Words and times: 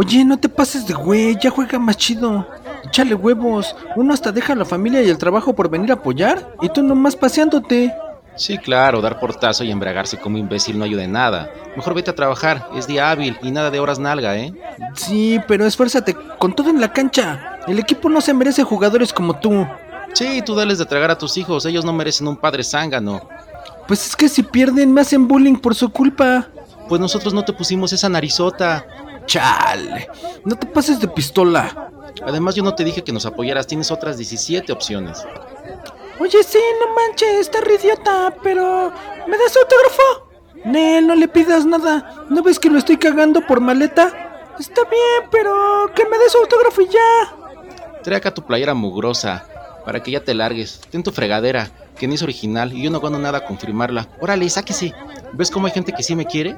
Oye, 0.00 0.24
no 0.24 0.38
te 0.38 0.48
pases 0.48 0.86
de 0.86 0.94
güey, 0.94 1.36
ya 1.38 1.50
juega 1.50 1.78
más 1.78 1.98
chido. 1.98 2.48
Échale 2.86 3.14
huevos. 3.14 3.76
Uno 3.96 4.14
hasta 4.14 4.32
deja 4.32 4.54
la 4.54 4.64
familia 4.64 5.02
y 5.02 5.10
el 5.10 5.18
trabajo 5.18 5.54
por 5.54 5.68
venir 5.68 5.90
a 5.90 5.96
apoyar 5.96 6.54
y 6.62 6.70
tú 6.70 6.82
nomás 6.82 7.16
paseándote. 7.16 7.94
Sí, 8.34 8.56
claro, 8.56 9.02
dar 9.02 9.20
portazo 9.20 9.62
y 9.62 9.70
embriagarse 9.70 10.16
como 10.16 10.38
imbécil 10.38 10.78
no 10.78 10.86
ayuda 10.86 11.04
en 11.04 11.12
nada. 11.12 11.50
Mejor 11.76 11.92
vete 11.92 12.10
a 12.10 12.14
trabajar, 12.14 12.70
es 12.74 12.86
día 12.86 13.10
hábil 13.10 13.36
y 13.42 13.50
nada 13.50 13.70
de 13.70 13.78
horas 13.78 13.98
nalga, 13.98 14.38
¿eh? 14.38 14.54
Sí, 14.94 15.38
pero 15.46 15.66
esfuérzate 15.66 16.16
con 16.38 16.54
todo 16.54 16.70
en 16.70 16.80
la 16.80 16.94
cancha. 16.94 17.58
El 17.66 17.78
equipo 17.78 18.08
no 18.08 18.22
se 18.22 18.32
merece 18.32 18.64
jugadores 18.64 19.12
como 19.12 19.38
tú. 19.38 19.66
Sí, 20.14 20.40
tú 20.40 20.54
dales 20.54 20.78
de 20.78 20.86
tragar 20.86 21.10
a 21.10 21.18
tus 21.18 21.36
hijos, 21.36 21.66
ellos 21.66 21.84
no 21.84 21.92
merecen 21.92 22.26
un 22.26 22.38
padre 22.38 22.64
zángano. 22.64 23.28
Pues 23.86 24.06
es 24.06 24.16
que 24.16 24.30
si 24.30 24.44
pierden 24.44 24.94
me 24.94 25.02
hacen 25.02 25.28
bullying 25.28 25.56
por 25.56 25.74
su 25.74 25.90
culpa. 25.90 26.48
Pues 26.88 27.00
nosotros 27.02 27.34
no 27.34 27.44
te 27.44 27.52
pusimos 27.52 27.92
esa 27.92 28.08
narizota. 28.08 28.86
Chale, 29.30 30.08
no 30.44 30.56
te 30.56 30.66
pases 30.66 30.98
de 30.98 31.06
pistola. 31.06 31.92
Además 32.26 32.56
yo 32.56 32.64
no 32.64 32.74
te 32.74 32.82
dije 32.82 33.04
que 33.04 33.12
nos 33.12 33.26
apoyaras, 33.26 33.64
tienes 33.64 33.92
otras 33.92 34.16
17 34.16 34.72
opciones. 34.72 35.24
Oye, 36.18 36.42
sí, 36.42 36.58
no 36.80 36.92
manches, 36.96 37.42
está 37.42 37.60
idiota, 37.60 38.34
pero 38.42 38.92
¿me 39.28 39.38
das 39.38 39.56
autógrafo? 39.56 40.32
Nel, 40.64 41.06
no 41.06 41.14
le 41.14 41.28
pidas 41.28 41.64
nada. 41.64 42.26
¿No 42.28 42.42
ves 42.42 42.58
que 42.58 42.70
lo 42.70 42.78
estoy 42.78 42.96
cagando 42.96 43.46
por 43.46 43.60
maleta? 43.60 44.52
Está 44.58 44.82
bien, 44.90 45.30
pero 45.30 45.92
que 45.94 46.08
me 46.08 46.18
des 46.18 46.34
autógrafo 46.34 46.80
y 46.82 46.88
ya. 46.88 48.02
Trae 48.02 48.16
acá 48.16 48.34
tu 48.34 48.42
playera 48.42 48.74
mugrosa, 48.74 49.46
para 49.84 50.02
que 50.02 50.10
ya 50.10 50.24
te 50.24 50.34
largues. 50.34 50.80
Ten 50.90 51.04
tu 51.04 51.12
fregadera, 51.12 51.70
que 51.96 52.08
no 52.08 52.14
es 52.14 52.22
original 52.22 52.72
y 52.72 52.82
yo 52.82 52.90
no 52.90 52.98
gano 52.98 53.20
nada 53.20 53.38
a 53.38 53.44
confirmarla. 53.46 54.08
Órale, 54.20 54.50
sáquese. 54.50 54.92
¿Ves 55.34 55.52
cómo 55.52 55.66
hay 55.68 55.72
gente 55.72 55.92
que 55.92 56.02
sí 56.02 56.16
me 56.16 56.26
quiere? 56.26 56.56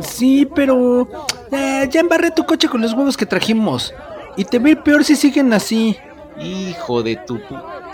Sí, 0.00 0.46
pero 0.54 1.08
eh, 1.50 1.88
ya 1.90 2.00
embarré 2.00 2.30
tu 2.30 2.44
coche 2.44 2.68
con 2.68 2.80
los 2.80 2.92
huevos 2.92 3.16
que 3.16 3.26
trajimos. 3.26 3.94
Y 4.36 4.44
te 4.44 4.56
ir 4.56 4.82
peor 4.82 5.04
si 5.04 5.16
siguen 5.16 5.52
así. 5.52 5.96
Hijo 6.38 7.02
de 7.02 7.16
tu... 7.16 7.40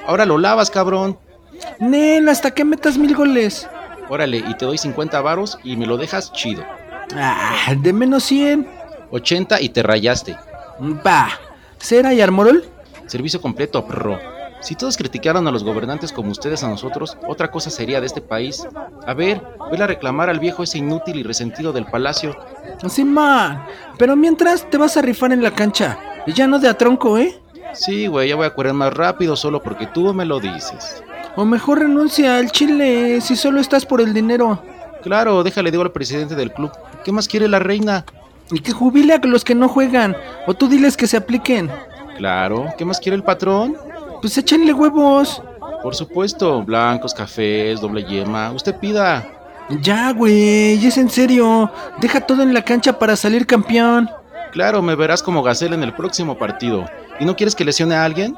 Ahora 0.07 0.25
lo 0.25 0.39
lavas, 0.39 0.71
cabrón. 0.71 1.19
Nel, 1.81 2.29
hasta 2.29 2.53
que 2.53 2.65
metas 2.65 2.99
mil 2.99 3.15
goles. 3.15 3.69
Órale, 4.09 4.39
y 4.39 4.55
te 4.55 4.65
doy 4.65 4.79
50 4.79 5.21
varos 5.21 5.59
y 5.65 5.77
me 5.77 5.87
lo 5.87 5.97
dejas 5.97 6.33
chido. 6.33 6.65
Ah, 7.17 7.75
de 7.77 7.93
menos 7.93 8.25
100. 8.25 8.69
80 9.11 9.61
y 9.61 9.69
te 9.71 9.83
rayaste. 9.83 10.37
Va. 11.05 11.29
¿Cera 11.79 12.13
y 12.15 12.21
armorol? 12.21 12.65
Servicio 13.07 13.41
completo, 13.41 13.87
pro. 13.87 14.19
Si 14.67 14.75
todos 14.75 14.97
criticaran 14.97 15.47
a 15.47 15.53
los 15.53 15.63
gobernantes 15.63 16.11
como 16.13 16.33
ustedes 16.33 16.65
a 16.65 16.69
nosotros, 16.69 17.17
otra 17.29 17.53
cosa 17.53 17.71
sería 17.71 18.01
de 18.01 18.07
este 18.07 18.21
país. 18.21 18.67
A 19.07 19.15
ver, 19.15 19.41
vele 19.71 19.85
a 19.85 19.87
reclamar 19.87 20.29
al 20.29 20.41
viejo 20.41 20.65
ese 20.65 20.79
inútil 20.79 21.15
y 21.19 21.23
resentido 21.23 21.73
del 21.73 21.87
palacio. 21.87 22.37
Sí, 22.89 23.05
man. 23.05 23.65
Pero 23.97 24.17
mientras 24.17 24.69
te 24.69 24.77
vas 24.77 24.97
a 24.97 25.03
rifar 25.03 25.31
en 25.31 25.41
la 25.41 25.53
cancha. 25.53 25.97
Y 26.27 26.33
ya 26.33 26.49
no 26.49 26.59
de 26.59 26.69
a 26.69 26.77
tronco, 26.77 27.17
¿eh? 27.17 27.41
Sí, 27.75 28.09
güey, 28.09 28.29
ya 28.29 28.35
voy 28.35 28.47
a 28.47 28.55
correr 28.57 28.73
más 28.73 28.93
rápido 28.93 29.37
solo 29.37 29.63
porque 29.63 29.87
tú 29.87 30.13
me 30.13 30.25
lo 30.25 30.41
dices. 30.41 31.01
O 31.37 31.45
mejor 31.45 31.79
renuncia 31.79 32.37
al 32.37 32.51
Chile 32.51 33.21
si 33.21 33.37
solo 33.37 33.61
estás 33.61 33.87
por 33.87 34.01
el 34.01 34.13
dinero. 34.13 34.61
Claro, 35.01 35.45
déjale 35.45 35.71
digo 35.71 35.85
al 35.85 35.93
presidente 35.93 36.35
del 36.35 36.53
club. 36.53 36.73
¿Qué 37.05 37.13
más 37.13 37.29
quiere 37.29 37.47
la 37.47 37.61
reina? 37.61 38.05
Y 38.51 38.59
que 38.59 38.73
jubile 38.73 39.15
a 39.15 39.19
los 39.19 39.45
que 39.45 39.55
no 39.55 39.69
juegan. 39.69 40.17
O 40.49 40.55
tú 40.55 40.67
diles 40.67 40.97
que 40.97 41.07
se 41.07 41.19
apliquen. 41.19 41.71
Claro, 42.17 42.75
¿qué 42.77 42.85
más 42.85 42.99
quiere 42.99 43.15
el 43.15 43.23
patrón? 43.23 43.77
Pues 44.27 44.39
échenle 44.39 44.73
huevos. 44.73 45.41
Por 45.85 45.95
supuesto, 45.95 46.61
blancos, 46.65 47.15
cafés, 47.15 47.81
doble 47.81 48.03
yema. 48.03 48.51
Usted 48.51 48.75
pida. 48.75 49.25
Ya, 49.81 50.13
güey, 50.13 50.85
es 50.85 50.99
en 50.99 51.09
serio. 51.09 51.71
Deja 52.01 52.21
todo 52.21 52.43
en 52.43 52.53
la 52.53 52.63
cancha 52.63 52.99
para 52.99 53.15
salir 53.15 53.47
campeón. 53.47 54.11
Claro, 54.51 54.83
me 54.83 54.97
verás 54.97 55.23
como 55.23 55.45
Gacel 55.45 55.75
en 55.75 55.85
el 55.85 55.95
próximo 55.95 56.37
partido. 56.37 56.87
¿Y 57.21 57.25
no 57.25 57.37
quieres 57.37 57.55
que 57.55 57.65
lesione 57.65 57.95
a 57.95 58.05
alguien? 58.05 58.37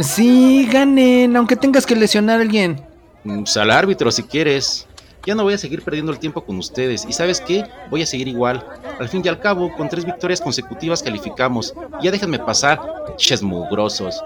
Sí, 0.00 0.68
ganen, 0.70 1.34
aunque 1.38 1.56
tengas 1.56 1.86
que 1.86 1.96
lesionar 1.96 2.38
a 2.38 2.42
alguien. 2.42 2.84
Pues 3.24 3.56
al 3.56 3.70
árbitro 3.70 4.10
si 4.10 4.24
quieres. 4.24 4.86
Ya 5.24 5.34
no 5.34 5.44
voy 5.44 5.54
a 5.54 5.58
seguir 5.58 5.80
perdiendo 5.82 6.12
el 6.12 6.18
tiempo 6.18 6.44
con 6.44 6.58
ustedes. 6.58 7.06
¿Y 7.08 7.14
sabes 7.14 7.40
qué? 7.40 7.64
Voy 7.88 8.02
a 8.02 8.06
seguir 8.06 8.28
igual. 8.28 8.62
Al 8.98 9.08
fin 9.08 9.22
y 9.24 9.28
al 9.28 9.40
cabo, 9.40 9.74
con 9.74 9.88
tres 9.88 10.04
victorias 10.04 10.42
consecutivas 10.42 11.02
calificamos. 11.02 11.72
Ya 12.02 12.10
déjenme 12.10 12.38
pasar, 12.38 12.78
ches 13.16 13.42
mugrosos. 13.42 14.22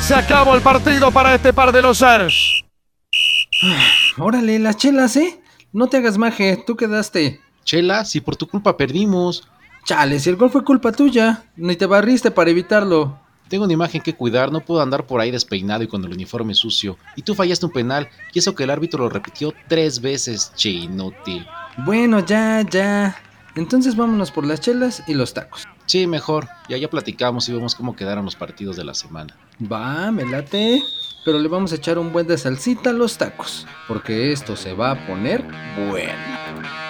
Se 0.00 0.14
acabó 0.14 0.54
el 0.54 0.60
partido 0.60 1.10
para 1.10 1.34
este 1.34 1.52
par 1.52 1.72
de 1.72 1.80
los 1.80 2.02
aros. 2.02 2.64
Órale, 4.18 4.58
las 4.58 4.76
chelas, 4.76 5.16
¿eh? 5.16 5.40
No 5.72 5.86
te 5.86 5.96
hagas 5.96 6.18
maje, 6.18 6.62
tú 6.66 6.76
quedaste. 6.76 7.40
Chela, 7.64 8.04
si 8.04 8.20
por 8.20 8.36
tu 8.36 8.46
culpa 8.46 8.76
perdimos. 8.76 9.48
Chale, 9.84 10.18
si 10.18 10.28
el 10.28 10.36
gol 10.36 10.50
fue 10.50 10.64
culpa 10.64 10.92
tuya, 10.92 11.44
ni 11.56 11.76
te 11.76 11.86
barriste 11.86 12.30
para 12.30 12.50
evitarlo. 12.50 13.21
Tengo 13.52 13.64
una 13.64 13.74
imagen 13.74 14.00
que 14.00 14.14
cuidar, 14.14 14.50
no 14.50 14.60
puedo 14.60 14.80
andar 14.80 15.06
por 15.06 15.20
ahí 15.20 15.30
despeinado 15.30 15.82
y 15.82 15.86
con 15.86 16.02
el 16.02 16.12
uniforme 16.14 16.54
sucio. 16.54 16.96
Y 17.16 17.20
tú 17.20 17.34
fallaste 17.34 17.66
un 17.66 17.72
penal, 17.72 18.08
y 18.32 18.38
eso 18.38 18.54
que 18.54 18.64
el 18.64 18.70
árbitro 18.70 19.00
lo 19.00 19.10
repitió 19.10 19.52
tres 19.68 20.00
veces, 20.00 20.54
che 20.56 20.70
inútil. 20.70 21.46
Bueno, 21.84 22.24
ya, 22.24 22.62
ya. 22.62 23.14
Entonces 23.54 23.94
vámonos 23.94 24.30
por 24.30 24.46
las 24.46 24.62
chelas 24.62 25.02
y 25.06 25.12
los 25.12 25.34
tacos. 25.34 25.68
Sí, 25.84 26.06
mejor. 26.06 26.48
Ya 26.70 26.78
ya 26.78 26.88
platicamos 26.88 27.46
y 27.50 27.52
vemos 27.52 27.74
cómo 27.74 27.94
quedaron 27.94 28.24
los 28.24 28.36
partidos 28.36 28.76
de 28.76 28.84
la 28.84 28.94
semana. 28.94 29.36
Va, 29.70 30.10
me 30.10 30.24
late. 30.24 30.82
Pero 31.22 31.38
le 31.38 31.48
vamos 31.48 31.72
a 31.72 31.74
echar 31.74 31.98
un 31.98 32.10
buen 32.10 32.26
de 32.26 32.38
salsita 32.38 32.88
a 32.88 32.94
los 32.94 33.18
tacos, 33.18 33.66
porque 33.86 34.32
esto 34.32 34.56
se 34.56 34.72
va 34.72 34.92
a 34.92 35.06
poner 35.06 35.44
bueno. 35.90 36.81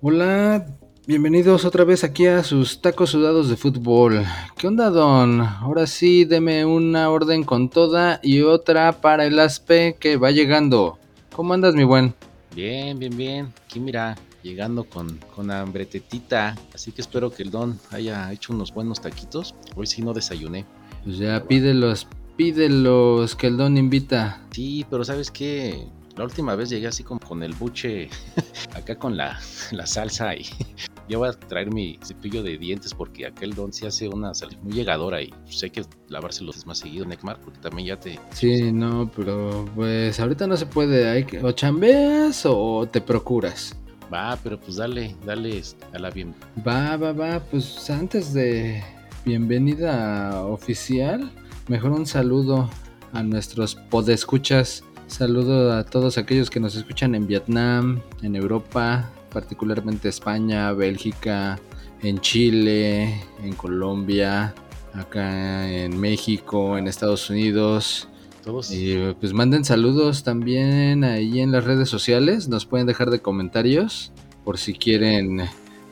Hola, 0.00 0.64
bienvenidos 1.08 1.64
otra 1.64 1.82
vez 1.82 2.04
aquí 2.04 2.26
a 2.26 2.44
sus 2.44 2.80
tacos 2.80 3.10
sudados 3.10 3.48
de 3.48 3.56
fútbol. 3.56 4.24
¿Qué 4.56 4.68
onda, 4.68 4.90
don? 4.90 5.40
Ahora 5.40 5.88
sí, 5.88 6.24
deme 6.24 6.64
una 6.64 7.10
orden 7.10 7.42
con 7.42 7.68
toda 7.68 8.20
y 8.22 8.42
otra 8.42 9.00
para 9.00 9.26
el 9.26 9.40
aspe 9.40 9.96
que 9.98 10.16
va 10.16 10.30
llegando. 10.30 11.00
¿Cómo 11.34 11.52
andas, 11.52 11.74
mi 11.74 11.82
buen? 11.82 12.14
Bien, 12.54 12.96
bien, 12.96 13.16
bien. 13.16 13.52
Aquí 13.64 13.80
mira, 13.80 14.16
llegando 14.44 14.84
con, 14.84 15.18
con 15.34 15.50
hambretetita. 15.50 16.54
Así 16.72 16.92
que 16.92 17.00
espero 17.00 17.32
que 17.32 17.42
el 17.42 17.50
don 17.50 17.80
haya 17.90 18.32
hecho 18.32 18.52
unos 18.52 18.72
buenos 18.72 19.00
taquitos. 19.00 19.56
Hoy 19.74 19.88
sí 19.88 20.02
no 20.02 20.14
desayuné. 20.14 20.64
Pues 21.02 21.18
ya 21.18 21.42
pídelos, 21.42 22.06
pídelos 22.36 23.34
que 23.34 23.48
el 23.48 23.56
don 23.56 23.76
invita. 23.76 24.46
Sí, 24.52 24.86
pero 24.88 25.04
¿sabes 25.04 25.32
qué? 25.32 25.88
La 26.18 26.24
última 26.24 26.56
vez 26.56 26.68
llegué 26.68 26.88
así 26.88 27.04
como 27.04 27.20
con 27.20 27.44
el 27.44 27.54
buche 27.54 28.10
acá 28.74 28.98
con 28.98 29.16
la, 29.16 29.38
la 29.70 29.86
salsa 29.86 30.34
y 30.34 30.44
yo 31.08 31.20
voy 31.20 31.28
a 31.28 31.32
traer 31.32 31.72
mi 31.72 31.96
cepillo 32.04 32.42
de 32.42 32.58
dientes 32.58 32.92
porque 32.92 33.24
aquel 33.24 33.54
don 33.54 33.72
se 33.72 33.86
hace 33.86 34.08
una 34.08 34.34
salsa 34.34 34.58
muy 34.60 34.72
llegadora 34.72 35.22
y 35.22 35.32
sé 35.46 35.66
hay 35.66 35.70
que 35.70 35.84
lavárselos 36.08 36.66
más 36.66 36.78
seguido, 36.78 37.06
Necmar, 37.06 37.38
porque 37.40 37.60
también 37.60 37.86
ya 37.88 38.00
te... 38.00 38.18
Sí, 38.32 38.72
no, 38.72 39.08
pero 39.14 39.64
pues 39.76 40.18
ahorita 40.18 40.48
no 40.48 40.56
se 40.56 40.66
puede. 40.66 41.08
Hay 41.08 41.22
que, 41.22 41.38
o 41.38 41.52
chambeas 41.52 42.44
o 42.46 42.88
te 42.90 43.00
procuras. 43.00 43.76
Va, 44.12 44.36
pero 44.42 44.58
pues 44.58 44.76
dale, 44.76 45.14
dale 45.24 45.62
a 45.92 45.98
la 46.00 46.10
bien. 46.10 46.34
Va, 46.66 46.96
va, 46.96 47.12
va. 47.12 47.38
Pues 47.38 47.88
antes 47.90 48.32
de 48.32 48.82
bienvenida 49.24 50.42
oficial, 50.42 51.30
mejor 51.68 51.92
un 51.92 52.06
saludo 52.06 52.68
a 53.12 53.22
nuestros 53.22 53.74
podescuchas. 53.74 54.82
Saludo 55.08 55.72
a 55.72 55.84
todos 55.84 56.18
aquellos 56.18 56.50
que 56.50 56.60
nos 56.60 56.76
escuchan 56.76 57.14
en 57.14 57.26
Vietnam, 57.26 58.00
en 58.22 58.36
Europa, 58.36 59.10
particularmente 59.32 60.08
España, 60.10 60.70
Bélgica, 60.72 61.58
en 62.02 62.20
Chile, 62.20 63.24
en 63.42 63.54
Colombia, 63.54 64.54
acá 64.92 65.66
en 65.66 65.98
México, 65.98 66.76
en 66.76 66.86
Estados 66.86 67.30
Unidos. 67.30 68.06
Todos. 68.44 68.70
Y 68.70 69.14
pues 69.18 69.32
manden 69.32 69.64
saludos 69.64 70.24
también 70.24 71.02
ahí 71.04 71.40
en 71.40 71.52
las 71.52 71.64
redes 71.64 71.88
sociales. 71.88 72.48
Nos 72.48 72.66
pueden 72.66 72.86
dejar 72.86 73.08
de 73.08 73.20
comentarios 73.20 74.12
por 74.44 74.58
si 74.58 74.74
quieren 74.74 75.40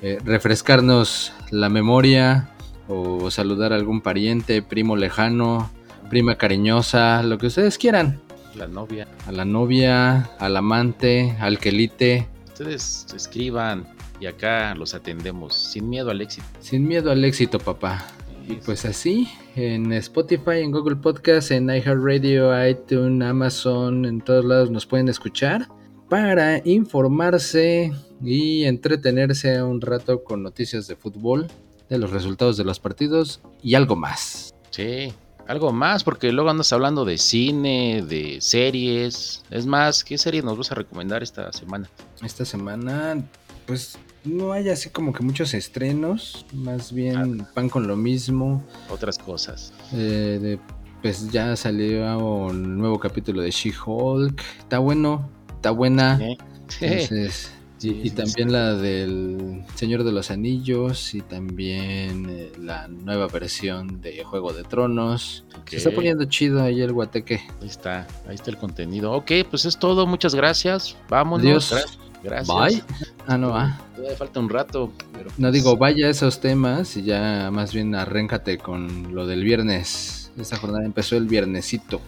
eh, 0.02 0.18
refrescarnos 0.26 1.32
la 1.50 1.70
memoria 1.70 2.50
o 2.86 3.30
saludar 3.30 3.72
a 3.72 3.76
algún 3.76 4.02
pariente, 4.02 4.60
primo 4.60 4.94
lejano, 4.94 5.70
prima 6.10 6.36
cariñosa, 6.36 7.22
lo 7.22 7.38
que 7.38 7.46
ustedes 7.46 7.78
quieran. 7.78 8.25
La 8.56 8.66
novia. 8.66 9.06
A 9.26 9.32
la 9.32 9.44
novia, 9.44 10.30
al 10.38 10.56
amante, 10.56 11.36
al 11.40 11.58
quelite. 11.58 12.26
Ustedes 12.46 13.06
escriban 13.14 13.86
y 14.18 14.24
acá 14.24 14.74
los 14.74 14.94
atendemos 14.94 15.54
sin 15.54 15.90
miedo 15.90 16.10
al 16.10 16.22
éxito. 16.22 16.46
Sin 16.60 16.88
miedo 16.88 17.10
al 17.10 17.22
éxito, 17.24 17.58
papá. 17.58 18.06
Y 18.48 18.54
pues 18.54 18.86
así, 18.86 19.28
en 19.56 19.92
Spotify, 19.92 20.60
en 20.62 20.70
Google 20.70 20.96
Podcast, 20.96 21.50
en 21.50 21.68
iHeartRadio, 21.68 22.66
iTunes, 22.66 23.28
Amazon, 23.28 24.06
en 24.06 24.22
todos 24.22 24.44
lados 24.44 24.70
nos 24.70 24.86
pueden 24.86 25.08
escuchar 25.08 25.68
para 26.08 26.62
informarse 26.64 27.92
y 28.24 28.64
entretenerse 28.64 29.62
un 29.62 29.82
rato 29.82 30.24
con 30.24 30.42
noticias 30.42 30.86
de 30.86 30.96
fútbol, 30.96 31.48
de 31.90 31.98
los 31.98 32.10
resultados 32.10 32.56
de 32.56 32.64
los 32.64 32.80
partidos 32.80 33.42
y 33.62 33.74
algo 33.74 33.96
más. 33.96 34.54
Sí, 34.70 35.12
algo 35.48 35.72
más, 35.72 36.02
porque 36.04 36.32
luego 36.32 36.50
andas 36.50 36.72
hablando 36.72 37.04
de 37.04 37.18
cine, 37.18 38.02
de 38.06 38.38
series. 38.40 39.42
Es 39.50 39.66
más, 39.66 40.04
¿qué 40.04 40.18
serie 40.18 40.42
nos 40.42 40.58
vas 40.58 40.72
a 40.72 40.74
recomendar 40.74 41.22
esta 41.22 41.52
semana? 41.52 41.88
Esta 42.22 42.44
semana, 42.44 43.22
pues 43.66 43.98
no 44.24 44.52
hay 44.52 44.68
así 44.68 44.90
como 44.90 45.12
que 45.12 45.22
muchos 45.22 45.54
estrenos, 45.54 46.44
más 46.52 46.92
bien 46.92 47.40
Ah. 47.42 47.50
van 47.54 47.68
con 47.68 47.86
lo 47.86 47.96
mismo. 47.96 48.62
Otras 48.90 49.18
cosas. 49.18 49.72
Eh, 49.92 50.38
de- 50.42 50.58
pues 51.02 51.30
ya 51.30 51.54
salió 51.56 52.18
un 52.18 52.78
nuevo 52.78 52.98
capítulo 52.98 53.42
de 53.42 53.50
She-Hulk. 53.50 54.42
Está 54.58 54.78
bueno, 54.80 55.28
está 55.54 55.70
buena. 55.70 56.18
¿eh? 56.20 56.36
Entonces, 56.80 57.52
Sí, 57.78 58.00
y, 58.04 58.10
también 58.10 58.52
la 58.52 58.74
del 58.74 59.62
Señor 59.74 60.02
de 60.04 60.12
los 60.12 60.30
Anillos 60.30 61.14
y 61.14 61.20
también 61.20 62.26
eh, 62.30 62.52
la 62.58 62.88
nueva 62.88 63.26
versión 63.28 64.00
de 64.00 64.24
Juego 64.24 64.52
de 64.54 64.64
Tronos. 64.64 65.44
Se 65.66 65.76
está 65.76 65.90
poniendo 65.90 66.24
chido 66.24 66.62
ahí 66.62 66.80
el 66.80 66.92
guateque. 66.92 67.42
Ahí 67.60 67.68
está, 67.68 68.06
ahí 68.26 68.34
está 68.34 68.50
el 68.50 68.56
contenido. 68.56 69.12
Ok, 69.12 69.30
pues 69.50 69.66
es 69.66 69.78
todo. 69.78 70.06
Muchas 70.06 70.34
gracias. 70.34 70.96
Vámonos. 71.08 71.72
Adiós. 71.72 71.72
Gra- 71.72 72.06
Gracias. 72.22 72.56
Bye. 72.56 72.82
Ah, 73.26 73.38
no, 73.38 73.54
ah. 73.54 73.78
Todavía 73.94 74.16
falta 74.16 74.40
un 74.40 74.48
rato. 74.48 74.92
pero 75.12 75.26
No 75.30 75.34
pues, 75.48 75.52
digo, 75.52 75.76
vaya 75.76 76.06
a 76.06 76.10
esos 76.10 76.40
temas 76.40 76.96
y 76.96 77.02
ya 77.02 77.50
más 77.52 77.72
bien 77.72 77.94
arréncate 77.94 78.58
con 78.58 79.14
lo 79.14 79.26
del 79.26 79.44
viernes. 79.44 80.32
Esta 80.36 80.56
jornada 80.56 80.84
empezó 80.84 81.16
el 81.16 81.26
viernesito. 81.26 82.00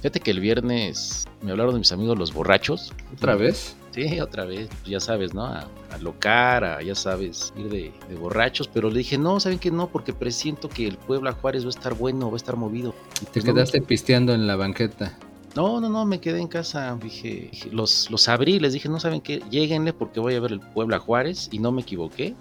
Fíjate 0.00 0.20
que 0.20 0.30
el 0.30 0.40
viernes 0.40 1.26
me 1.42 1.50
hablaron 1.50 1.74
de 1.74 1.80
mis 1.80 1.92
amigos 1.92 2.18
los 2.18 2.32
borrachos. 2.32 2.92
¿Otra 3.12 3.34
vez? 3.34 3.76
Sí, 3.92 4.20
otra 4.20 4.44
vez, 4.44 4.68
pues 4.68 4.90
ya 4.90 5.00
sabes, 5.00 5.34
¿no? 5.34 5.44
A, 5.44 5.66
a 5.90 5.98
locar, 5.98 6.62
a, 6.64 6.82
ya 6.82 6.94
sabes, 6.94 7.52
ir 7.56 7.68
de, 7.68 7.92
de 8.08 8.14
borrachos, 8.16 8.68
pero 8.68 8.90
le 8.90 8.98
dije, 8.98 9.18
no, 9.18 9.40
¿saben 9.40 9.58
que 9.58 9.70
no? 9.70 9.88
Porque 9.88 10.12
presiento 10.12 10.68
que 10.68 10.86
el 10.86 10.98
Puebla 10.98 11.32
Juárez 11.32 11.64
va 11.64 11.68
a 11.68 11.70
estar 11.70 11.94
bueno, 11.94 12.30
va 12.30 12.34
a 12.34 12.36
estar 12.36 12.56
movido. 12.56 12.94
Y 13.20 13.26
te 13.26 13.40
Pues 13.40 13.44
quedaste 13.44 13.80
pisteando 13.82 14.34
en 14.34 14.46
la 14.46 14.56
banqueta. 14.56 15.18
No, 15.56 15.80
no, 15.80 15.88
no, 15.88 16.04
me 16.04 16.20
quedé 16.20 16.40
en 16.40 16.48
casa, 16.48 16.96
dije, 17.02 17.48
dije, 17.50 17.70
los, 17.72 18.10
los 18.10 18.28
abrí, 18.28 18.60
les 18.60 18.74
dije, 18.74 18.88
no 18.88 19.00
saben 19.00 19.20
qué, 19.20 19.42
lleguenle 19.50 19.92
porque 19.92 20.20
voy 20.20 20.34
a 20.34 20.40
ver 20.40 20.52
el 20.52 20.60
Puebla 20.60 20.98
Juárez 20.98 21.48
y 21.50 21.58
no 21.58 21.72
me 21.72 21.82
equivoqué. 21.82 22.36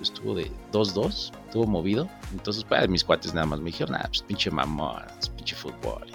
Estuvo 0.00 0.34
de 0.34 0.50
2-2, 0.72 1.32
estuvo 1.46 1.66
movido. 1.66 2.06
Entonces, 2.32 2.64
pues, 2.64 2.86
mis 2.90 3.02
cuates 3.02 3.32
nada 3.32 3.46
más 3.46 3.60
me 3.60 3.66
dijeron, 3.70 3.94
ah, 3.94 4.04
pues 4.06 4.20
pinche 4.22 4.50
mamón, 4.50 5.02
es 5.18 5.30
pinche 5.30 5.56
fútbol. 5.56 6.06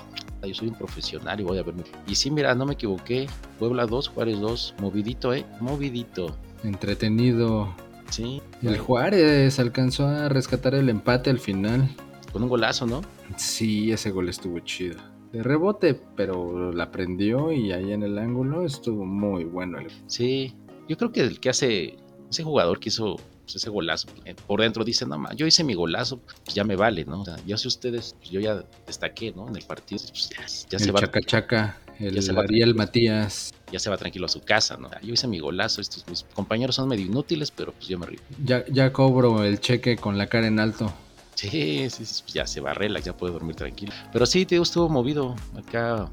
Yo 0.46 0.54
soy 0.56 0.68
un 0.70 0.76
profesional 0.76 1.40
y 1.40 1.44
voy 1.44 1.58
a 1.58 1.64
verme. 1.64 1.84
Y 2.08 2.16
sí, 2.16 2.30
mira, 2.32 2.54
no 2.56 2.66
me 2.66 2.74
equivoqué. 2.74 3.28
Puebla 3.60 3.86
2, 3.86 4.10
Juárez 4.10 4.40
2, 4.40 4.76
movidito, 4.80 5.34
eh, 5.34 5.46
movidito. 5.60 6.36
Entretenido. 6.64 7.74
Sí, 8.10 8.42
El 8.62 8.78
Juárez 8.78 9.60
alcanzó 9.60 10.08
a 10.08 10.30
rescatar 10.30 10.76
el 10.76 10.90
empate 10.90 11.30
al 11.32 11.40
final. 11.40 11.90
con 12.32 12.44
un 12.44 12.50
golazo, 12.50 12.86
¿no? 12.86 13.02
Sí, 13.38 13.92
ese 13.94 14.12
gol 14.12 14.28
estuvo 14.28 14.60
chido. 14.60 14.98
De 15.32 15.42
rebote, 15.42 15.94
pero 16.18 16.72
la 16.74 16.92
prendió 16.92 17.52
y 17.54 17.72
ahí 17.72 17.94
en 17.94 18.04
el 18.04 18.18
ángulo 18.18 18.66
estuvo 18.66 19.06
muy 19.06 19.46
bueno. 19.46 19.80
el- 19.80 19.88
Sí, 20.08 20.54
yo 20.90 20.98
creo 20.98 21.12
que 21.14 21.22
el 21.22 21.40
que 21.40 21.50
hace, 21.50 21.96
ese 22.30 22.44
jugador 22.44 22.80
que 22.82 22.90
hizo 22.90 23.16
pues, 23.46 23.56
ese 23.56 23.70
golazo, 23.70 24.08
eh, 24.26 24.36
por 24.48 24.62
dentro 24.62 24.84
dice, 24.84 25.06
no, 25.06 25.18
ma, 25.18 25.34
yo 25.34 25.46
hice 25.46 25.64
mi 25.64 25.74
golazo, 25.74 26.18
pues 26.18 26.54
ya 26.54 26.64
me 26.64 26.76
vale, 26.76 27.06
¿no? 27.06 27.22
O 27.22 27.26
sea, 27.26 27.38
ya 27.46 27.58
sé 27.58 27.68
ustedes, 27.68 28.16
pues, 28.20 28.32
yo 28.32 28.40
ya 28.40 28.64
destaqué, 28.86 29.32
¿no? 29.32 29.48
En 29.48 29.56
el 29.56 29.64
partido, 29.64 30.02
pues, 30.10 30.30
ya, 30.30 30.70
ya 30.70 30.80
se 30.80 30.86
el 30.86 30.96
va, 30.96 31.00
Chaca 31.02 31.22
Chaca, 31.22 31.78
el 32.00 32.16
ya 32.16 32.22
se 32.22 32.34
va 32.34 32.44
Matías. 32.76 33.54
ya 33.72 33.80
se 33.80 33.90
va 33.90 33.98
tranquilo 33.98 34.26
a 34.26 34.30
su 34.30 34.42
casa, 34.42 34.78
¿no? 34.78 34.90
Yo 35.02 35.14
hice 35.14 35.28
mi 35.28 35.40
golazo, 35.40 35.82
estos 35.82 36.08
mis 36.08 36.24
compañeros 36.34 36.76
son 36.76 36.90
medio 36.90 37.06
inútiles, 37.06 37.52
pero 37.52 37.72
pues 37.72 37.88
yo 37.88 37.98
me 38.00 38.08
río. 38.08 38.20
Ya, 38.44 38.66
ya 38.68 38.92
cobro 38.92 39.44
el 39.44 39.60
cheque 39.60 39.96
con 39.96 40.18
la 40.18 40.28
cara 40.28 40.48
en 40.48 40.60
alto. 40.60 40.94
Sí, 41.36 41.90
sí, 41.90 42.06
sí, 42.06 42.22
pues, 42.24 42.34
ya 42.34 42.48
se 42.48 42.62
va 42.62 42.74
relax, 42.74 43.06
ya 43.06 43.16
puede 43.16 43.34
dormir 43.34 43.56
tranquilo. 43.56 43.94
Pero 44.12 44.26
sí, 44.26 44.46
te 44.46 44.56
estuvo 44.58 44.90
movido. 44.90 45.36
Acá 45.56 46.10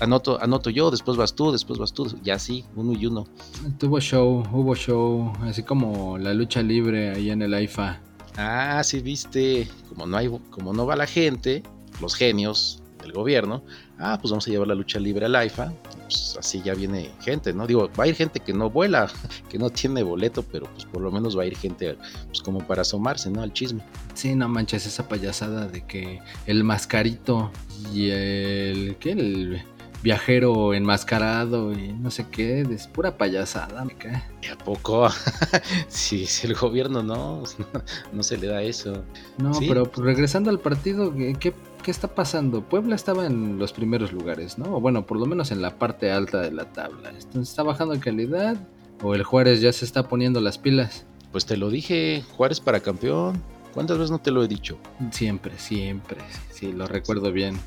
anoto, 0.00 0.40
anoto 0.40 0.70
yo, 0.70 0.90
después 0.90 1.16
vas 1.16 1.34
tú, 1.34 1.52
después 1.52 1.78
vas 1.78 1.92
tú, 1.92 2.14
ya 2.22 2.38
sí, 2.38 2.64
uno 2.76 2.92
y 2.92 3.06
uno. 3.06 3.26
Tuvo 3.78 4.00
show, 4.00 4.42
hubo 4.52 4.74
show, 4.74 5.32
así 5.42 5.62
como 5.62 6.18
la 6.18 6.34
lucha 6.34 6.62
libre 6.62 7.10
ahí 7.10 7.30
en 7.30 7.42
el 7.42 7.54
AIFA. 7.54 8.00
Ah, 8.36 8.82
sí, 8.84 9.00
viste, 9.00 9.68
como 9.88 10.06
no 10.06 10.16
hay, 10.16 10.30
como 10.50 10.72
no 10.72 10.86
va 10.86 10.96
la 10.96 11.06
gente, 11.06 11.62
los 12.00 12.14
genios 12.14 12.82
del 13.02 13.12
gobierno, 13.12 13.62
ah, 13.98 14.18
pues 14.20 14.30
vamos 14.30 14.46
a 14.46 14.50
llevar 14.50 14.68
la 14.68 14.74
lucha 14.74 14.98
libre 14.98 15.26
al 15.26 15.34
AIFA, 15.34 15.72
pues 16.04 16.36
así 16.38 16.62
ya 16.62 16.74
viene 16.74 17.10
gente, 17.20 17.52
¿no? 17.52 17.66
Digo, 17.66 17.90
va 17.98 18.04
a 18.04 18.06
ir 18.06 18.14
gente 18.14 18.40
que 18.40 18.52
no 18.52 18.70
vuela, 18.70 19.10
que 19.50 19.58
no 19.58 19.70
tiene 19.70 20.02
boleto, 20.02 20.42
pero 20.42 20.66
pues 20.72 20.84
por 20.86 21.02
lo 21.02 21.10
menos 21.10 21.36
va 21.36 21.42
a 21.42 21.46
ir 21.46 21.56
gente, 21.56 21.96
pues 22.26 22.40
como 22.40 22.66
para 22.66 22.82
asomarse, 22.82 23.30
¿no? 23.30 23.42
Al 23.42 23.52
chisme. 23.52 23.82
Sí, 24.14 24.34
no 24.34 24.48
manches 24.48 24.86
esa 24.86 25.08
payasada 25.08 25.66
de 25.66 25.84
que 25.84 26.20
el 26.46 26.64
mascarito 26.64 27.50
y 27.92 28.10
el 28.10 28.96
¿qué? 28.98 29.12
el 29.12 29.62
viajero 30.02 30.74
enmascarado 30.74 31.72
y 31.72 31.92
no 31.92 32.10
sé 32.10 32.26
qué, 32.30 32.62
es 32.62 32.86
pura 32.88 33.16
payasada, 33.16 33.84
me 33.84 33.94
cae. 33.94 34.22
¿Y 34.42 34.48
a 34.48 34.58
poco? 34.58 35.08
sí, 35.88 36.26
si 36.26 36.46
el 36.46 36.54
gobierno 36.54 37.02
no, 37.02 37.42
no 38.12 38.22
se 38.22 38.36
le 38.38 38.46
da 38.48 38.62
eso. 38.62 39.04
No, 39.38 39.54
Sí. 39.54 39.66
pero 39.68 39.84
pues, 39.84 40.04
regresando 40.04 40.50
al 40.50 40.58
partido, 40.58 41.14
¿qué, 41.14 41.34
qué, 41.38 41.54
qué 41.82 41.90
está 41.90 42.08
pasando? 42.08 42.62
Puebla 42.62 42.94
estaba 42.94 43.26
en 43.26 43.58
los 43.58 43.72
primeros 43.72 44.12
lugares, 44.12 44.58
¿no? 44.58 44.76
O 44.76 44.80
bueno, 44.80 45.06
por 45.06 45.18
lo 45.18 45.26
menos 45.26 45.50
en 45.52 45.62
la 45.62 45.78
parte 45.78 46.10
alta 46.10 46.40
de 46.40 46.50
la 46.50 46.64
tabla. 46.72 47.10
Entonces, 47.10 47.50
¿está 47.50 47.62
bajando 47.62 47.94
en 47.94 48.00
calidad? 48.00 48.56
¿O 49.02 49.14
el 49.14 49.22
Juárez 49.24 49.60
ya 49.60 49.72
se 49.72 49.84
está 49.84 50.08
poniendo 50.08 50.40
las 50.40 50.58
pilas? 50.58 51.06
Pues 51.32 51.46
te 51.46 51.56
lo 51.56 51.70
dije, 51.70 52.22
Juárez 52.36 52.60
para 52.60 52.80
campeón. 52.80 53.42
¿Cuántas 53.74 53.96
veces 53.96 54.10
no 54.10 54.18
te 54.18 54.30
lo 54.30 54.44
he 54.44 54.48
dicho? 54.48 54.76
Siempre, 55.12 55.58
siempre. 55.58 56.18
Sí, 56.50 56.72
lo 56.72 56.86
recuerdo 56.86 57.32
bien. 57.32 57.58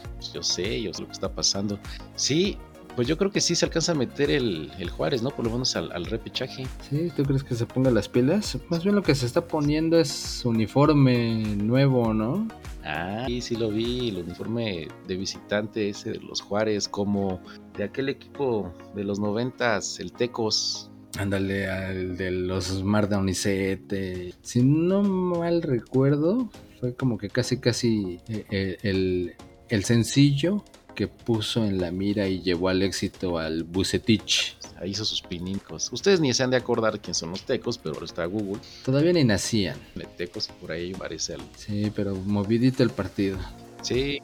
Yo 0.34 0.42
sé, 0.42 0.80
yo 0.80 0.92
sé 0.94 1.02
lo 1.02 1.06
que 1.06 1.12
está 1.12 1.32
pasando. 1.32 1.78
Sí, 2.16 2.56
pues 2.94 3.08
yo 3.08 3.16
creo 3.16 3.30
que 3.30 3.40
sí 3.40 3.54
se 3.54 3.64
alcanza 3.64 3.92
a 3.92 3.94
meter 3.94 4.30
el, 4.30 4.70
el 4.78 4.90
Juárez, 4.90 5.22
¿no? 5.22 5.30
Por 5.30 5.46
lo 5.46 5.50
menos 5.50 5.74
al, 5.76 5.90
al 5.92 6.04
repechaje. 6.06 6.66
¿Sí? 6.88 7.10
¿Tú 7.16 7.22
crees 7.24 7.42
que 7.42 7.54
se 7.54 7.66
ponga 7.66 7.90
las 7.90 8.08
pilas? 8.08 8.58
Más 8.68 8.82
bien 8.82 8.94
lo 8.94 9.02
que 9.02 9.14
se 9.14 9.26
está 9.26 9.46
poniendo 9.46 9.98
es 9.98 10.44
uniforme 10.44 11.42
nuevo, 11.56 12.12
¿no? 12.12 12.46
Ah, 12.84 13.24
sí, 13.26 13.40
sí 13.40 13.56
lo 13.56 13.70
vi, 13.70 14.10
el 14.10 14.18
uniforme 14.18 14.88
de 15.06 15.16
visitante 15.16 15.88
ese 15.88 16.12
de 16.12 16.18
los 16.18 16.40
Juárez, 16.40 16.88
como 16.88 17.40
de 17.76 17.84
aquel 17.84 18.08
equipo 18.08 18.72
de 18.94 19.04
los 19.04 19.18
noventas, 19.18 19.98
el 20.00 20.12
Tecos. 20.12 20.90
Ándale, 21.18 21.70
al 21.70 22.16
de 22.16 22.30
los 22.30 22.82
Mar 22.82 23.08
Donizetti. 23.08 24.34
Si 24.42 24.62
no 24.62 25.02
mal 25.02 25.62
recuerdo, 25.62 26.50
fue 26.80 26.94
como 26.94 27.18
que 27.18 27.28
casi, 27.28 27.58
casi 27.58 28.18
eh, 28.28 28.44
eh, 28.50 28.78
el, 28.82 29.34
el 29.72 29.84
sencillo 29.84 30.64
que 30.94 31.08
puso 31.08 31.64
en 31.64 31.80
la 31.80 31.90
mira 31.90 32.28
y 32.28 32.42
llevó 32.42 32.68
al 32.68 32.82
éxito 32.82 33.38
al 33.38 33.64
Bucetich. 33.64 34.56
Ahí 34.78 34.90
hizo 34.90 35.04
sus 35.04 35.22
pinincos. 35.22 35.90
Ustedes 35.92 36.20
ni 36.20 36.32
se 36.34 36.42
han 36.42 36.50
de 36.50 36.56
acordar 36.58 37.00
quién 37.00 37.14
son 37.14 37.30
los 37.30 37.42
Tecos, 37.44 37.78
pero 37.78 37.94
ahora 37.94 38.04
está 38.04 38.26
Google. 38.26 38.60
Todavía 38.84 39.12
ni 39.14 39.24
nacían. 39.24 39.78
De 39.94 40.04
Tecos, 40.04 40.48
por 40.60 40.72
ahí 40.72 40.92
aparece 40.92 41.34
el. 41.34 41.40
Sí, 41.56 41.90
pero 41.94 42.14
movidito 42.14 42.82
el 42.82 42.90
partido. 42.90 43.38
Sí. 43.80 44.18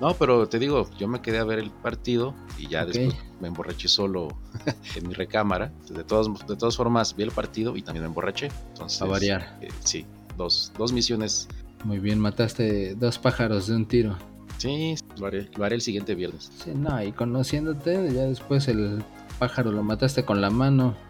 No, 0.00 0.14
pero 0.14 0.46
te 0.48 0.58
digo, 0.58 0.88
yo 0.98 1.08
me 1.08 1.22
quedé 1.22 1.38
a 1.38 1.44
ver 1.44 1.58
el 1.58 1.70
partido 1.70 2.34
y 2.58 2.68
ya 2.68 2.84
después 2.84 3.14
me 3.40 3.48
emborraché 3.48 3.88
solo 3.88 4.28
en 4.94 5.08
mi 5.08 5.14
recámara. 5.14 5.72
De 5.90 6.04
todas, 6.04 6.26
de 6.46 6.56
todas 6.56 6.76
formas, 6.76 7.16
vi 7.16 7.22
el 7.24 7.30
partido 7.32 7.76
y 7.76 7.82
también 7.82 8.02
me 8.02 8.08
emborraché. 8.08 8.48
Entonces, 8.72 9.00
A 9.00 9.06
variar. 9.06 9.58
eh, 9.62 9.68
sí, 9.82 10.04
dos, 10.36 10.72
dos 10.76 10.92
misiones. 10.92 11.48
Muy 11.84 11.98
bien, 11.98 12.18
mataste 12.20 12.94
dos 12.96 13.18
pájaros 13.18 13.68
de 13.68 13.76
un 13.76 13.86
tiro. 13.86 14.18
Sí, 14.58 14.96
lo 15.18 15.26
haré, 15.26 15.48
lo 15.56 15.64
haré 15.64 15.76
el 15.76 15.80
siguiente 15.80 16.14
viernes. 16.14 16.50
Sí, 16.62 16.72
no, 16.74 17.02
y 17.02 17.12
conociéndote, 17.12 18.12
ya 18.12 18.22
después 18.22 18.68
el 18.68 19.02
pájaro 19.38 19.72
lo 19.72 19.82
mataste 19.82 20.24
con 20.24 20.40
la 20.40 20.50
mano. 20.50 20.96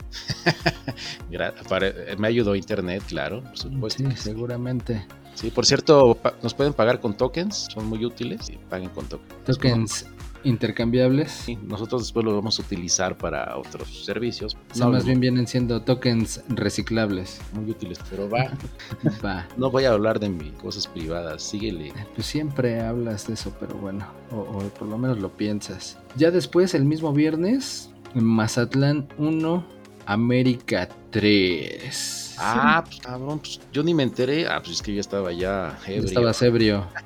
Eh, 1.30 2.16
me 2.18 2.28
ayudó 2.28 2.56
internet, 2.56 3.02
claro, 3.06 3.42
por 3.42 3.58
supuesto. 3.58 4.02
sí, 4.02 4.16
seguramente. 4.16 5.06
Sí, 5.34 5.50
por 5.50 5.66
cierto, 5.66 6.18
nos 6.42 6.54
pueden 6.54 6.72
pagar 6.72 7.00
con 7.00 7.14
tokens, 7.14 7.68
son 7.72 7.86
muy 7.86 8.04
útiles 8.04 8.48
y 8.48 8.56
paguen 8.56 8.88
con 8.88 9.06
tokens. 9.06 9.44
Tokens 9.44 10.06
intercambiables. 10.44 11.30
Sí, 11.30 11.58
nosotros 11.66 12.02
después 12.02 12.24
lo 12.24 12.34
vamos 12.34 12.58
a 12.58 12.62
utilizar 12.62 13.16
para 13.16 13.56
otros 13.56 14.04
servicios. 14.04 14.56
Más 14.78 15.04
bien 15.04 15.20
vienen 15.20 15.46
siendo 15.46 15.82
tokens 15.82 16.42
reciclables. 16.48 17.40
muy 17.52 17.70
útiles, 17.70 17.98
pero 18.10 18.28
va. 18.28 18.52
Va. 19.24 19.46
No 19.56 19.70
voy 19.70 19.84
a 19.84 19.92
hablar 19.92 20.20
de 20.20 20.28
mis 20.28 20.52
cosas 20.52 20.86
privadas, 20.86 21.42
síguele. 21.42 21.92
Pues 22.14 22.26
siempre 22.26 22.80
hablas 22.80 23.26
de 23.26 23.34
eso, 23.34 23.52
pero 23.58 23.74
bueno, 23.76 24.06
o, 24.30 24.36
o 24.36 24.58
por 24.78 24.88
lo 24.88 24.98
menos 24.98 25.18
lo 25.18 25.30
piensas. 25.30 25.98
Ya 26.16 26.30
después, 26.30 26.74
el 26.74 26.84
mismo 26.84 27.12
viernes, 27.12 27.90
Mazatlán 28.14 29.08
1, 29.18 29.64
América 30.06 30.88
3. 31.10 32.36
Ah, 32.40 32.84
pues 32.84 33.00
cabrón, 33.00 33.40
pues 33.40 33.60
yo 33.72 33.82
ni 33.82 33.94
me 33.94 34.04
enteré. 34.04 34.46
Ah, 34.46 34.60
pues 34.60 34.76
es 34.76 34.82
que 34.82 34.94
yo 34.94 35.00
estaba 35.00 35.32
ya 35.32 35.76
ebrio. 35.86 36.04
Estabas 36.04 36.42
ebrio. 36.42 36.86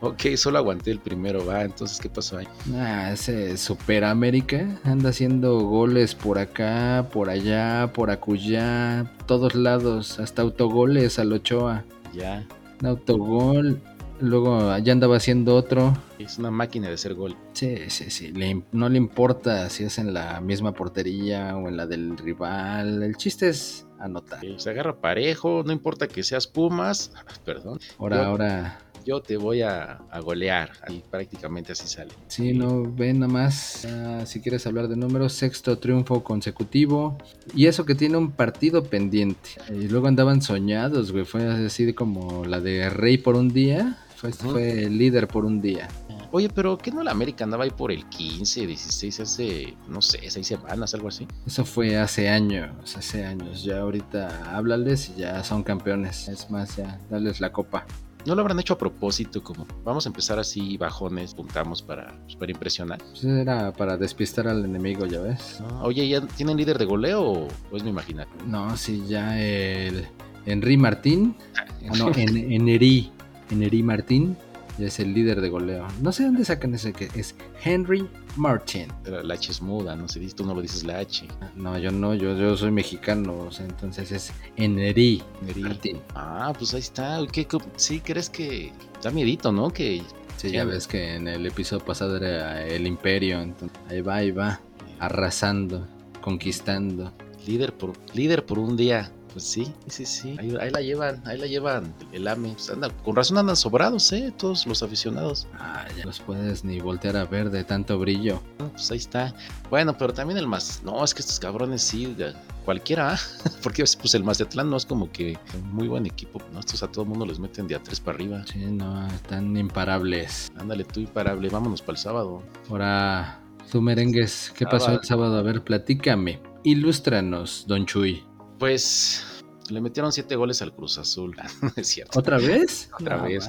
Ok, 0.00 0.36
solo 0.36 0.58
aguanté 0.58 0.92
el 0.92 1.00
primero, 1.00 1.44
va. 1.44 1.64
Entonces, 1.64 1.98
¿qué 1.98 2.08
pasó 2.08 2.38
ahí? 2.38 2.46
Ah, 2.76 3.10
ese 3.12 3.56
Super 3.56 4.04
América 4.04 4.64
anda 4.84 5.10
haciendo 5.10 5.58
goles 5.58 6.14
por 6.14 6.38
acá, 6.38 7.08
por 7.12 7.28
allá, 7.28 7.90
por 7.92 8.12
acullá, 8.12 9.10
todos 9.26 9.56
lados, 9.56 10.20
hasta 10.20 10.42
autogoles 10.42 11.18
al 11.18 11.32
Ochoa. 11.32 11.84
Ya. 12.14 12.46
Un 12.80 12.86
autogol, 12.86 13.80
luego 14.20 14.70
allá 14.70 14.92
andaba 14.92 15.16
haciendo 15.16 15.54
otro. 15.54 15.92
Es 16.18 16.38
una 16.38 16.50
máquina 16.50 16.88
de 16.88 16.94
hacer 16.94 17.14
gol. 17.14 17.36
Sí, 17.52 17.76
sí, 17.88 18.10
sí. 18.10 18.32
le 18.32 18.62
no 18.72 18.88
le 18.88 18.96
importa 18.98 19.68
si 19.70 19.84
es 19.84 19.98
en 19.98 20.12
la 20.14 20.40
misma 20.40 20.72
portería 20.72 21.56
o 21.56 21.68
en 21.68 21.76
la 21.76 21.86
del 21.86 22.16
rival. 22.18 23.02
El 23.02 23.16
chiste 23.16 23.48
es 23.48 23.86
anotar. 23.98 24.40
Se 24.58 24.70
agarra 24.70 25.00
parejo, 25.00 25.62
no 25.64 25.72
importa 25.72 26.06
que 26.08 26.22
seas 26.22 26.46
Pumas. 26.46 27.12
Perdón. 27.44 27.78
Ahora, 27.98 28.16
Yo- 28.16 28.22
ahora. 28.24 28.78
Yo 29.06 29.22
te 29.22 29.38
voy 29.38 29.62
a, 29.62 29.92
a 30.10 30.20
golear. 30.20 30.70
Y 30.90 30.98
prácticamente 30.98 31.72
así 31.72 31.86
sale. 31.88 32.10
Sí, 32.26 32.52
no, 32.52 32.82
ven 32.92 33.20
nada 33.20 33.32
más. 33.32 33.86
ah, 33.86 34.26
si 34.26 34.38
quieres 34.40 34.66
hablar 34.66 34.86
de 34.88 34.96
números, 34.96 35.32
sexto 35.32 35.78
triunfo 35.78 36.22
consecutivo. 36.22 37.16
Y 37.54 37.66
eso 37.66 37.86
que 37.86 37.94
tiene 37.94 38.18
un 38.18 38.32
partido 38.32 38.84
pendiente. 38.84 39.50
Y 39.70 39.88
luego 39.88 40.08
andaban 40.08 40.42
soñados, 40.42 41.10
güey. 41.12 41.24
Fue 41.24 41.42
así 41.46 41.90
como 41.94 42.44
la 42.44 42.60
de 42.60 42.90
Rey 42.90 43.16
por 43.16 43.34
un 43.36 43.48
día. 43.48 43.96
Fue, 44.18 44.32
fue 44.32 44.90
líder 44.90 45.28
por 45.28 45.44
un 45.44 45.60
día. 45.60 45.88
Oye, 46.32 46.48
pero 46.48 46.76
¿qué 46.76 46.90
no 46.90 47.04
la 47.04 47.12
América 47.12 47.44
andaba 47.44 47.62
ahí 47.62 47.70
por 47.70 47.92
el 47.92 48.04
15, 48.06 48.66
16, 48.66 49.20
hace, 49.20 49.76
no 49.88 50.02
sé, 50.02 50.18
seis 50.28 50.46
semanas, 50.46 50.92
algo 50.92 51.06
así? 51.06 51.26
Eso 51.46 51.64
fue 51.64 51.96
hace 51.96 52.28
años, 52.28 52.96
hace 52.96 53.24
años. 53.24 53.62
Ya 53.62 53.78
ahorita 53.80 54.54
háblales 54.56 55.12
y 55.16 55.20
ya 55.20 55.42
son 55.44 55.62
campeones. 55.62 56.28
Es 56.28 56.50
más, 56.50 56.76
ya, 56.76 57.00
dales 57.08 57.40
la 57.40 57.52
copa. 57.52 57.86
No 58.26 58.34
lo 58.34 58.40
habrán 58.42 58.58
hecho 58.58 58.74
a 58.74 58.78
propósito, 58.78 59.42
como 59.42 59.66
vamos 59.84 60.04
a 60.04 60.08
empezar 60.08 60.40
así 60.40 60.76
bajones, 60.76 61.32
puntamos 61.34 61.80
para, 61.80 62.18
pues, 62.24 62.34
para 62.34 62.50
impresionar. 62.50 62.98
Pues 62.98 63.22
era 63.22 63.72
para 63.72 63.96
despistar 63.96 64.48
al 64.48 64.64
enemigo, 64.64 65.06
ya 65.06 65.20
ves. 65.20 65.60
No, 65.60 65.84
Oye, 65.84 66.06
¿ya 66.08 66.20
tienen 66.20 66.56
líder 66.56 66.76
de 66.76 66.84
goleo 66.84 67.22
o, 67.22 67.48
o 67.70 67.76
es 67.76 67.84
mi 67.84 67.90
imaginario? 67.90 68.32
No, 68.46 68.76
sí, 68.76 69.04
ya 69.08 69.40
el 69.40 70.08
Henry 70.44 70.76
Martín. 70.76 71.36
ah, 71.56 71.64
no, 71.96 72.10
en, 72.16 72.52
Eneri. 72.52 73.12
Eneri 73.50 73.82
Martín. 73.82 74.36
Es 74.78 75.00
el 75.00 75.12
líder 75.12 75.40
de 75.40 75.48
goleo. 75.48 75.88
No 76.02 76.12
sé 76.12 76.22
dónde 76.22 76.44
sacan 76.44 76.72
ese 76.72 76.92
que 76.92 77.08
es 77.16 77.34
Henry 77.64 78.08
Martin. 78.36 78.86
Pero 79.02 79.24
la 79.24 79.34
H 79.34 79.50
es 79.50 79.60
muda, 79.60 79.96
no 79.96 80.06
sé, 80.06 80.20
tú 80.36 80.44
no 80.46 80.54
lo 80.54 80.62
dices 80.62 80.84
la 80.84 81.00
H. 81.00 81.26
No, 81.56 81.76
yo 81.78 81.90
no, 81.90 82.14
yo, 82.14 82.36
yo 82.38 82.56
soy 82.56 82.70
mexicano, 82.70 83.36
o 83.38 83.50
sea, 83.50 83.66
entonces 83.66 84.12
es 84.12 84.32
Eneri 84.56 85.20
Neri. 85.44 85.62
Martín. 85.62 85.98
Ah, 86.14 86.52
pues 86.56 86.74
ahí 86.74 86.80
está. 86.80 87.18
¿Qué, 87.32 87.44
qué- 87.46 87.58
sí, 87.74 87.98
crees 87.98 88.30
que 88.30 88.72
da 89.02 89.10
miedito, 89.10 89.50
¿no? 89.50 89.70
Que 89.70 90.00
Sí, 90.36 90.52
ya 90.52 90.64
ves 90.64 90.86
que 90.86 91.16
en 91.16 91.26
el 91.26 91.44
episodio 91.46 91.84
pasado 91.84 92.16
era 92.16 92.64
el 92.64 92.86
imperio, 92.86 93.40
entonces 93.40 93.76
ahí 93.90 94.00
va, 94.00 94.14
ahí 94.14 94.30
va, 94.30 94.60
arrasando, 95.00 95.88
conquistando. 96.20 97.12
líder 97.46 97.72
por, 97.72 97.94
líder 98.14 98.44
por 98.46 98.60
un 98.60 98.76
día. 98.76 99.10
Pues 99.32 99.44
sí, 99.44 99.72
sí, 99.88 100.04
sí. 100.06 100.36
Ahí, 100.38 100.56
ahí 100.60 100.70
la 100.70 100.80
llevan, 100.80 101.22
ahí 101.26 101.38
la 101.38 101.46
llevan 101.46 101.94
el 102.12 102.26
AME. 102.26 102.52
Pues 102.54 102.70
anda, 102.70 102.90
con 103.04 103.14
razón 103.14 103.38
andan 103.38 103.56
sobrados, 103.56 104.12
¿eh? 104.12 104.32
Todos 104.36 104.66
los 104.66 104.82
aficionados. 104.82 105.46
Ah, 105.58 105.86
ya 105.96 106.04
los 106.04 106.20
puedes 106.20 106.64
ni 106.64 106.80
voltear 106.80 107.16
a 107.16 107.24
ver 107.24 107.50
de 107.50 107.64
tanto 107.64 107.98
brillo. 107.98 108.42
Ah, 108.58 108.68
Pues 108.72 108.90
ahí 108.90 108.98
está. 108.98 109.34
Bueno, 109.70 109.96
pero 109.96 110.12
también 110.12 110.38
el 110.38 110.46
más. 110.46 110.82
No, 110.84 111.04
es 111.04 111.14
que 111.14 111.20
estos 111.20 111.38
cabrones 111.38 111.82
sí, 111.82 112.16
cualquiera, 112.64 113.14
¿ah? 113.14 113.18
porque 113.62 113.84
pues 114.00 114.14
el 114.14 114.24
Mazatlán 114.24 114.70
no 114.70 114.76
es 114.76 114.86
como 114.86 115.10
que 115.12 115.38
muy 115.70 115.88
buen 115.88 116.06
equipo. 116.06 116.40
¿no? 116.52 116.60
Estos 116.60 116.82
a 116.82 116.88
todo 116.88 117.02
el 117.04 117.08
mundo 117.10 117.26
les 117.26 117.38
meten 117.38 117.66
de 117.68 117.74
a 117.74 117.82
tres 117.82 118.00
para 118.00 118.16
arriba. 118.16 118.44
Sí, 118.50 118.58
no, 118.58 119.06
están 119.08 119.56
imparables. 119.56 120.50
Ándale 120.56 120.84
tú 120.84 121.00
imparable, 121.00 121.48
vámonos 121.48 121.80
para 121.82 121.92
el 121.96 122.02
sábado. 122.02 122.42
Ahora, 122.68 123.40
tú 123.70 123.80
merengues, 123.80 124.52
¿qué 124.56 124.64
pasó 124.64 124.86
Sábado. 124.86 125.00
el 125.00 125.06
sábado? 125.06 125.38
A 125.38 125.42
ver, 125.42 125.62
platícame. 125.62 126.40
Ilústranos, 126.64 127.64
Don 127.66 127.86
Chuy. 127.86 128.24
Pues 128.58 129.24
le 129.70 129.80
metieron 129.82 130.10
siete 130.12 130.34
goles 130.34 130.62
al 130.62 130.72
Cruz 130.74 130.96
Azul. 130.98 131.36
No 131.62 131.70
es 131.76 131.86
cierto, 131.88 132.18
¿Otra 132.18 132.38
vez? 132.38 132.88
Otra 132.98 133.18
No 133.18 133.24
vez. 133.24 133.46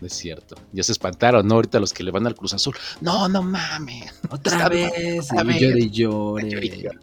no 0.00 0.06
es 0.06 0.12
cierto. 0.14 0.56
Ya 0.72 0.82
se 0.82 0.92
espantaron, 0.92 1.46
¿no? 1.46 1.56
Ahorita 1.56 1.78
los 1.78 1.92
que 1.92 2.02
le 2.02 2.10
van 2.10 2.26
al 2.26 2.34
Cruz 2.34 2.54
Azul. 2.54 2.74
No, 3.02 3.28
no 3.28 3.42
mames. 3.42 4.12
Otra 4.30 4.56
Está- 4.56 4.68
vez. 4.70 5.28
otra 5.30 5.44
vez. 5.44 5.60
llore 5.60 5.80
y 5.80 5.90
llore. 5.90 6.50
Llore 6.50 6.68
llore. 6.68 6.98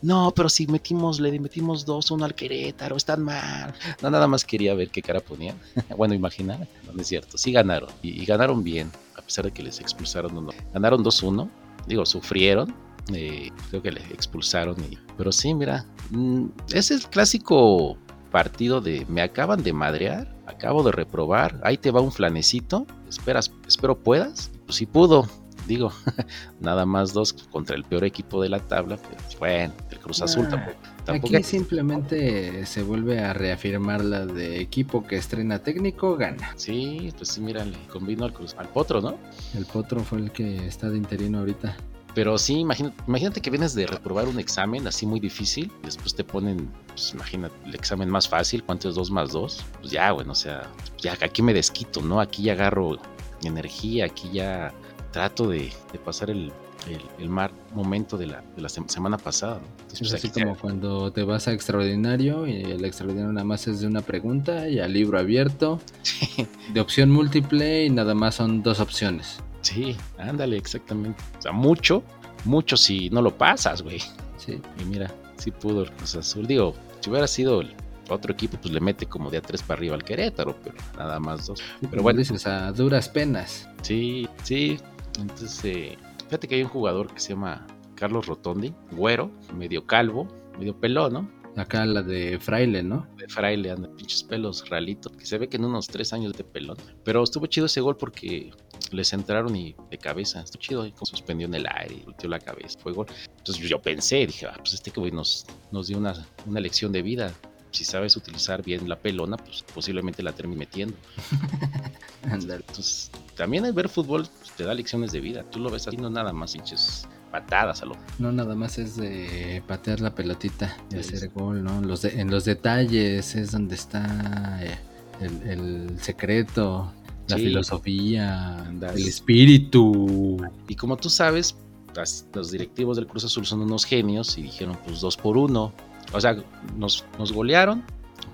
No, 0.00 0.32
pero 0.34 0.48
si 0.48 0.66
metimos, 0.66 1.20
le 1.20 1.38
metimos 1.38 1.84
dos, 1.84 2.10
uno 2.10 2.24
al 2.24 2.34
Querétaro, 2.34 2.96
están 2.96 3.22
mal. 3.22 3.74
No, 4.02 4.10
nada 4.10 4.26
más 4.26 4.44
quería 4.44 4.72
ver 4.74 4.88
qué 4.88 5.02
cara 5.02 5.20
ponían. 5.20 5.58
bueno, 5.96 6.14
imaginar, 6.14 6.66
no, 6.86 6.92
no 6.94 7.02
es 7.02 7.06
cierto. 7.08 7.36
Sí 7.36 7.52
ganaron, 7.52 7.90
y, 8.02 8.22
y 8.22 8.24
ganaron 8.24 8.64
bien, 8.64 8.90
a 9.16 9.22
pesar 9.22 9.44
de 9.44 9.52
que 9.52 9.62
les 9.62 9.80
expulsaron 9.80 10.34
uno. 10.36 10.50
Ganaron 10.72 11.04
2-1, 11.04 11.48
digo, 11.86 12.06
sufrieron. 12.06 12.74
Eh, 13.14 13.50
creo 13.70 13.82
que 13.82 13.92
les 13.92 14.10
expulsaron, 14.10 14.76
y- 14.90 14.98
pero 15.16 15.32
sí, 15.32 15.54
mira, 15.54 15.84
mm, 16.10 16.44
es 16.72 16.90
el 16.90 17.02
clásico 17.08 17.96
partido 18.30 18.80
de 18.80 19.06
me 19.08 19.22
acaban 19.22 19.62
de 19.62 19.72
madrear, 19.72 20.34
acabo 20.46 20.82
de 20.82 20.92
reprobar, 20.92 21.60
ahí 21.64 21.76
te 21.78 21.90
va 21.90 22.00
un 22.00 22.12
flanecito, 22.12 22.86
esperas, 23.08 23.50
espero 23.66 23.98
puedas, 23.98 24.50
pues 24.66 24.76
sí 24.76 24.86
pudo, 24.86 25.26
digo, 25.66 25.92
nada 26.60 26.84
más 26.86 27.12
dos 27.12 27.32
contra 27.32 27.76
el 27.76 27.84
peor 27.84 28.04
equipo 28.04 28.42
de 28.42 28.48
la 28.50 28.58
tabla, 28.60 28.96
pero 28.96 29.16
bueno, 29.38 29.72
el 29.90 29.98
Cruz 29.98 30.20
Azul 30.22 30.44
Ah, 30.46 30.50
tampoco. 30.50 30.76
tampoco 31.04 31.36
Aquí 31.36 31.42
simplemente 31.42 32.64
se 32.66 32.82
vuelve 32.82 33.20
a 33.20 33.32
reafirmar 33.32 34.04
la 34.04 34.26
de 34.26 34.60
equipo 34.60 35.06
que 35.06 35.16
estrena 35.16 35.58
técnico, 35.60 36.16
gana. 36.16 36.52
Sí, 36.56 37.10
pues 37.16 37.30
sí, 37.30 37.40
mira, 37.40 37.64
le 37.64 37.78
convino 37.88 38.24
al 38.24 38.32
Cruz, 38.32 38.54
al 38.58 38.68
Potro, 38.68 39.00
¿no? 39.00 39.16
El 39.54 39.64
Potro 39.66 40.00
fue 40.00 40.18
el 40.18 40.30
que 40.32 40.66
está 40.66 40.88
de 40.90 40.98
interino 40.98 41.38
ahorita. 41.38 41.76
Pero 42.18 42.36
sí, 42.36 42.54
imagínate, 42.58 42.96
imagínate 43.06 43.40
que 43.40 43.48
vienes 43.48 43.76
de 43.76 43.86
reprobar 43.86 44.26
un 44.26 44.40
examen 44.40 44.84
así 44.88 45.06
muy 45.06 45.20
difícil, 45.20 45.70
y 45.84 45.86
después 45.86 46.16
te 46.16 46.24
ponen, 46.24 46.68
pues 46.88 47.12
imagínate, 47.14 47.54
el 47.64 47.76
examen 47.76 48.10
más 48.10 48.28
fácil, 48.28 48.64
¿cuánto 48.64 48.88
es 48.88 48.96
2 48.96 49.12
más 49.12 49.30
2? 49.30 49.64
Pues 49.80 49.92
ya, 49.92 50.10
bueno, 50.10 50.32
o 50.32 50.34
sea, 50.34 50.68
ya 51.00 51.16
aquí 51.22 51.42
me 51.42 51.54
desquito, 51.54 52.02
¿no? 52.02 52.20
Aquí 52.20 52.42
ya 52.42 52.54
agarro 52.54 52.98
energía, 53.44 54.06
aquí 54.06 54.30
ya 54.32 54.74
trato 55.12 55.48
de, 55.48 55.70
de 55.92 55.98
pasar 56.04 56.30
el, 56.30 56.50
el, 56.88 57.00
el 57.20 57.28
mal 57.28 57.52
momento 57.72 58.18
de 58.18 58.26
la, 58.26 58.42
de 58.56 58.62
la 58.62 58.68
sem- 58.68 58.88
semana 58.88 59.16
pasada, 59.16 59.60
¿no? 59.60 59.66
Entonces, 59.82 60.00
Es 60.00 60.10
pues, 60.10 60.24
así 60.24 60.28
como 60.40 60.56
cuando 60.56 61.12
te 61.12 61.22
vas 61.22 61.46
a 61.46 61.52
extraordinario 61.52 62.48
y 62.48 62.62
el 62.62 62.84
extraordinario 62.84 63.32
nada 63.32 63.44
más 63.44 63.68
es 63.68 63.78
de 63.78 63.86
una 63.86 64.00
pregunta 64.00 64.68
y 64.68 64.80
al 64.80 64.92
libro 64.92 65.20
abierto, 65.20 65.80
de 66.74 66.80
opción 66.80 67.12
múltiple 67.12 67.84
y 67.84 67.90
nada 67.90 68.16
más 68.16 68.34
son 68.34 68.64
dos 68.64 68.80
opciones. 68.80 69.38
Sí, 69.60 69.96
ándale, 70.18 70.56
exactamente. 70.56 71.22
O 71.38 71.42
sea, 71.42 71.52
mucho, 71.52 72.02
mucho 72.44 72.76
si 72.76 73.10
no 73.10 73.22
lo 73.22 73.36
pasas, 73.36 73.82
güey. 73.82 74.00
Sí. 74.36 74.60
Y 74.80 74.84
mira, 74.84 75.12
sí 75.36 75.50
pudo 75.50 75.82
el 75.82 75.92
Cruz 75.92 76.16
Azul. 76.16 76.46
Digo, 76.46 76.74
si 77.00 77.10
hubiera 77.10 77.26
sido 77.26 77.60
el 77.60 77.74
otro 78.08 78.32
equipo, 78.32 78.56
pues 78.60 78.72
le 78.72 78.80
mete 78.80 79.06
como 79.06 79.30
de 79.30 79.38
a 79.38 79.42
tres 79.42 79.62
para 79.62 79.78
arriba 79.78 79.94
al 79.94 80.04
Querétaro, 80.04 80.56
pero 80.62 80.76
nada 80.96 81.18
más 81.20 81.46
dos. 81.46 81.62
Pero 81.90 82.02
bueno, 82.02 82.18
dices 82.18 82.46
a 82.46 82.72
duras 82.72 83.08
penas. 83.08 83.68
sí, 83.82 84.28
sí. 84.42 84.78
Entonces, 85.18 85.64
eh, 85.64 85.98
fíjate 86.26 86.46
que 86.46 86.54
hay 86.54 86.62
un 86.62 86.68
jugador 86.68 87.12
que 87.12 87.18
se 87.18 87.30
llama 87.30 87.66
Carlos 87.96 88.26
Rotondi, 88.26 88.72
güero, 88.92 89.32
medio 89.56 89.84
calvo, 89.84 90.28
medio 90.56 90.78
pelón, 90.78 91.12
¿no? 91.12 91.38
Acá 91.56 91.84
la 91.84 92.02
de 92.02 92.38
Fraile, 92.38 92.84
¿no? 92.84 93.08
De 93.16 93.26
fraile, 93.28 93.72
anda, 93.72 93.88
pinches 93.96 94.22
pelos 94.22 94.68
ralitos, 94.70 95.10
que 95.16 95.26
se 95.26 95.38
ve 95.38 95.48
que 95.48 95.56
en 95.56 95.64
unos 95.64 95.88
tres 95.88 96.12
años 96.12 96.34
de 96.34 96.44
pelón. 96.44 96.76
Pero 97.02 97.24
estuvo 97.24 97.46
chido 97.46 97.66
ese 97.66 97.80
gol 97.80 97.96
porque 97.96 98.52
les 98.92 99.12
entraron 99.12 99.54
y 99.56 99.74
de 99.90 99.98
cabeza, 99.98 100.40
estuvo 100.42 100.60
chido, 100.62 100.86
y 100.86 100.92
como 100.92 101.06
suspendió 101.06 101.46
en 101.46 101.54
el 101.54 101.66
aire, 101.66 101.96
y 101.96 102.04
volteó 102.04 102.28
la 102.28 102.38
cabeza, 102.38 102.78
fue 102.80 102.92
gol. 102.92 103.06
Entonces 103.38 103.68
yo 103.68 103.80
pensé, 103.80 104.26
dije, 104.26 104.46
ah, 104.46 104.54
pues 104.58 104.74
este 104.74 104.90
güey 104.90 105.10
nos, 105.10 105.46
nos 105.70 105.86
dio 105.88 105.98
una, 105.98 106.14
una 106.46 106.60
lección 106.60 106.92
de 106.92 107.02
vida. 107.02 107.32
Si 107.70 107.84
sabes 107.84 108.16
utilizar 108.16 108.62
bien 108.62 108.88
la 108.88 108.96
pelona, 108.98 109.36
pues 109.36 109.62
posiblemente 109.74 110.22
la 110.22 110.32
termine 110.32 110.60
metiendo. 110.60 110.96
Entonces, 112.24 113.10
también 113.36 113.64
el 113.64 113.72
ver 113.72 113.88
fútbol 113.88 114.26
pues, 114.38 114.52
te 114.52 114.64
da 114.64 114.74
lecciones 114.74 115.12
de 115.12 115.20
vida. 115.20 115.44
Tú 115.50 115.58
lo 115.60 115.70
ves 115.70 115.86
así, 115.86 115.96
no 115.96 116.10
nada 116.10 116.32
más 116.32 116.52
pinches 116.54 117.06
patadas 117.30 117.82
a 117.82 117.86
lo. 117.86 117.94
No 118.18 118.32
nada 118.32 118.54
más 118.54 118.78
es 118.78 118.96
de 118.96 119.62
patear 119.66 120.00
la 120.00 120.14
pelotita 120.14 120.76
y 120.90 121.02
Sí, 121.02 121.14
hacer 121.14 121.30
gol, 121.30 121.62
¿no? 121.62 121.80
Los 121.82 122.02
de- 122.02 122.20
en 122.20 122.30
los 122.30 122.44
detalles 122.44 123.34
es 123.34 123.52
donde 123.52 123.74
está 123.74 124.58
eh, 124.62 124.78
el, 125.20 125.42
el 125.48 126.00
secreto, 126.00 126.92
la 127.28 127.36
Sí. 127.36 127.42
filosofía, 127.44 128.58
Andas. 128.64 128.96
el 128.96 129.06
espíritu. 129.06 130.36
Y 130.68 130.74
como 130.74 130.96
tú 130.96 131.10
sabes, 131.10 131.56
las- 131.94 132.26
los 132.34 132.50
directivos 132.50 132.96
del 132.96 133.06
Cruz 133.06 133.24
Azul 133.24 133.46
son 133.46 133.60
unos 133.62 133.84
genios 133.84 134.36
y 134.38 134.42
dijeron, 134.42 134.76
pues 134.86 135.00
dos 135.00 135.16
por 135.16 135.36
uno. 135.36 135.72
O 136.12 136.20
sea, 136.20 136.36
nos, 136.76 137.04
nos 137.18 137.32
golearon, 137.32 137.82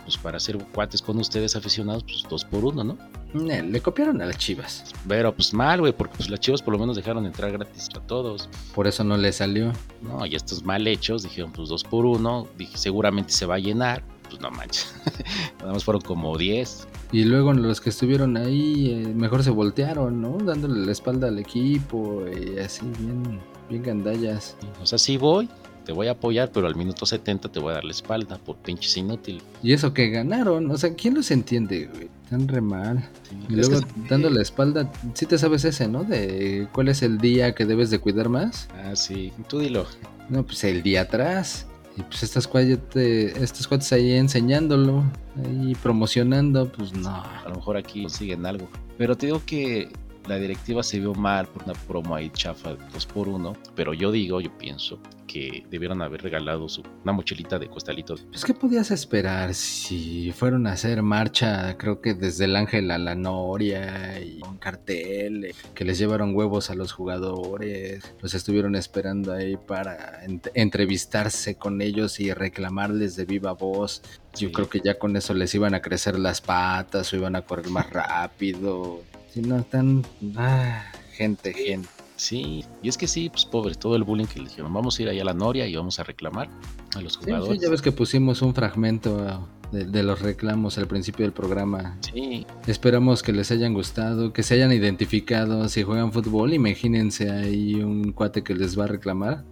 pues 0.04 0.16
para 0.18 0.38
ser 0.38 0.58
cuates 0.72 1.02
con 1.02 1.18
ustedes 1.18 1.56
aficionados, 1.56 2.04
pues 2.04 2.24
dos 2.28 2.44
por 2.44 2.64
uno, 2.64 2.84
¿no? 2.84 2.98
Ne, 3.32 3.62
le 3.64 3.80
copiaron 3.80 4.22
a 4.22 4.26
las 4.26 4.38
chivas. 4.38 4.84
Pero 5.08 5.34
pues 5.34 5.52
mal, 5.52 5.80
güey, 5.80 5.92
porque 5.92 6.14
pues 6.16 6.30
las 6.30 6.38
chivas 6.38 6.62
por 6.62 6.72
lo 6.74 6.78
menos 6.78 6.94
dejaron 6.94 7.26
entrar 7.26 7.50
gratis 7.50 7.88
a 7.96 8.00
todos. 8.00 8.48
Por 8.74 8.86
eso 8.86 9.02
no 9.02 9.16
le 9.16 9.32
salió. 9.32 9.72
No, 10.02 10.24
y 10.24 10.36
estos 10.36 10.62
mal 10.62 10.86
hechos 10.86 11.24
dijeron 11.24 11.50
pues 11.52 11.68
dos 11.68 11.82
por 11.82 12.06
uno. 12.06 12.46
Dije, 12.56 12.78
seguramente 12.78 13.32
se 13.32 13.44
va 13.46 13.56
a 13.56 13.58
llenar. 13.58 14.04
Pues 14.28 14.40
no 14.40 14.50
manches. 14.52 14.94
Nada 15.58 15.72
más 15.72 15.82
fueron 15.84 16.02
como 16.02 16.36
10. 16.38 16.86
Y 17.14 17.24
luego 17.24 17.52
los 17.52 17.80
que 17.80 17.90
estuvieron 17.90 18.36
ahí, 18.36 18.90
eh, 18.90 19.14
mejor 19.14 19.44
se 19.44 19.50
voltearon, 19.50 20.20
¿no? 20.20 20.36
Dándole 20.38 20.84
la 20.84 20.90
espalda 20.90 21.28
al 21.28 21.38
equipo 21.38 22.24
y 22.26 22.58
así, 22.58 22.80
bien, 22.98 23.38
bien 23.70 23.82
gandallas. 23.84 24.56
O 24.82 24.86
sea, 24.86 24.98
sí 24.98 25.16
voy, 25.16 25.48
te 25.84 25.92
voy 25.92 26.08
a 26.08 26.12
apoyar, 26.12 26.50
pero 26.52 26.66
al 26.66 26.74
minuto 26.74 27.06
70 27.06 27.50
te 27.52 27.60
voy 27.60 27.70
a 27.70 27.74
dar 27.74 27.84
la 27.84 27.92
espalda 27.92 28.36
por 28.38 28.56
pinches 28.56 28.96
inútil. 28.96 29.40
Y 29.62 29.72
eso 29.74 29.94
que 29.94 30.10
ganaron, 30.10 30.68
o 30.70 30.76
sea, 30.76 30.94
¿quién 30.94 31.14
los 31.14 31.30
entiende, 31.30 31.86
güey? 31.94 32.08
Tan 32.28 32.48
re 32.48 32.60
mal. 32.60 33.08
Sí, 33.30 33.36
Y 33.48 33.52
luego 33.54 33.78
que- 33.80 33.86
dando 34.08 34.28
la 34.28 34.42
espalda, 34.42 34.90
sí 35.14 35.26
te 35.26 35.38
sabes 35.38 35.64
ese, 35.64 35.86
¿no? 35.86 36.02
De 36.02 36.66
cuál 36.72 36.88
es 36.88 37.02
el 37.02 37.18
día 37.18 37.54
que 37.54 37.64
debes 37.64 37.90
de 37.90 38.00
cuidar 38.00 38.28
más. 38.28 38.68
Ah, 38.82 38.96
sí, 38.96 39.32
tú 39.48 39.60
dilo. 39.60 39.86
No, 40.28 40.42
pues 40.42 40.64
el 40.64 40.82
día 40.82 41.02
atrás. 41.02 41.68
Y 41.96 42.02
pues 42.02 42.22
estas 42.24 42.48
cuates, 42.48 42.78
estos 42.96 43.68
cuates 43.68 43.92
ahí 43.92 44.12
enseñándolo, 44.12 45.04
ahí 45.44 45.74
promocionando, 45.82 46.70
pues 46.72 46.92
no. 46.92 47.10
A 47.10 47.48
lo 47.48 47.54
mejor 47.56 47.76
aquí 47.76 48.02
consiguen 48.02 48.44
algo. 48.46 48.68
Pero 48.98 49.16
te 49.16 49.26
digo 49.26 49.40
que 49.46 49.90
la 50.26 50.36
directiva 50.36 50.82
se 50.82 50.98
vio 51.00 51.14
mal 51.14 51.46
por 51.46 51.64
una 51.64 51.72
promo 51.74 52.14
ahí 52.14 52.30
chafa 52.30 52.74
de 52.74 52.84
2 52.92 53.06
por 53.06 53.28
1 53.28 53.52
Pero 53.74 53.92
yo 53.94 54.10
digo, 54.12 54.40
yo 54.40 54.56
pienso 54.56 54.98
que 55.26 55.64
debieron 55.70 56.00
haber 56.02 56.22
regalado 56.22 56.68
su, 56.68 56.82
una 57.02 57.12
mochilita 57.12 57.58
de 57.58 57.66
costalitos. 57.68 58.24
Pues, 58.30 58.44
¿qué 58.44 58.54
podías 58.54 58.90
esperar 58.92 59.52
si 59.54 60.30
fueron 60.32 60.66
a 60.68 60.72
hacer 60.72 61.02
marcha, 61.02 61.76
creo 61.76 62.00
que 62.00 62.14
desde 62.14 62.44
el 62.44 62.54
Ángel 62.54 62.90
a 62.90 62.98
la 62.98 63.14
Noria 63.16 64.20
y 64.20 64.40
un 64.48 64.58
cartel, 64.58 65.46
eh, 65.46 65.54
que 65.74 65.84
les 65.84 65.98
llevaron 65.98 66.36
huevos 66.36 66.70
a 66.70 66.74
los 66.74 66.92
jugadores, 66.92 68.14
los 68.22 68.34
estuvieron 68.34 68.76
esperando 68.76 69.32
ahí 69.32 69.56
para 69.56 70.24
ent- 70.24 70.50
entrevistarse 70.54 71.56
con 71.56 71.80
ellos 71.82 72.20
y 72.20 72.32
reclamarles 72.32 73.16
de 73.16 73.24
viva 73.24 73.52
voz. 73.52 74.02
Yo 74.36 74.48
Sí. 74.48 74.52
creo 74.52 74.68
que 74.68 74.80
ya 74.84 74.98
con 74.98 75.16
eso 75.16 75.34
les 75.34 75.54
iban 75.54 75.74
a 75.74 75.80
crecer 75.80 76.18
las 76.18 76.40
patas 76.40 77.12
o 77.12 77.16
iban 77.16 77.34
a 77.34 77.42
correr 77.42 77.68
más 77.70 77.86
rápido. 77.90 79.00
Si 79.34 79.42
no, 79.42 79.58
están... 79.58 80.06
Ah, 80.36 80.84
gente, 81.10 81.52
gente. 81.52 81.88
Sí, 82.14 82.64
y 82.84 82.88
es 82.88 82.96
que 82.96 83.08
sí, 83.08 83.28
pues 83.30 83.44
pobre, 83.44 83.74
todo 83.74 83.96
el 83.96 84.04
bullying 84.04 84.26
que 84.26 84.38
le 84.38 84.48
dijeron. 84.48 84.72
Vamos 84.72 84.96
a 84.96 85.02
ir 85.02 85.08
allá 85.08 85.22
a 85.22 85.24
la 85.24 85.34
Noria 85.34 85.66
y 85.66 85.74
vamos 85.74 85.98
a 85.98 86.04
reclamar 86.04 86.48
a 86.94 87.00
los 87.00 87.16
jugadores. 87.16 87.58
sí, 87.58 87.64
ya 87.64 87.68
ves 87.68 87.82
que 87.82 87.90
pusimos 87.90 88.42
un 88.42 88.54
fragmento 88.54 89.26
ah, 89.28 89.44
de, 89.72 89.86
de 89.86 90.04
los 90.04 90.22
reclamos 90.22 90.78
al 90.78 90.86
principio 90.86 91.24
del 91.24 91.32
programa. 91.32 91.98
Sí, 92.00 92.46
Esperamos 92.68 93.24
que 93.24 93.32
les 93.32 93.50
hayan 93.50 93.74
gustado, 93.74 94.32
que 94.32 94.44
se 94.44 94.54
hayan 94.54 94.70
identificado. 94.70 95.68
Si 95.68 95.82
juegan 95.82 96.12
fútbol, 96.12 96.54
imagínense 96.54 97.28
ahí 97.32 97.82
un 97.82 98.12
cuate 98.12 98.44
que 98.44 98.54
les 98.54 98.78
va 98.78 98.84
a 98.84 98.86
reclamar. 98.86 99.42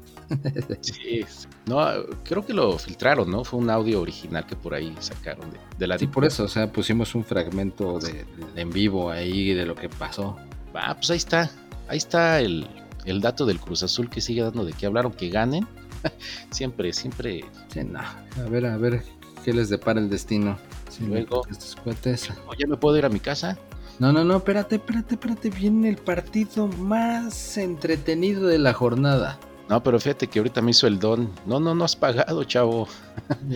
Sí. 0.80 1.24
No, 1.66 1.86
creo 2.24 2.44
que 2.44 2.52
lo 2.52 2.78
filtraron, 2.78 3.30
¿no? 3.30 3.44
Fue 3.44 3.60
un 3.60 3.70
audio 3.70 4.00
original 4.00 4.46
que 4.46 4.56
por 4.56 4.74
ahí 4.74 4.94
sacaron 5.00 5.50
de, 5.50 5.58
de 5.78 5.86
la 5.86 5.98
Sí, 5.98 6.06
por 6.06 6.24
eso, 6.24 6.44
o 6.44 6.48
sea, 6.48 6.70
pusimos 6.72 7.14
un 7.14 7.24
fragmento 7.24 7.98
de, 7.98 8.24
de 8.54 8.60
en 8.60 8.70
vivo 8.70 9.10
ahí 9.10 9.54
de 9.54 9.64
lo 9.66 9.74
que 9.74 9.88
pasó. 9.88 10.36
Ah, 10.74 10.94
pues 10.94 11.10
ahí 11.10 11.18
está. 11.18 11.50
Ahí 11.88 11.98
está 11.98 12.40
el, 12.40 12.66
el 13.04 13.20
dato 13.20 13.46
del 13.46 13.60
Cruz 13.60 13.82
Azul 13.82 14.08
que 14.08 14.20
sigue 14.20 14.42
dando 14.42 14.64
de 14.64 14.72
qué 14.72 14.86
hablaron, 14.86 15.12
que 15.12 15.28
ganen. 15.28 15.66
siempre, 16.50 16.92
siempre. 16.92 17.44
Sí, 17.68 17.84
no. 17.84 18.00
A 18.00 18.48
ver, 18.48 18.66
a 18.66 18.76
ver 18.76 19.02
qué 19.44 19.52
les 19.52 19.68
depara 19.68 20.00
el 20.00 20.10
destino. 20.10 20.58
Sí, 20.90 21.04
Luego. 21.06 21.42
estos 21.50 21.76
cuates. 21.76 22.28
Ya 22.58 22.66
me 22.66 22.76
puedo 22.76 22.96
ir 22.98 23.04
a 23.04 23.08
mi 23.08 23.20
casa. 23.20 23.58
No, 23.98 24.12
no, 24.12 24.24
no, 24.24 24.38
espérate, 24.38 24.76
espérate, 24.76 25.14
espérate. 25.14 25.50
Viene 25.50 25.88
el 25.88 25.96
partido 25.96 26.66
más 26.66 27.56
entretenido 27.56 28.46
de 28.46 28.58
la 28.58 28.72
jornada. 28.72 29.38
No, 29.72 29.82
pero 29.82 29.98
fíjate 29.98 30.26
que 30.26 30.38
ahorita 30.38 30.60
me 30.60 30.72
hizo 30.72 30.86
el 30.86 30.98
don. 30.98 31.30
No, 31.46 31.58
no, 31.58 31.74
no 31.74 31.84
has 31.86 31.96
pagado, 31.96 32.44
chavo. 32.44 32.86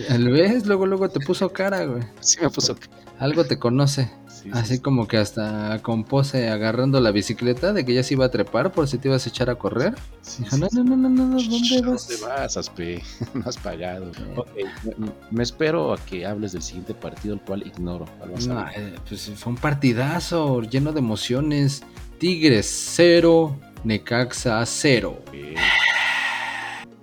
¿El 0.09 0.31
ves? 0.31 0.65
Luego, 0.65 0.87
luego 0.87 1.09
te 1.09 1.19
puso 1.19 1.47
cara, 1.53 1.85
güey. 1.85 2.01
Sí 2.21 2.39
me 2.41 2.49
puso. 2.49 2.75
Algo 3.19 3.45
te 3.45 3.59
conoce. 3.59 4.09
Sí, 4.27 4.45
sí, 4.45 4.49
Así 4.51 4.75
sí. 4.77 4.81
como 4.81 5.07
que 5.07 5.17
hasta 5.17 5.79
con 5.83 6.03
pose 6.05 6.49
agarrando 6.49 6.99
la 7.01 7.11
bicicleta 7.11 7.71
de 7.71 7.85
que 7.85 7.93
ya 7.93 8.01
se 8.01 8.15
iba 8.15 8.25
a 8.25 8.31
trepar 8.31 8.71
por 8.71 8.87
si 8.87 8.97
te 8.97 9.09
ibas 9.09 9.27
a 9.27 9.29
echar 9.29 9.51
a 9.51 9.59
correr. 9.59 9.93
Sí, 10.23 10.41
Dijo, 10.41 10.57
no, 10.57 10.67
no, 10.71 10.83
no, 10.83 10.95
no, 10.95 11.07
no, 11.09 11.25
no, 11.27 11.37
¿dónde 11.39 11.77
¿a 11.77 11.81
vas? 11.91 12.07
¿Dónde 12.07 12.25
vas, 12.25 12.57
Aspe? 12.57 13.03
no 13.35 13.43
has 13.45 13.57
pagado. 13.57 14.09
Ok, 14.37 14.49
me, 14.97 15.11
me 15.29 15.43
espero 15.43 15.93
a 15.93 15.97
que 15.97 16.25
hables 16.25 16.53
del 16.53 16.63
siguiente 16.63 16.95
partido, 16.95 17.35
el 17.35 17.41
cual 17.41 17.61
ignoro. 17.63 18.05
¿Cuál 18.17 18.31
vas 18.31 18.47
a 18.47 18.53
No, 18.55 18.67
eh, 18.71 18.95
pues 19.07 19.31
fue 19.35 19.53
un 19.53 19.59
partidazo 19.59 20.63
lleno 20.63 20.93
de 20.93 20.97
emociones. 20.99 21.83
Tigres 22.17 22.65
0, 22.95 23.55
Necaxa 23.83 24.65
0. 24.65 25.19
Eh, 25.31 25.53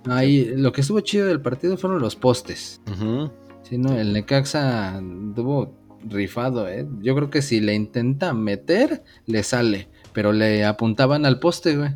Ahí, 0.07 0.53
lo 0.55 0.71
que 0.71 0.81
estuvo 0.81 0.99
chido 0.99 1.27
del 1.27 1.41
partido 1.41 1.77
fueron 1.77 1.99
los 1.99 2.15
postes. 2.15 2.81
Sí, 3.63 3.77
no, 3.77 3.97
el 3.97 4.13
Necaxa 4.13 5.01
tuvo 5.35 5.73
rifado, 6.07 6.69
¿eh? 6.69 6.87
Yo 7.01 7.15
creo 7.15 7.29
que 7.29 7.41
si 7.41 7.59
le 7.59 7.73
intenta 7.73 8.33
meter, 8.33 9.03
le 9.25 9.43
sale. 9.43 9.87
Pero 10.13 10.31
le 10.31 10.63
apuntaban 10.63 11.25
al 11.25 11.39
poste, 11.39 11.75
güey. 11.75 11.91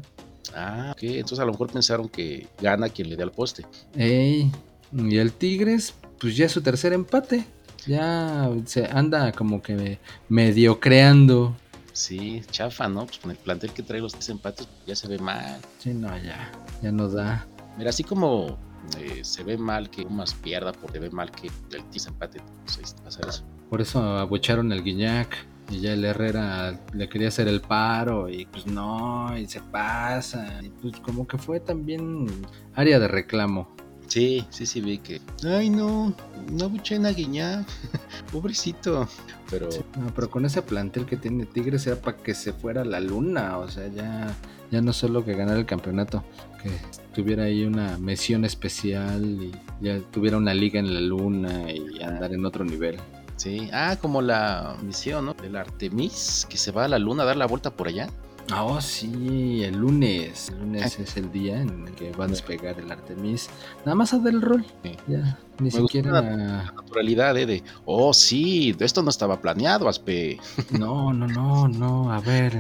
Ah, 0.56 0.90
ok. 0.92 1.04
Entonces 1.04 1.40
a 1.40 1.46
lo 1.46 1.52
mejor 1.52 1.72
pensaron 1.72 2.10
que 2.10 2.48
gana 2.62 2.90
quien 2.90 3.10
le 3.10 3.16
dé 3.16 3.24
al 3.24 3.32
poste. 3.32 3.66
Ey, 3.96 4.52
y 4.92 5.18
el 5.18 5.32
Tigres, 5.32 5.94
pues 6.20 6.36
ya 6.36 6.48
es 6.48 6.52
su 6.52 6.62
tercer 6.62 6.94
empate. 6.94 7.46
Ya 7.86 8.50
se 8.66 8.86
anda 8.86 9.32
como 9.32 9.62
que 9.62 10.00
medio 10.28 10.80
creando. 10.80 11.56
Sí, 11.94 12.42
chafa, 12.52 12.88
¿no? 12.88 13.06
Pues 13.06 13.20
con 13.20 13.32
el 13.32 13.38
plantel 13.38 13.72
que 13.72 13.84
trae 13.84 14.02
los 14.02 14.14
tres 14.14 14.30
empates 14.30 14.68
ya 14.86 14.96
se 14.96 15.08
ve 15.08 15.18
mal. 15.20 15.60
Sí, 15.80 15.94
no, 15.94 16.10
ya, 16.18 16.52
ya 16.82 16.92
no 16.92 17.10
da. 17.10 17.48
Mira, 17.80 17.92
así 17.92 18.04
como 18.04 18.58
eh, 18.98 19.24
se 19.24 19.42
ve 19.46 19.58
mal 19.58 19.90
que 19.90 20.04
Pumas 20.04 20.34
pierda, 20.34 20.74
porque 20.74 20.98
se 20.98 21.00
ve 21.00 21.10
mal 21.12 21.32
que 21.32 21.48
el 21.48 21.84
Tis 21.86 22.08
empate, 22.08 22.42
pues 22.66 22.94
pasa 23.02 23.22
eso. 23.26 23.44
Por 23.70 23.80
eso 23.80 24.02
abucharon 24.02 24.74
el 24.74 24.84
Guiñac. 24.84 25.34
Y 25.72 25.82
ya 25.82 25.94
el 25.94 26.04
Herrera 26.04 26.78
le 26.94 27.08
quería 27.08 27.30
hacer 27.30 27.48
el 27.48 27.62
paro. 27.62 28.28
Y 28.28 28.48
pues 28.48 28.68
no, 28.68 29.38
y 29.38 29.46
se 29.46 29.62
pasa. 29.62 30.60
Y 30.62 30.70
pues 30.70 31.00
como 31.00 31.26
que 31.26 31.38
fue 31.38 31.62
también 31.62 32.28
área 32.74 33.00
de 33.00 33.08
reclamo. 33.08 33.74
Sí, 34.08 34.46
sí, 34.50 34.66
sí, 34.66 34.82
vi 34.82 34.98
que. 34.98 35.22
Ay, 35.46 35.70
no, 35.70 36.14
no 36.52 36.70
buchen 36.70 37.06
a 37.06 37.12
Guiñac, 37.12 37.66
pobrecito. 38.32 39.08
Pero 39.50 39.70
No, 39.98 40.12
pero 40.14 40.30
con 40.30 40.44
ese 40.46 40.64
plantel 40.64 41.06
que 41.06 41.16
tiene 41.16 41.46
Tigres 41.46 41.88
era 41.88 41.96
para 41.96 42.18
que 42.18 42.34
se 42.34 42.52
fuera 42.52 42.84
la 42.84 43.00
luna. 43.00 43.60
O 43.60 43.70
sea, 43.70 43.88
ya, 43.88 44.36
ya 44.72 44.82
no 44.82 44.92
solo 44.92 45.24
que 45.24 45.36
ganara 45.36 45.60
el 45.60 45.68
campeonato, 45.68 46.24
que 46.62 46.70
tuviera 47.14 47.44
ahí 47.44 47.66
una 47.66 47.98
misión 47.98 48.46
especial 48.46 49.24
y 49.24 49.52
ya 49.82 50.00
tuviera 50.12 50.38
una 50.38 50.54
liga 50.54 50.80
en 50.80 50.94
la 50.94 51.02
luna 51.02 51.72
y 51.72 52.02
andar 52.02 52.34
en 52.34 52.46
otro 52.46 52.64
nivel. 52.66 52.98
sí, 53.36 53.70
ah, 53.74 53.98
como 54.02 54.22
la 54.22 54.76
misión, 54.84 55.26
¿no? 55.26 55.34
Del 55.34 55.56
Artemis, 55.56 56.46
que 56.50 56.58
se 56.58 56.72
va 56.72 56.86
a 56.86 56.88
la 56.88 57.00
luna 57.00 57.24
a 57.24 57.26
dar 57.26 57.38
la 57.38 57.48
vuelta 57.48 57.72
por 57.72 57.88
allá. 57.88 58.08
Oh, 58.56 58.82
sí, 58.82 59.64
el 59.64 59.78
lunes. 59.78 60.50
El 60.50 60.60
lunes 60.60 61.00
es 61.00 61.18
el 61.18 61.32
día 61.32 61.62
en 61.62 61.88
el 61.88 61.94
que 61.94 62.12
va 62.12 62.26
a 62.26 62.28
despegar 62.28 62.80
el 62.80 62.92
Artemis. 62.92 63.50
Nada 63.86 63.94
más 63.96 64.14
a 64.14 64.18
dar 64.20 64.34
el 64.34 64.42
rol. 64.42 64.66
Sí. 64.84 64.92
Ya, 65.08 65.38
ni 65.60 65.66
Me 65.66 65.72
siquiera. 65.72 66.12
La 66.22 66.72
naturalidad, 66.74 67.38
¿eh? 67.38 67.46
De, 67.46 67.64
oh, 67.86 68.12
sí, 68.14 68.76
esto 68.80 69.04
no 69.04 69.12
estaba 69.12 69.40
planeado, 69.40 69.88
Aspe. 69.88 70.40
No, 70.72 71.14
no, 71.14 71.28
no, 71.28 71.68
no. 71.68 72.12
A 72.12 72.20
ver, 72.22 72.54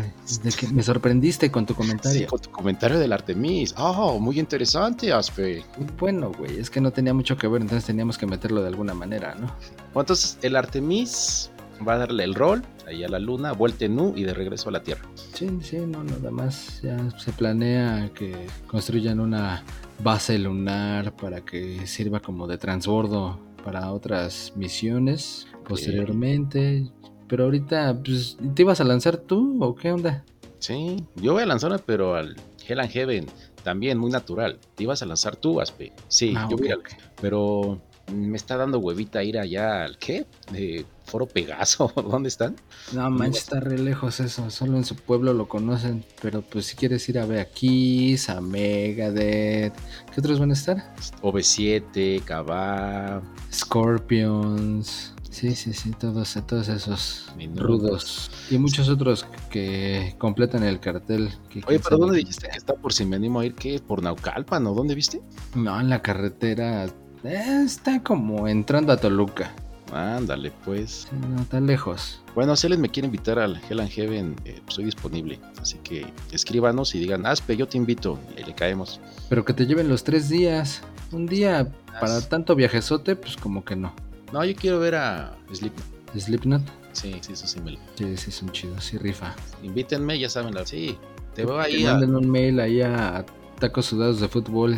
de 0.44 0.52
que 0.52 0.68
me 0.68 0.84
sorprendiste 0.84 1.50
con 1.50 1.66
tu 1.66 1.74
Sí, 1.74 1.78
comentario. 1.78 2.28
con 2.28 2.40
tu 2.40 2.52
comentario 2.52 3.00
del 3.00 3.12
Artemis. 3.12 3.74
Oh, 3.78 4.20
muy 4.20 4.40
interesante, 4.40 5.12
Aspe. 5.12 5.64
Bueno, 5.98 6.32
güey, 6.38 6.60
es 6.60 6.70
que 6.70 6.82
no 6.82 6.92
tenía 6.92 7.14
mucho 7.16 7.36
que 7.36 7.48
ver, 7.48 7.62
entonces 7.62 7.86
teníamos 7.86 8.18
que 8.18 8.28
meterlo 8.28 8.62
de 8.62 8.68
alguna 8.68 8.94
manera, 8.94 9.34
¿no? 9.36 9.48
Bueno, 9.94 10.02
entonces 10.02 10.38
el 10.44 10.56
Artemis 10.56 11.50
va 11.88 11.94
a 11.94 11.98
darle 12.00 12.26
el 12.26 12.36
rol 12.36 12.62
ahí 12.90 13.04
a 13.04 13.08
la 13.08 13.20
luna, 13.20 13.52
vuelta 13.54 13.86
en 13.86 14.00
U 14.00 14.14
y 14.16 14.24
de 14.24 14.34
regreso 14.34 14.70
a 14.70 14.72
la 14.72 14.84
Tierra. 14.84 15.04
Sí, 15.34 15.48
sí, 15.62 15.78
no, 15.78 16.04
nada 16.04 16.32
más. 16.32 16.82
Ya 16.82 16.98
se 17.18 17.32
planea 17.32 18.12
que 18.14 18.36
construyan 18.68 19.20
una 19.20 19.64
base 20.04 20.38
lunar 20.38 21.16
para 21.16 21.42
que 21.42 21.86
sirva 21.88 22.20
como 22.20 22.48
de 22.48 22.58
transbordo 22.58 23.40
para 23.64 23.92
otras 23.92 24.54
misiones 24.56 25.48
posteriormente. 25.68 26.88
Pero 27.28 27.44
ahorita, 27.46 27.96
pues, 28.04 28.38
¿te 28.56 28.62
ibas 28.64 28.82
a 28.82 28.84
lanzar 28.84 29.18
tú 29.18 29.58
o 29.64 29.76
qué 29.76 29.92
onda? 29.92 30.24
Sí, 30.60 31.04
yo 31.16 31.34
voy 31.34 31.44
a 31.44 31.46
lanzarme, 31.46 31.78
pero 31.80 32.16
al 32.16 32.36
Hell 32.68 32.80
and 32.80 32.90
Heaven 32.92 33.26
también 33.64 33.98
muy 33.98 34.10
natural. 34.10 34.58
Te 34.76 34.84
ibas 34.84 35.02
a 35.04 35.06
lanzar 35.06 35.36
tú, 35.36 35.62
Aspe. 35.62 35.94
Sí, 36.08 36.34
Ah, 36.36 36.48
yo 36.50 36.58
voy 36.58 36.72
ok. 36.72 36.90
pero 37.22 37.82
me 38.14 38.36
está 38.38 38.58
dando 38.58 38.80
huevita 38.80 39.24
ir 39.24 39.38
allá 39.38 39.84
al 39.84 39.98
¿qué? 40.00 40.26
De 40.52 40.86
Foro 41.10 41.26
Pegaso, 41.28 41.92
¿dónde 42.10 42.30
están? 42.30 42.56
No, 42.94 43.10
manches, 43.10 43.44
está 43.44 43.60
re 43.60 43.78
lejos 43.78 44.20
eso. 44.20 44.50
Solo 44.50 44.78
en 44.78 44.86
su 44.86 44.96
pueblo 44.96 45.34
lo 45.34 45.48
conocen. 45.48 46.06
Pero 46.22 46.42
pues 46.42 46.68
si 46.68 46.76
quieres 46.76 47.08
ir 47.10 47.20
a 47.20 47.26
ver 47.26 47.40
a 47.40 47.46
Kiss, 47.46 48.30
a 48.30 48.40
Megadeth. 48.42 49.74
¿Qué 50.14 50.20
otros 50.20 50.40
van 50.40 50.52
a 50.52 50.54
estar? 50.54 50.96
OV7, 51.22 52.24
Cabá, 52.24 53.22
Scorpions. 53.52 55.14
Sí, 55.30 55.56
sí, 55.56 55.74
sí, 55.74 55.92
todos, 55.92 56.38
todos 56.48 56.68
esos 56.70 57.32
rudos. 57.56 58.32
Y 58.50 58.58
muchos 58.58 58.90
otros 58.90 59.26
que 59.52 60.16
completan 60.18 60.64
el 60.64 60.80
cartel. 60.80 61.30
que 61.50 61.62
Oye, 61.68 61.80
pero 61.80 61.98
¿dónde 61.98 62.18
dijiste 62.18 62.50
que 62.50 62.58
está 62.58 62.74
por 62.74 62.94
si 62.94 63.06
me 63.06 63.16
animo 63.16 63.40
a 63.40 63.46
ir? 63.46 63.54
¿Qué? 63.54 63.80
¿Por 63.80 64.02
Naucalpan 64.02 64.66
o 64.68 64.74
dónde 64.74 64.96
viste? 64.96 65.22
No, 65.56 65.80
en 65.80 65.90
la 65.90 66.02
carretera. 66.02 66.86
eh, 67.24 67.62
está 67.64 68.02
como 68.02 68.48
entrando 68.48 68.92
a 68.92 68.98
Toluca. 68.98 69.54
Ándale, 69.94 70.52
pues. 70.66 71.08
Sí, 71.10 71.16
no, 71.28 71.42
está 71.42 71.60
lejos. 71.60 72.22
Bueno, 72.36 72.56
si 72.56 72.68
alguien 72.68 72.82
me 72.82 72.90
quiere 72.90 73.08
invitar 73.08 73.40
al 73.40 73.60
Hell 73.70 73.80
and 73.80 73.90
Heaven, 73.90 74.36
eh, 74.46 74.62
pues, 74.64 74.76
soy 74.76 74.86
disponible. 74.86 75.40
Así 75.62 75.78
que 75.84 76.06
escríbanos 76.32 76.94
y 76.96 77.00
digan, 77.00 77.26
Aspe, 77.26 77.58
yo 77.58 77.68
te 77.68 77.78
invito. 77.78 78.20
Y 78.38 78.44
le 78.44 78.54
caemos. 78.54 79.00
Pero 79.30 79.46
que 79.46 79.54
te 79.54 79.66
lleven 79.66 79.90
los 79.90 80.04
tres 80.04 80.30
días. 80.30 80.82
Un 81.12 81.26
día 81.26 81.72
para 82.00 82.22
tanto 82.22 82.56
viajezote, 82.56 83.16
pues 83.16 83.36
como 83.36 83.66
que 83.66 83.76
no. 83.76 83.94
No, 84.32 84.46
yo 84.46 84.56
quiero 84.56 84.80
ver 84.80 84.96
a 84.96 85.36
Slipknot. 85.52 85.86
Slipknot, 86.16 86.62
Sí, 86.92 87.16
sí, 87.22 87.34
eso 87.34 87.48
sí 87.48 87.60
me 87.62 87.78
sí, 87.96 88.18
sí, 88.18 88.32
son 88.32 88.52
chidos, 88.52 88.84
sí 88.84 88.98
rifa. 88.98 89.36
Invítenme, 89.64 90.18
ya 90.20 90.30
saben, 90.30 90.54
la... 90.54 90.66
sí. 90.66 90.98
Te 91.36 91.46
veo 91.46 91.60
ahí 91.60 91.86
a... 91.86 91.94
manden 91.94 92.16
un 92.16 92.30
mail 92.30 92.60
ahí 92.60 92.82
a 92.82 93.26
tacosudados 93.60 94.20
de 94.20 94.28
fútbol 94.28 94.76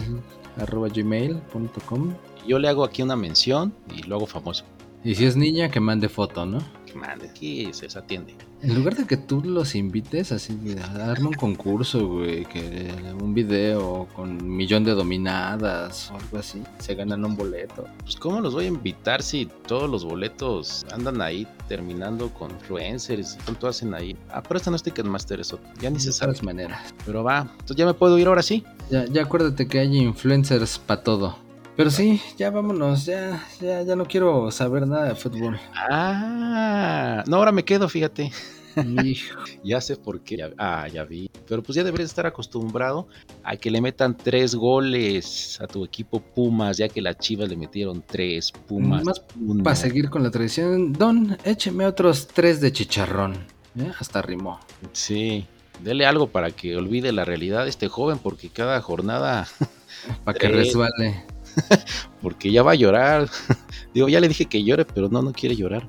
arroba 0.58 0.89
gmail.com 0.89 2.13
Yo 2.45 2.60
le 2.60 2.67
hago 2.67 2.84
aquí 2.84 3.02
una 3.02 3.15
mención 3.15 3.74
y 3.95 4.04
lo 4.04 4.15
hago 4.17 4.28
famoso. 4.28 4.65
Y 5.03 5.15
si 5.15 5.25
es 5.25 5.35
niña 5.35 5.69
que 5.69 5.79
mande 5.79 6.09
foto, 6.09 6.45
¿no? 6.45 6.59
Que 6.85 6.93
mande. 6.95 7.29
Aquí 7.29 7.69
se 7.73 7.87
atiende. 7.97 8.35
En 8.61 8.75
lugar 8.75 8.95
de 8.95 9.07
que 9.07 9.17
tú 9.17 9.41
los 9.43 9.73
invites, 9.73 10.31
así, 10.31 10.53
de, 10.55 10.79
arma 10.79 11.29
un 11.29 11.33
concurso, 11.33 12.07
güey, 12.07 12.45
que 12.45 12.93
un 13.19 13.33
video 13.33 14.07
con 14.15 14.29
un 14.43 14.55
millón 14.55 14.83
de 14.83 14.91
dominadas 14.91 16.11
o 16.11 16.17
algo 16.17 16.37
así, 16.37 16.61
se 16.77 16.93
ganan 16.93 17.25
un 17.25 17.35
boleto. 17.35 17.87
Pues 18.03 18.15
¿cómo 18.17 18.39
los 18.39 18.53
voy 18.53 18.65
a 18.65 18.67
invitar 18.67 19.23
si 19.23 19.47
todos 19.65 19.89
los 19.89 20.05
boletos 20.05 20.85
andan 20.91 21.21
ahí 21.21 21.47
terminando 21.67 22.29
con 22.33 22.51
influencers? 22.51 23.37
¿Cuánto 23.45 23.67
hacen 23.67 23.95
ahí? 23.95 24.15
Ah, 24.29 24.43
pero 24.43 24.57
esta 24.57 24.69
no 24.69 24.75
es 24.75 24.83
Ticketmaster, 24.83 25.39
eso 25.39 25.59
ya 25.81 25.89
ni 25.89 25.99
se 25.99 26.07
De 26.07 26.13
sabe. 26.13 26.33
todas 26.33 26.43
maneras. 26.45 26.93
Pero 27.03 27.23
va, 27.23 27.47
entonces 27.51 27.77
ya 27.77 27.85
me 27.87 27.95
puedo 27.95 28.19
ir 28.19 28.27
ahora 28.27 28.43
sí. 28.43 28.63
Ya, 28.91 29.05
ya 29.05 29.23
acuérdate 29.23 29.67
que 29.67 29.79
hay 29.79 29.97
influencers 29.97 30.77
para 30.77 31.01
todo. 31.01 31.35
Pero 31.77 31.89
sí, 31.89 32.21
ya 32.38 32.51
vámonos, 32.51 33.05
ya, 33.05 33.43
ya, 33.60 33.81
ya 33.81 33.95
no 33.95 34.05
quiero 34.05 34.51
saber 34.51 34.86
nada 34.88 35.10
de 35.10 35.15
fútbol. 35.15 35.60
Ah, 35.75 37.23
no, 37.27 37.38
ahora 37.38 37.51
me 37.51 37.63
quedo, 37.63 37.88
fíjate. 37.89 38.31
Hijo. 39.03 39.39
Ya 39.63 39.79
sé 39.79 39.95
por 39.95 40.21
qué. 40.21 40.38
Ya- 40.38 40.49
ah, 40.57 40.88
ya 40.88 41.03
vi. 41.03 41.29
Pero 41.47 41.62
pues 41.62 41.75
ya 41.75 41.84
deberías 41.84 42.10
estar 42.10 42.25
acostumbrado 42.25 43.07
a 43.43 43.55
que 43.55 43.69
le 43.69 43.79
metan 43.79 44.17
tres 44.17 44.55
goles 44.55 45.60
a 45.62 45.67
tu 45.67 45.86
equipo 45.86 46.19
Pumas, 46.19 46.77
ya 46.77 46.89
que 46.89 46.99
las 47.01 47.17
Chivas 47.19 47.47
le 47.49 47.57
metieron 47.57 48.01
tres 48.05 48.51
Pumas. 48.51 49.03
Más. 49.03 49.21
Para 49.63 49.75
seguir 49.75 50.10
con 50.10 50.23
la 50.23 50.31
tradición, 50.31 50.93
Don, 50.93 51.38
écheme 51.43 51.86
otros 51.86 52.27
tres 52.27 52.60
de 52.60 52.71
chicharrón. 52.71 53.34
¿Eh? 53.77 53.91
Hasta 53.99 54.21
rimó. 54.21 54.60
Sí. 54.93 55.45
Dele 55.84 56.05
algo 56.05 56.27
para 56.27 56.51
que 56.51 56.75
olvide 56.75 57.12
la 57.12 57.23
realidad 57.25 57.63
de 57.65 57.69
este 57.69 57.88
joven, 57.88 58.17
porque 58.17 58.49
cada 58.49 58.81
jornada, 58.81 59.47
Para 60.23 60.39
que 60.39 60.47
Tres. 60.47 60.73
porque 62.21 62.51
ya 62.51 62.63
va 62.63 62.71
a 62.71 62.75
llorar. 62.75 63.29
Digo, 63.93 64.07
ya 64.07 64.21
le 64.21 64.29
dije 64.29 64.45
que 64.45 64.63
llore, 64.63 64.85
pero 64.85 65.09
no, 65.09 65.21
no 65.21 65.33
quiere 65.33 65.55
llorar. 65.55 65.85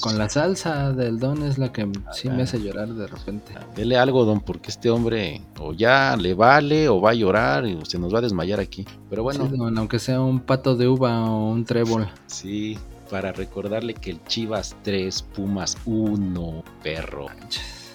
Con 0.00 0.18
la 0.18 0.28
salsa 0.28 0.92
del 0.92 1.20
Don 1.20 1.44
es 1.44 1.56
la 1.56 1.72
que 1.72 1.88
sí 2.12 2.26
Ah. 2.28 2.32
me 2.32 2.42
hace 2.42 2.58
llorar 2.60 2.88
de 2.88 3.06
repente. 3.06 3.52
Dele 3.76 3.96
algo, 3.96 4.24
don, 4.24 4.40
porque 4.40 4.70
este 4.70 4.90
hombre 4.90 5.42
o 5.60 5.72
ya 5.72 6.16
le 6.16 6.34
vale 6.34 6.88
o 6.88 7.00
va 7.00 7.10
a 7.10 7.14
llorar 7.14 7.64
y 7.66 7.78
se 7.86 7.96
nos 7.98 8.12
va 8.12 8.18
a 8.18 8.22
desmayar 8.22 8.58
aquí. 8.58 8.84
Pero 9.08 9.22
bueno, 9.22 9.46
Sí, 9.48 9.56
Don, 9.56 9.78
aunque 9.78 10.00
sea 10.00 10.20
un 10.20 10.40
pato 10.40 10.74
de 10.74 10.88
uva 10.88 11.30
o 11.30 11.50
un 11.52 11.64
trébol. 11.64 12.08
Sí, 12.26 12.76
para 13.08 13.30
recordarle 13.32 13.94
que 13.94 14.10
el 14.10 14.24
Chivas 14.24 14.74
3, 14.82 15.22
Pumas 15.22 15.76
1, 15.86 16.64
perro. 16.82 17.26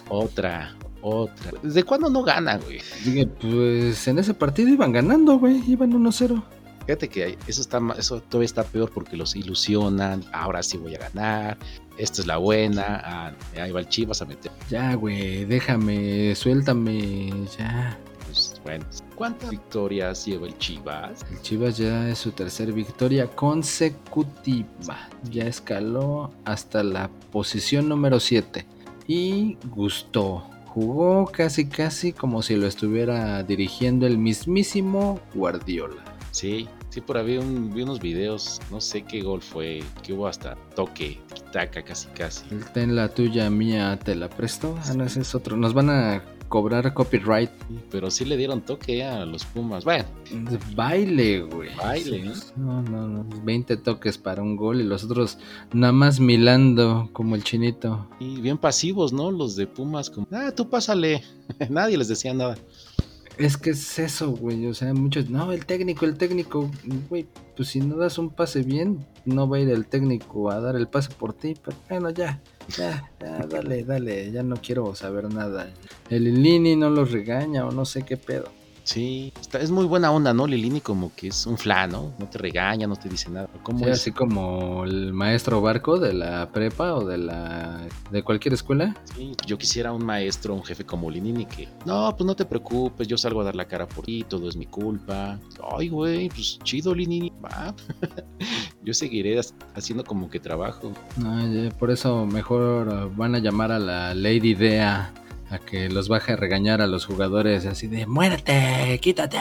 Otra, 0.10 0.76
otra. 1.02 1.52
¿Desde 1.62 1.84
cuándo 1.84 2.10
no 2.10 2.24
gana, 2.24 2.58
güey? 2.60 2.80
Dije, 3.04 3.28
pues 3.28 4.08
en 4.08 4.20
ese 4.20 4.34
partido 4.34 4.70
iban 4.70 4.94
ganando, 4.94 5.38
güey. 5.38 5.62
Iban 5.70 5.92
1-0. 5.92 6.42
Fíjate 6.86 7.08
que 7.08 7.38
eso 7.48 7.62
está 7.62 7.80
eso 7.98 8.20
todavía 8.22 8.46
está 8.46 8.64
peor 8.64 8.92
porque 8.92 9.16
los 9.16 9.36
ilusionan. 9.36 10.24
Ahora 10.34 10.62
sí 10.64 10.78
voy 10.78 10.96
a 10.96 11.00
ganar. 11.00 11.58
Esta 11.98 12.22
es 12.22 12.28
la 12.28 12.38
buena. 12.38 13.02
ah, 13.04 13.32
ahí 13.60 13.72
va 13.72 13.80
el 13.80 13.88
Chivas 13.88 14.22
a 14.22 14.26
meter. 14.26 14.52
Ya, 14.70 14.96
güey, 14.96 15.46
déjame, 15.46 16.36
suéltame, 16.36 17.32
ya. 17.58 17.98
Pues 18.26 18.60
bueno. 18.64 18.86
¿Cuántas 19.16 19.52
victorias 19.52 20.26
lleva 20.26 20.48
el 20.48 20.58
Chivas? 20.58 21.24
El 21.32 21.42
Chivas 21.42 21.78
ya 21.78 22.10
es 22.10 22.18
su 22.18 22.32
tercer 22.32 22.74
victoria 22.74 23.28
consecutiva. 23.28 25.08
Ya 25.30 25.44
escaló 25.46 26.32
hasta 26.44 26.84
la 26.84 27.10
posición 27.32 27.88
número 27.88 28.20
7. 28.20 28.66
Y 29.08 29.58
gustó. 29.70 30.50
Jugó 30.66 31.28
casi 31.28 31.68
casi 31.68 32.14
como 32.14 32.42
si 32.42 32.56
lo 32.56 32.66
estuviera 32.66 33.44
dirigiendo 33.44 34.08
el 34.08 34.18
mismísimo 34.18 35.20
Guardiola. 35.36 36.04
Sí, 36.34 36.68
sí, 36.90 37.00
por 37.00 37.16
ahí 37.18 37.26
vi, 37.28 37.38
un- 37.38 37.72
vi 37.74 37.84
unos 37.84 38.00
videos. 38.00 38.60
No 38.72 38.82
sé 38.82 39.04
qué 39.04 39.22
gol 39.22 39.42
fue. 39.42 39.84
Que 40.02 40.14
hubo 40.14 40.26
hasta 40.28 40.56
toque, 40.76 41.20
taca, 41.52 41.84
casi, 41.84 42.08
casi. 42.08 42.44
Ten 42.74 42.96
la 42.96 43.08
tuya, 43.10 43.50
mía, 43.52 44.00
te 44.04 44.16
la 44.16 44.30
presto. 44.30 44.76
Ah, 44.86 44.94
no, 44.96 45.04
ese 45.06 45.22
es 45.22 45.36
otro. 45.36 45.56
Nos 45.58 45.76
van 45.76 45.92
a 45.92 46.24
cobrar 46.50 46.92
copyright. 46.96 47.52
Pero 47.92 48.10
sí 48.10 48.26
le 48.26 48.36
dieron 48.36 48.62
toque 48.62 49.04
a 49.04 49.26
los 49.26 49.46
Pumas. 49.46 49.84
Bueno, 49.84 50.06
Baile, 50.76 51.42
güey. 51.44 51.70
Baile, 51.76 52.18
¿eh? 52.28 52.34
No, 52.56 52.82
no, 52.82 53.08
no. 53.08 53.26
20 53.44 53.78
toques 53.78 54.18
para 54.18 54.42
un 54.42 54.56
gol 54.56 54.82
y 54.82 54.84
los 54.84 55.04
otros 55.04 55.38
nada 55.72 55.94
más 55.94 56.20
milando 56.20 57.10
como 57.14 57.36
el 57.36 57.44
chinito. 57.44 58.08
Y 58.20 58.42
bien 58.42 58.58
pasivos, 58.58 59.14
¿no? 59.14 59.30
Los 59.32 59.56
de 59.56 59.68
Pumas, 59.68 60.10
como, 60.10 60.28
ah, 60.32 60.52
tú 60.56 60.68
pásale. 60.70 61.24
Nadie 61.70 61.98
les 61.98 62.08
decía 62.08 62.34
nada. 62.34 62.56
Es 63.38 63.58
que 63.58 63.72
es 63.72 64.00
eso, 64.00 64.32
güey. 64.32 64.68
O 64.68 64.74
sea, 64.74 64.94
muchos, 64.94 65.30
no, 65.30 65.52
el 65.52 65.66
técnico, 65.66 66.06
el 66.06 66.18
técnico, 66.18 66.70
güey, 67.10 67.26
pues 67.56 67.70
si 67.70 67.80
no 67.80 67.98
das 67.98 68.18
un 68.18 68.30
pase 68.30 68.62
bien, 68.62 69.06
no 69.26 69.50
va 69.50 69.58
a 69.58 69.60
ir 69.62 69.70
el 69.70 69.86
técnico 69.88 70.52
a 70.52 70.60
dar 70.60 70.76
el 70.76 70.88
pase 70.88 71.10
por 71.14 71.34
ti. 71.34 71.56
Pero 71.64 71.78
bueno, 71.90 72.10
ya, 72.12 72.42
ya, 72.78 73.10
ya, 73.20 73.46
dale, 73.48 73.84
dale, 73.84 74.32
ya 74.32 74.44
no 74.44 74.56
quiero 74.58 74.94
saber 74.96 75.34
nada. 75.34 75.72
El 76.10 76.42
Lini 76.42 76.76
no 76.76 76.90
los 76.90 77.12
regaña 77.12 77.66
o 77.66 77.72
no 77.72 77.86
sé 77.86 78.04
qué 78.04 78.18
pedo. 78.18 78.52
Sí, 78.84 79.32
está- 79.40 79.60
es 79.60 79.72
muy 79.72 79.86
buena 79.86 80.12
onda, 80.12 80.34
¿no? 80.34 80.46
Lilini 80.46 80.82
como 80.82 81.14
que 81.16 81.28
es 81.30 81.46
un 81.46 81.58
flan, 81.58 81.92
¿no? 81.92 82.14
No 82.20 82.28
te 82.28 82.38
regaña, 82.38 82.86
no 82.86 82.98
te 82.98 83.08
dice 83.08 83.30
nada. 83.30 83.48
¿Cómo 83.64 83.80
Sí, 83.80 83.86
es? 83.86 83.92
así 84.02 84.12
como 84.12 84.84
el 84.84 85.14
maestro 85.14 85.62
barco 85.62 85.98
de 86.00 86.14
la 86.14 86.52
prepa 86.52 86.94
o 86.96 87.06
de 87.06 87.18
la 87.18 87.88
de 88.12 88.24
cualquier 88.24 88.54
escuela. 88.56 88.94
Sí, 89.16 89.32
yo 89.48 89.58
quisiera 89.58 89.94
un 89.94 90.06
maestro, 90.06 90.54
un 90.54 90.64
jefe 90.64 90.86
como 90.86 91.10
Linini 91.10 91.46
que, 91.46 91.70
no, 91.86 92.14
pues 92.16 92.26
no 92.28 92.36
te 92.36 92.44
preocupes, 92.44 93.08
yo 93.08 93.18
salgo 93.18 93.40
a 93.40 93.46
dar 93.46 93.56
la 93.56 93.66
cara 93.66 93.88
por 93.88 94.04
ti, 94.06 94.26
todo 94.28 94.50
es 94.50 94.58
mi 94.58 94.66
culpa. 94.66 95.40
Ay, 95.78 95.88
güey, 95.88 96.28
pues 96.28 96.60
chido, 96.64 96.94
Linini, 96.94 97.32
va. 97.44 97.74
yo 98.84 98.94
seguiré 98.94 99.40
ha- 99.40 99.44
haciendo 99.76 100.04
como 100.04 100.30
que 100.30 100.40
trabajo. 100.42 100.92
No, 101.18 101.40
ya, 101.54 101.70
por 101.78 101.90
eso 101.90 102.26
mejor 102.26 103.16
van 103.16 103.36
a 103.36 103.40
llamar 103.40 103.72
a 103.72 103.80
la 103.80 104.14
Lady 104.14 104.54
Dea 104.56 105.14
a 105.54 105.60
que 105.60 105.88
los 105.90 106.08
baje 106.10 106.34
a 106.34 106.36
regañar 106.36 106.82
a 106.82 106.88
los 106.88 107.06
jugadores 107.06 107.66
así 107.66 107.88
de 107.88 108.06
muérete, 108.08 109.00
quítate. 109.02 109.38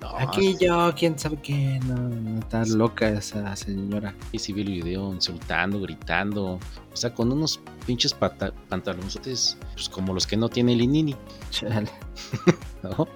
No, 0.00 0.16
Aquí 0.18 0.56
yo, 0.60 0.92
quién 0.96 1.18
sabe 1.18 1.36
qué. 1.42 1.78
No, 1.86 1.96
no, 1.96 2.38
está 2.40 2.64
loca 2.66 3.08
esa 3.10 3.54
señora. 3.56 4.14
Y 4.32 4.38
sí 4.38 4.52
vi 4.52 4.62
el 4.62 4.70
video 4.82 5.12
insultando, 5.12 5.80
gritando, 5.80 6.58
o 6.92 6.96
sea, 6.96 7.12
con 7.14 7.30
unos 7.32 7.60
pinches 7.86 8.14
pantalonzotes, 8.14 9.56
pues 9.74 9.88
como 9.88 10.14
los 10.14 10.26
que 10.26 10.36
no 10.36 10.48
tiene 10.48 10.74
Linini, 10.76 11.16
Chale. 11.50 11.88
¿no? 12.82 12.90
O 12.90 13.08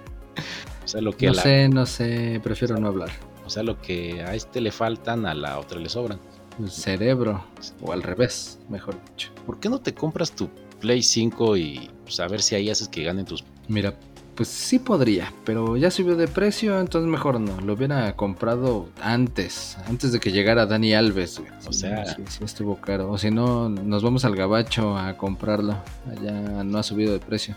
sea, 0.87 1.01
lo 1.01 1.15
que 1.15 1.27
a 1.27 1.29
No 1.31 1.35
la- 1.35 1.41
sé, 1.43 1.69
no 1.69 1.85
sé, 1.85 2.39
prefiero 2.43 2.77
no 2.77 2.87
hablar. 2.87 3.09
o 3.45 3.49
sea, 3.49 3.63
lo 3.63 3.79
que 3.81 4.23
a 4.23 4.33
este 4.35 4.61
le 4.61 4.71
faltan, 4.71 5.25
a 5.25 5.33
la 5.33 5.59
otra 5.59 5.79
le 5.79 5.89
sobran. 5.89 6.19
Cerebro, 6.67 7.45
o 7.81 7.93
al 7.93 8.03
revés, 8.03 8.59
mejor 8.67 8.97
dicho. 9.11 9.31
¿Por 9.45 9.59
qué 9.59 9.69
no 9.69 9.79
te 9.79 9.93
compras 9.93 10.31
tu 10.31 10.49
Play 10.79 11.01
5 11.03 11.57
y 11.57 11.89
pues, 12.03 12.19
a 12.19 12.27
ver 12.27 12.41
si 12.41 12.55
ahí 12.55 12.69
haces 12.69 12.87
que 12.87 13.03
ganen 13.03 13.25
tus 13.25 13.43
Mira, 13.67 13.93
pues 14.35 14.47
sí 14.47 14.79
podría, 14.79 15.31
pero 15.45 15.75
ya 15.77 15.91
subió 15.91 16.15
de 16.15 16.27
precio, 16.27 16.79
entonces 16.79 17.09
mejor 17.09 17.39
no. 17.39 17.59
Lo 17.61 17.73
hubiera 17.73 18.15
comprado 18.15 18.87
antes, 19.01 19.77
antes 19.87 20.11
de 20.11 20.19
que 20.19 20.31
llegara 20.31 20.65
Dani 20.65 20.93
Alves. 20.93 21.39
güey. 21.39 21.51
O 21.67 21.71
Sí, 21.73 21.79
sea- 21.81 22.05
sí, 22.15 22.23
sí 22.27 22.43
estuvo 22.43 22.75
caro. 22.77 23.11
O 23.11 23.17
si 23.17 23.29
no, 23.31 23.67
nos 23.69 24.01
vamos 24.01 24.25
al 24.25 24.35
gabacho 24.35 24.97
a 24.97 25.15
comprarlo. 25.17 25.75
Allá 26.09 26.63
no 26.63 26.77
ha 26.79 26.83
subido 26.83 27.11
de 27.13 27.19
precio. 27.19 27.55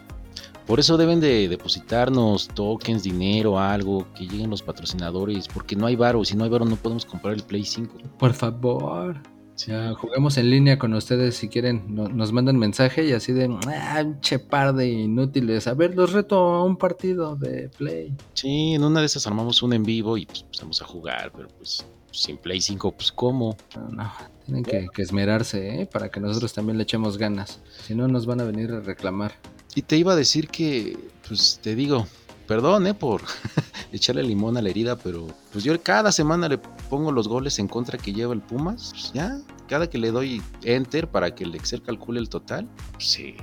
Por 0.66 0.78
eso 0.80 0.96
deben 0.96 1.18
de 1.20 1.48
depositarnos 1.48 2.48
tokens, 2.48 3.02
dinero, 3.02 3.58
algo, 3.58 4.06
que 4.14 4.26
lleguen 4.28 4.48
los 4.50 4.62
patrocinadores, 4.62 5.48
porque 5.48 5.74
no 5.76 5.86
hay 5.86 5.96
varo, 5.96 6.24
si 6.24 6.36
no 6.36 6.44
hay 6.44 6.50
varo 6.50 6.64
no 6.64 6.76
podemos 6.76 7.04
comprar 7.04 7.34
el 7.34 7.42
Play 7.42 7.64
5. 7.64 7.96
Por 8.18 8.32
favor. 8.32 9.16
Ya 9.56 9.92
juguemos 9.94 10.36
en 10.38 10.50
línea 10.50 10.78
con 10.78 10.94
ustedes 10.94 11.36
si 11.36 11.48
quieren. 11.48 11.94
No- 11.94 12.08
nos 12.08 12.32
mandan 12.32 12.58
mensaje 12.58 13.04
y 13.04 13.12
así 13.12 13.32
de, 13.32 13.48
ah, 13.68 14.04
che 14.20 14.38
par 14.38 14.74
de 14.74 14.88
inútiles. 14.88 15.66
A 15.66 15.74
ver, 15.74 15.94
los 15.94 16.12
reto 16.12 16.36
a 16.54 16.64
un 16.64 16.76
partido 16.76 17.36
de 17.36 17.68
play. 17.68 18.14
Sí, 18.34 18.74
en 18.74 18.82
una 18.84 19.00
de 19.00 19.06
esas 19.06 19.26
armamos 19.26 19.62
un 19.62 19.72
en 19.74 19.82
vivo 19.84 20.16
y 20.16 20.26
pues 20.26 20.42
empezamos 20.42 20.82
a 20.82 20.86
jugar, 20.86 21.32
pero 21.36 21.48
pues 21.58 21.84
Sin 22.10 22.36
Play 22.38 22.60
5, 22.60 22.92
pues 22.92 23.10
¿cómo? 23.12 23.56
No, 23.74 23.88
no, 23.90 24.12
tienen 24.44 24.64
que, 24.64 24.86
que 24.92 25.00
esmerarse, 25.02 25.80
¿eh? 25.82 25.86
Para 25.86 26.10
que 26.10 26.20
nosotros 26.20 26.52
también 26.52 26.76
le 26.76 26.82
echemos 26.82 27.16
ganas. 27.16 27.60
Si 27.86 27.94
no, 27.94 28.06
nos 28.08 28.26
van 28.26 28.40
a 28.40 28.44
venir 28.44 28.70
a 28.72 28.80
reclamar. 28.80 29.32
Y 29.74 29.80
te 29.82 29.96
iba 29.96 30.12
a 30.12 30.16
decir 30.16 30.48
que, 30.48 30.98
pues 31.26 31.58
te 31.62 31.74
digo, 31.74 32.06
perdón, 32.46 32.86
¿eh? 32.86 32.94
Por 32.94 33.22
echarle 33.92 34.22
limón 34.22 34.56
a 34.56 34.62
la 34.62 34.70
herida, 34.70 34.96
pero 34.96 35.26
pues 35.52 35.64
yo 35.64 35.80
cada 35.82 36.12
semana 36.12 36.48
le 36.48 36.58
pongo 36.58 37.12
los 37.12 37.28
goles 37.28 37.58
en 37.58 37.68
contra 37.68 37.98
que 37.98 38.12
lleva 38.12 38.34
el 38.34 38.40
Pumas. 38.40 38.90
Pues 38.92 39.12
ya, 39.12 39.38
cada 39.68 39.88
que 39.88 39.98
le 39.98 40.10
doy 40.10 40.42
enter 40.64 41.08
para 41.08 41.34
que 41.34 41.44
el 41.44 41.54
Excel 41.54 41.82
calcule 41.82 42.20
el 42.20 42.28
total, 42.28 42.68
pues 42.92 43.06
se, 43.06 43.36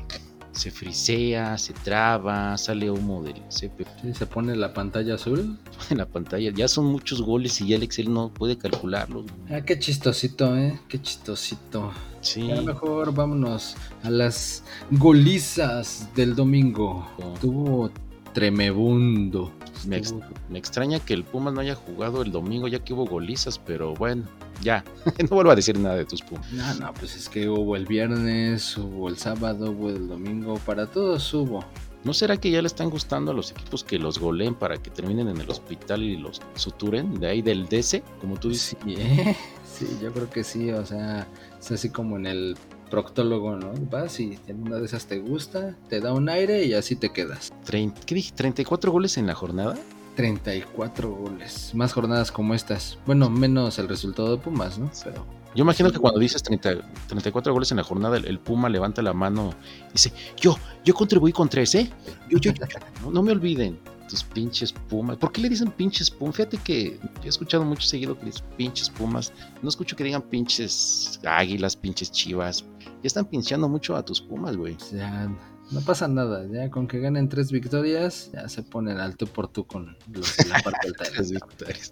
se 0.52 0.72
frisea, 0.72 1.58
se 1.58 1.74
traba, 1.74 2.58
sale 2.58 2.92
humo 2.92 3.24
del 3.24 3.42
CP 3.50 3.86
Sí, 4.02 4.14
se 4.14 4.26
pone 4.26 4.56
la 4.56 4.74
pantalla 4.74 5.16
azul. 5.16 5.58
en 5.90 5.98
la 5.98 6.06
pantalla. 6.06 6.52
Ya 6.52 6.68
son 6.68 6.86
muchos 6.86 7.22
goles 7.22 7.60
y 7.62 7.68
ya 7.68 7.78
el 7.78 7.84
Excel 7.84 8.14
no 8.14 8.34
puede 8.34 8.58
calcularlos. 8.58 9.26
Ah, 9.50 9.62
qué 9.62 9.80
chistosito, 9.80 10.56
¿eh? 10.58 10.80
Qué 10.88 11.02
chistosito. 11.02 11.92
Sí, 12.22 12.48
Ya 12.48 12.62
mejor 12.62 13.14
vámonos 13.14 13.76
a 14.04 14.10
las 14.10 14.64
golizas 14.92 16.10
del 16.16 16.36
domingo. 16.36 17.08
Oh. 17.18 17.34
Tuvo 17.40 17.92
tremebundo. 18.34 19.52
me, 19.88 19.98
ex- 19.98 20.14
me 20.50 20.60
extraña 20.60 21.00
que 21.00 21.14
el 21.14 21.24
Pumas 21.24 21.54
no 21.54 21.62
haya 21.62 21.76
jugado 21.76 22.22
el 22.22 22.32
domingo 22.32 22.68
ya 22.68 22.80
que 22.80 22.94
hubo 22.94 23.06
golizas, 23.06 23.60
pero 23.60 23.94
bueno, 23.94 24.24
ya, 24.62 24.84
no 25.30 25.36
vuelvo 25.36 25.52
a 25.52 25.56
decir 25.56 25.78
nada 25.80 25.96
de 25.96 26.06
tus 26.06 26.22
Pumas. 26.22 26.52
No, 26.52 26.74
no, 26.76 26.94
pues 26.94 27.16
es 27.16 27.30
que 27.30 27.48
hubo 27.50 27.76
el 27.76 27.86
viernes, 27.86 28.78
hubo 28.78 29.10
el 29.10 29.18
sábado, 29.18 29.72
hubo 29.72 29.90
el 29.90 30.08
domingo, 30.08 30.56
para 30.66 30.86
todos 30.88 31.34
hubo. 31.34 31.64
¿No 32.04 32.14
será 32.14 32.38
que 32.38 32.50
ya 32.50 32.62
le 32.62 32.68
están 32.68 32.90
gustando 32.90 33.32
a 33.32 33.34
los 33.34 33.52
equipos 33.52 33.84
que 33.84 34.00
los 34.00 34.20
goleen 34.20 34.56
para 34.56 34.78
que 34.78 34.90
terminen 34.90 35.28
en 35.28 35.42
el 35.42 35.50
hospital 35.50 36.02
y 36.02 36.16
los 36.16 36.42
suturen 36.56 37.20
de 37.20 37.28
ahí 37.28 37.42
del 37.42 37.68
DC, 37.68 38.04
como 38.22 38.38
tú 38.40 38.50
dices? 38.50 38.78
Sí, 38.86 38.96
¿eh? 38.98 39.36
Sí, 39.80 39.86
yo 40.02 40.12
creo 40.12 40.30
que 40.30 40.44
sí, 40.44 40.72
o 40.72 40.86
sea, 40.86 41.26
es 41.60 41.72
así 41.72 41.90
como 41.90 42.18
en 42.18 42.26
el 42.26 42.58
proctólogo, 42.90 43.56
¿no? 43.56 43.74
Vas 43.90 44.20
y 44.20 44.40
en 44.48 44.64
una 44.64 44.78
de 44.78 44.86
esas 44.86 45.06
te 45.06 45.20
gusta, 45.20 45.76
te 45.90 46.00
da 46.00 46.14
un 46.14 46.30
aire 46.30 46.66
y 46.66 46.74
así 46.74 46.96
te 46.96 47.12
quedas. 47.12 47.52
¿Qué 47.66 48.16
dije? 48.16 48.34
¿34 48.36 48.90
goles 48.90 49.18
en 49.18 49.28
la 49.28 49.36
jornada? 49.36 49.76
34 50.16 51.10
goles, 51.10 51.72
más 51.74 51.94
jornadas 51.94 52.32
como 52.32 52.54
estas. 52.54 52.98
Bueno, 53.06 53.30
menos 53.30 53.80
el 53.80 53.88
resultado 53.88 54.36
de 54.36 54.38
Pumas, 54.38 54.78
¿no? 54.78 54.92
Pero 55.04 55.26
Yo 55.56 55.64
imagino 55.64 55.92
que 55.92 56.00
cuando 56.00 56.20
dices 56.20 56.44
30 56.44 56.82
34 57.08 57.54
goles 57.54 57.72
en 57.72 57.78
la 57.78 57.84
jornada, 57.84 58.18
el, 58.18 58.26
el 58.26 58.40
Puma 58.40 58.68
levanta 58.68 59.02
la 59.02 59.14
mano 59.14 59.54
y 59.90 59.94
dice, 59.94 60.12
yo, 60.36 60.58
yo 60.84 60.94
contribuí 60.94 61.32
con 61.32 61.48
tres, 61.48 61.74
¿eh? 61.76 61.90
Yo, 62.30 62.38
yo, 62.38 62.52
yo, 62.52 62.66
yo. 62.66 62.80
No, 63.02 63.12
no 63.12 63.24
me 63.24 63.32
olviden. 63.32 63.80
Tus 64.10 64.24
pinches 64.24 64.74
Pumas. 64.74 65.18
¿Por 65.18 65.32
qué 65.32 65.42
le 65.42 65.50
dicen 65.50 65.72
pinches 65.72 66.10
Pumas? 66.10 66.36
Fíjate 66.36 66.58
que 66.58 67.00
he 67.24 67.28
escuchado 67.28 67.64
mucho 67.64 67.88
seguido 67.88 68.18
que 68.18 68.26
dicen 68.26 68.46
pinches 68.58 68.90
Pumas. 68.90 69.32
No 69.62 69.70
escucho 69.70 69.96
que 69.96 70.04
digan 70.04 70.22
pinches 70.24 71.20
águilas, 71.26 71.76
pinches 71.76 72.12
chivas. 72.12 72.66
Ya 73.02 73.08
están 73.08 73.26
pincheando 73.26 73.70
mucho 73.70 73.96
a 73.96 74.04
tus 74.04 74.20
Pumas, 74.20 74.58
güey. 74.58 74.76
No 75.72 75.82
pasa 75.82 76.08
nada, 76.08 76.46
ya 76.52 76.70
con 76.70 76.88
que 76.88 77.00
ganen 77.00 77.30
tres 77.30 77.52
victorias, 77.52 78.30
ya 78.34 78.48
se 78.50 78.64
ponen 78.64 79.00
al 79.00 79.16
tú 79.16 79.28
por 79.28 79.48
tú 79.48 79.66
con 79.66 79.96
los 80.12 80.36
de 80.38 80.46
la 80.46 80.60
parte 80.64 80.88
alta. 80.88 81.04
Tres 81.14 81.32
victorias. 81.32 81.92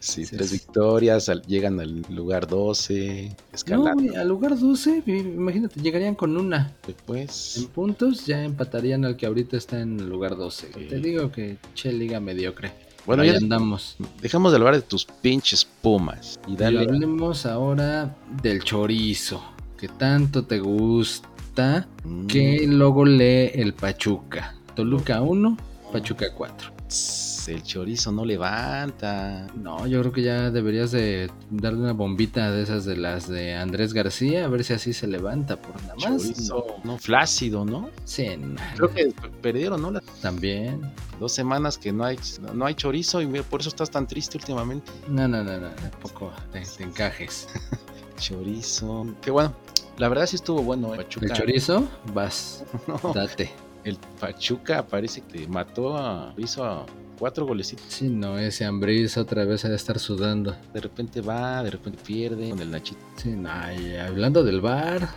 Sí, 0.00 0.24
Sí, 0.26 0.36
tres 0.36 0.52
victorias. 0.52 1.28
al- 1.28 1.42
llegan 1.42 1.78
al 1.80 2.02
lugar 2.10 2.46
12. 2.46 3.28
No, 3.30 3.36
Escalando. 3.52 3.94
güey, 4.04 4.16
al 4.16 4.28
lugar 4.28 4.58
12, 4.58 5.02
vi- 5.06 5.18
imagínate, 5.18 5.80
llegarían 5.80 6.14
con 6.14 6.36
una. 6.36 6.74
En 6.88 6.94
Pues. 7.06 7.68
puntos 7.74 8.26
ya 8.26 8.42
empatarían 8.44 9.04
al 9.04 9.16
que 9.16 9.26
ahorita 9.26 9.56
está 9.56 9.80
en 9.80 10.00
el 10.00 10.08
lugar 10.08 10.36
12. 10.36 10.68
Sí. 10.74 10.86
Te 10.88 10.98
digo 10.98 11.30
que 11.30 11.58
che 11.74 11.92
liga 11.92 12.20
mediocre. 12.20 12.72
Bueno, 13.04 13.24
Ahí 13.24 13.30
ya 13.32 13.38
andamos. 13.38 13.96
dejamos 14.20 14.52
de 14.52 14.58
hablar 14.58 14.74
de 14.76 14.82
tus 14.82 15.04
pinches 15.04 15.64
Pumas. 15.64 16.38
Y 16.46 16.52
Y 16.52 16.64
hablemos 16.64 17.46
ahora 17.46 18.16
del 18.42 18.62
chorizo, 18.62 19.42
que 19.76 19.88
tanto 19.88 20.44
te 20.44 20.60
gusta, 20.60 21.28
Mm. 22.04 22.26
que 22.26 22.66
luego 22.66 23.04
lee 23.04 23.50
el 23.54 23.74
Pachuca. 23.74 24.54
Toluca 24.74 25.20
1, 25.20 25.56
Pachuca 25.92 26.26
4. 26.34 26.72
Tss, 26.88 27.48
El 27.48 27.62
chorizo 27.62 28.12
no 28.12 28.24
levanta. 28.24 29.46
No, 29.54 29.86
yo 29.86 30.00
creo 30.00 30.12
que 30.12 30.22
ya 30.22 30.50
deberías 30.50 30.90
de 30.92 31.30
darle 31.50 31.80
una 31.80 31.92
bombita 31.92 32.50
de 32.50 32.62
esas 32.62 32.84
de 32.84 32.96
las 32.96 33.28
de 33.28 33.54
Andrés 33.54 33.92
García, 33.92 34.44
a 34.44 34.48
ver 34.48 34.62
si 34.64 34.72
así 34.74 34.92
se 34.92 35.06
levanta 35.06 35.56
por 35.60 35.74
nada 35.82 35.94
más. 35.96 36.04
Chorizo, 36.22 36.64
no, 36.84 36.98
flácido, 36.98 37.64
¿no? 37.64 37.90
Sí, 38.04 38.26
Creo 38.76 38.90
que 38.90 39.12
perdieron, 39.42 39.82
¿no? 39.82 40.00
También. 40.20 40.80
dos 41.18 41.32
semanas 41.32 41.76
que 41.78 41.92
no 41.92 42.04
hay, 42.04 42.18
no, 42.54 42.64
hay 42.66 42.74
chorizo 42.74 43.20
y 43.20 43.26
por 43.42 43.60
eso 43.60 43.68
estás 43.70 43.90
tan 43.90 44.06
triste 44.06 44.38
últimamente. 44.38 44.90
No, 45.08 45.26
no, 45.28 45.42
no, 45.42 45.58
no, 45.58 45.68
tampoco 45.70 46.32
te, 46.52 46.60
te 46.60 46.84
encajes. 46.84 47.48
Chorizo. 48.18 49.06
Qué 49.20 49.30
bueno. 49.30 49.52
La 49.98 50.08
verdad 50.08 50.26
sí 50.26 50.36
estuvo 50.36 50.62
bueno, 50.62 50.94
¿eh? 50.94 50.98
Pachuca. 50.98 51.26
El 51.26 51.32
chorizo, 51.32 51.88
vas, 52.14 52.64
No, 52.86 53.12
date. 53.12 53.50
el 53.84 53.96
Pachuca 54.20 54.86
parece 54.86 55.20
que 55.22 55.46
mató 55.46 55.96
a. 55.96 56.34
hizo 56.38 56.64
a 56.64 56.86
cuatro 57.18 57.46
golecitos. 57.46 57.84
Sí, 57.88 58.08
no, 58.08 58.38
ese 58.38 58.64
Ambris 58.64 59.16
otra 59.16 59.44
vez 59.44 59.64
ha 59.64 59.68
de 59.68 59.76
estar 59.76 59.98
sudando. 59.98 60.56
De 60.72 60.80
repente 60.80 61.20
va, 61.20 61.62
de 61.62 61.70
repente 61.70 61.98
pierde 62.04 62.50
con 62.50 62.58
el 62.60 62.70
Nachito. 62.70 63.00
Sí, 63.16 63.30
no, 63.30 63.50
y 63.72 63.94
hablando 63.96 64.42
del 64.42 64.60
bar, 64.60 65.08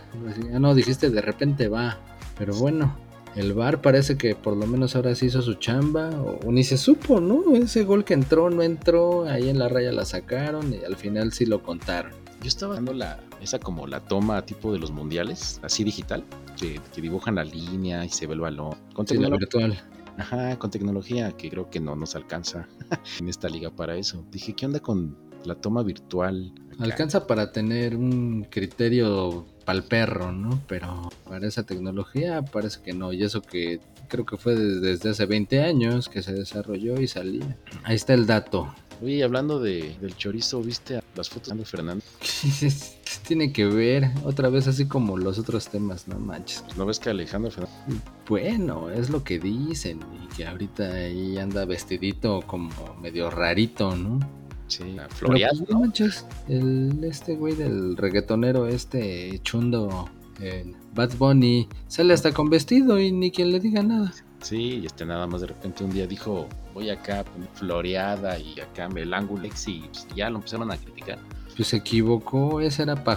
ya 0.50 0.58
no 0.60 0.74
dijiste 0.74 1.10
de 1.10 1.20
repente 1.20 1.68
va, 1.68 1.98
pero 2.38 2.54
bueno, 2.54 2.96
el 3.34 3.54
bar 3.54 3.82
parece 3.82 4.16
que 4.16 4.34
por 4.34 4.56
lo 4.56 4.66
menos 4.66 4.94
ahora 4.94 5.14
sí 5.14 5.26
hizo 5.26 5.42
su 5.42 5.54
chamba, 5.54 6.10
o 6.10 6.52
ni 6.52 6.62
se 6.64 6.78
supo, 6.78 7.20
¿no? 7.20 7.56
Ese 7.56 7.84
gol 7.84 8.04
que 8.04 8.14
entró, 8.14 8.50
no 8.50 8.62
entró, 8.62 9.24
ahí 9.26 9.48
en 9.48 9.58
la 9.58 9.68
raya 9.68 9.90
la 9.90 10.04
sacaron 10.04 10.72
y 10.72 10.84
al 10.84 10.96
final 10.96 11.32
sí 11.32 11.44
lo 11.44 11.62
contaron. 11.62 12.12
Yo 12.40 12.48
estaba 12.48 12.74
dando 12.76 12.92
la, 12.92 13.18
esa 13.40 13.58
como 13.58 13.86
la 13.86 14.00
toma 14.00 14.42
tipo 14.44 14.72
de 14.72 14.78
los 14.78 14.90
mundiales, 14.90 15.60
así 15.62 15.84
digital, 15.84 16.24
que, 16.58 16.80
que 16.94 17.00
dibujan 17.00 17.34
la 17.36 17.44
línea 17.44 18.04
y 18.04 18.08
se 18.08 18.26
ve 18.26 18.34
el 18.34 18.40
balón. 18.40 18.74
Con 18.94 19.06
Sí, 19.06 19.16
virtual. 19.18 19.78
ajá, 20.18 20.58
con 20.58 20.70
tecnología 20.70 21.32
que 21.32 21.50
creo 21.50 21.70
que 21.70 21.80
no 21.80 21.94
nos 21.96 22.14
alcanza 22.16 22.66
en 23.20 23.28
esta 23.28 23.48
liga 23.48 23.70
para 23.70 23.96
eso. 23.96 24.24
Dije, 24.30 24.54
¿qué 24.54 24.66
onda 24.66 24.80
con 24.80 25.16
la 25.44 25.54
toma 25.54 25.82
virtual? 25.82 26.52
acá? 26.74 26.84
Alcanza 26.84 27.26
para 27.26 27.52
tener 27.52 27.96
un 27.96 28.46
criterio 28.50 29.46
pal 29.64 29.84
perro, 29.84 30.32
¿no? 30.32 30.62
Pero 30.66 31.10
para 31.28 31.46
esa 31.46 31.64
tecnología 31.64 32.42
parece 32.42 32.80
que 32.82 32.92
no, 32.92 33.12
y 33.12 33.22
eso 33.22 33.42
que 33.42 33.80
creo 34.08 34.24
que 34.24 34.36
fue 34.36 34.54
desde, 34.54 35.10
hace 35.10 35.26
20 35.26 35.60
años 35.62 36.08
que 36.08 36.22
se 36.22 36.32
desarrolló 36.32 37.00
y 37.00 37.08
salía. 37.08 37.56
Ahí 37.84 37.96
está 37.96 38.14
el 38.14 38.26
dato. 38.26 38.72
Oye, 39.02 39.22
hablando 39.22 39.60
de, 39.60 39.96
del 40.00 40.16
chorizo, 40.16 40.62
¿viste 40.62 41.00
las 41.14 41.28
fotos 41.28 41.54
de? 41.54 42.02
¿Qué 42.20 42.72
tiene 43.26 43.52
que 43.52 43.66
ver? 43.66 44.10
Otra 44.24 44.48
vez 44.48 44.68
así 44.68 44.86
como 44.86 45.16
los 45.16 45.38
otros 45.38 45.68
temas, 45.68 46.08
no 46.08 46.18
manches. 46.18 46.64
¿No 46.76 46.86
ves 46.86 46.98
que 46.98 47.10
Alejandro 47.10 47.50
Fernández 47.50 48.02
Bueno, 48.28 48.90
es 48.90 49.10
lo 49.10 49.24
que 49.24 49.38
dicen 49.38 50.00
y 50.22 50.34
que 50.34 50.46
ahorita 50.46 50.84
ahí 50.84 51.36
anda 51.36 51.64
vestidito 51.64 52.42
como 52.46 52.70
medio 53.00 53.30
rarito, 53.30 53.94
¿no? 53.94 54.20
sí, 54.68 54.96
floreado, 55.10 55.58
pues, 55.58 55.70
no 55.70 55.80
manches, 55.80 56.26
el 56.48 57.04
este 57.04 57.36
güey 57.36 57.54
del 57.54 57.96
reggaetonero 57.96 58.66
este 58.66 59.38
chundo 59.44 60.08
eh, 60.40 60.74
Bad 60.92 61.16
Bunny 61.18 61.68
sale 61.86 62.14
hasta 62.14 62.32
con 62.32 62.50
vestido 62.50 63.00
y 63.00 63.12
ni 63.12 63.30
quien 63.30 63.52
le 63.52 63.60
diga 63.60 63.82
nada. 63.82 64.12
Sí, 64.42 64.80
y 64.82 64.86
este 64.86 65.04
nada 65.06 65.26
más 65.26 65.40
de 65.40 65.48
repente 65.48 65.82
un 65.82 65.90
día 65.90 66.06
dijo, 66.06 66.48
voy 66.74 66.90
acá 66.90 67.24
floreada 67.54 68.38
y 68.38 68.60
acá 68.60 68.88
me 68.88 69.02
el 69.02 69.14
ángulo 69.14 69.46
y 69.46 69.50
pues, 69.50 70.06
ya 70.14 70.30
lo 70.30 70.36
empezaron 70.36 70.70
a 70.70 70.76
criticar. 70.76 71.18
Pues 71.56 71.68
se 71.68 71.78
equivocó, 71.78 72.60
ese 72.60 72.82
era 72.82 73.02
para 73.02 73.16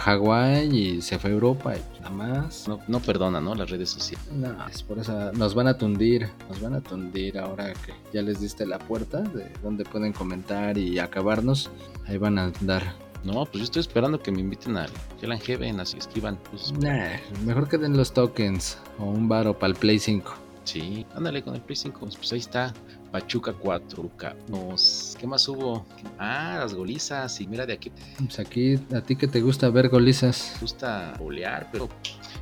Hawái 0.00 0.66
y 0.76 1.00
se 1.02 1.18
fue 1.18 1.30
a 1.30 1.32
Europa 1.32 1.74
y 1.76 2.00
nada 2.02 2.10
más. 2.10 2.68
No, 2.68 2.78
no 2.88 3.00
perdona, 3.00 3.40
¿no? 3.40 3.54
Las 3.54 3.70
redes 3.70 3.88
sociales. 3.88 4.26
No, 4.32 4.54
es 4.68 4.82
por 4.82 4.98
eso 4.98 5.32
nos 5.32 5.54
van 5.54 5.66
a 5.66 5.78
tundir, 5.78 6.28
nos 6.50 6.60
van 6.60 6.74
a 6.74 6.80
tundir 6.82 7.38
ahora 7.38 7.72
que 7.72 7.94
ya 8.12 8.20
les 8.20 8.40
diste 8.40 8.66
la 8.66 8.78
puerta 8.78 9.22
de 9.22 9.50
donde 9.62 9.84
pueden 9.84 10.12
comentar 10.12 10.76
y 10.76 10.98
acabarnos. 10.98 11.70
Ahí 12.06 12.18
van 12.18 12.38
a 12.38 12.44
andar. 12.44 12.82
No, 13.24 13.44
pues 13.44 13.54
yo 13.58 13.64
estoy 13.64 13.80
esperando 13.80 14.20
que 14.20 14.30
me 14.30 14.40
inviten 14.40 14.76
al 14.76 14.90
Hell 15.20 15.38
Heaven, 15.38 15.80
así 15.80 15.96
escriban. 15.98 16.38
Pues, 16.50 16.72
Nah, 16.72 17.16
mejor 17.46 17.68
que 17.68 17.78
den 17.78 17.96
los 17.96 18.12
tokens 18.12 18.78
o 18.98 19.04
un 19.04 19.28
baro 19.28 19.58
para 19.58 19.72
el 19.72 19.78
Play 19.78 19.98
5. 19.98 20.32
sí, 20.64 21.06
ándale 21.14 21.42
con 21.42 21.54
el 21.54 21.60
Play 21.62 21.76
5. 21.76 21.98
Pues 21.98 22.32
ahí 22.32 22.38
está. 22.38 22.72
Pachuca 23.10 23.52
4, 23.52 24.02
Luca. 24.02 24.36
Nos, 24.48 25.16
¿Qué 25.18 25.26
más 25.26 25.46
hubo? 25.48 25.84
Ah, 26.18 26.58
las 26.60 26.74
golizas. 26.74 27.40
Y 27.40 27.46
mira, 27.46 27.66
de 27.66 27.72
aquí 27.72 27.90
Pues 28.18 28.38
aquí, 28.38 28.78
a 28.94 29.00
ti 29.00 29.16
que 29.16 29.26
te 29.26 29.40
gusta 29.40 29.68
ver 29.68 29.88
golizas. 29.88 30.52
me 30.54 30.60
gusta 30.60 31.14
bolear, 31.18 31.68
pero 31.72 31.88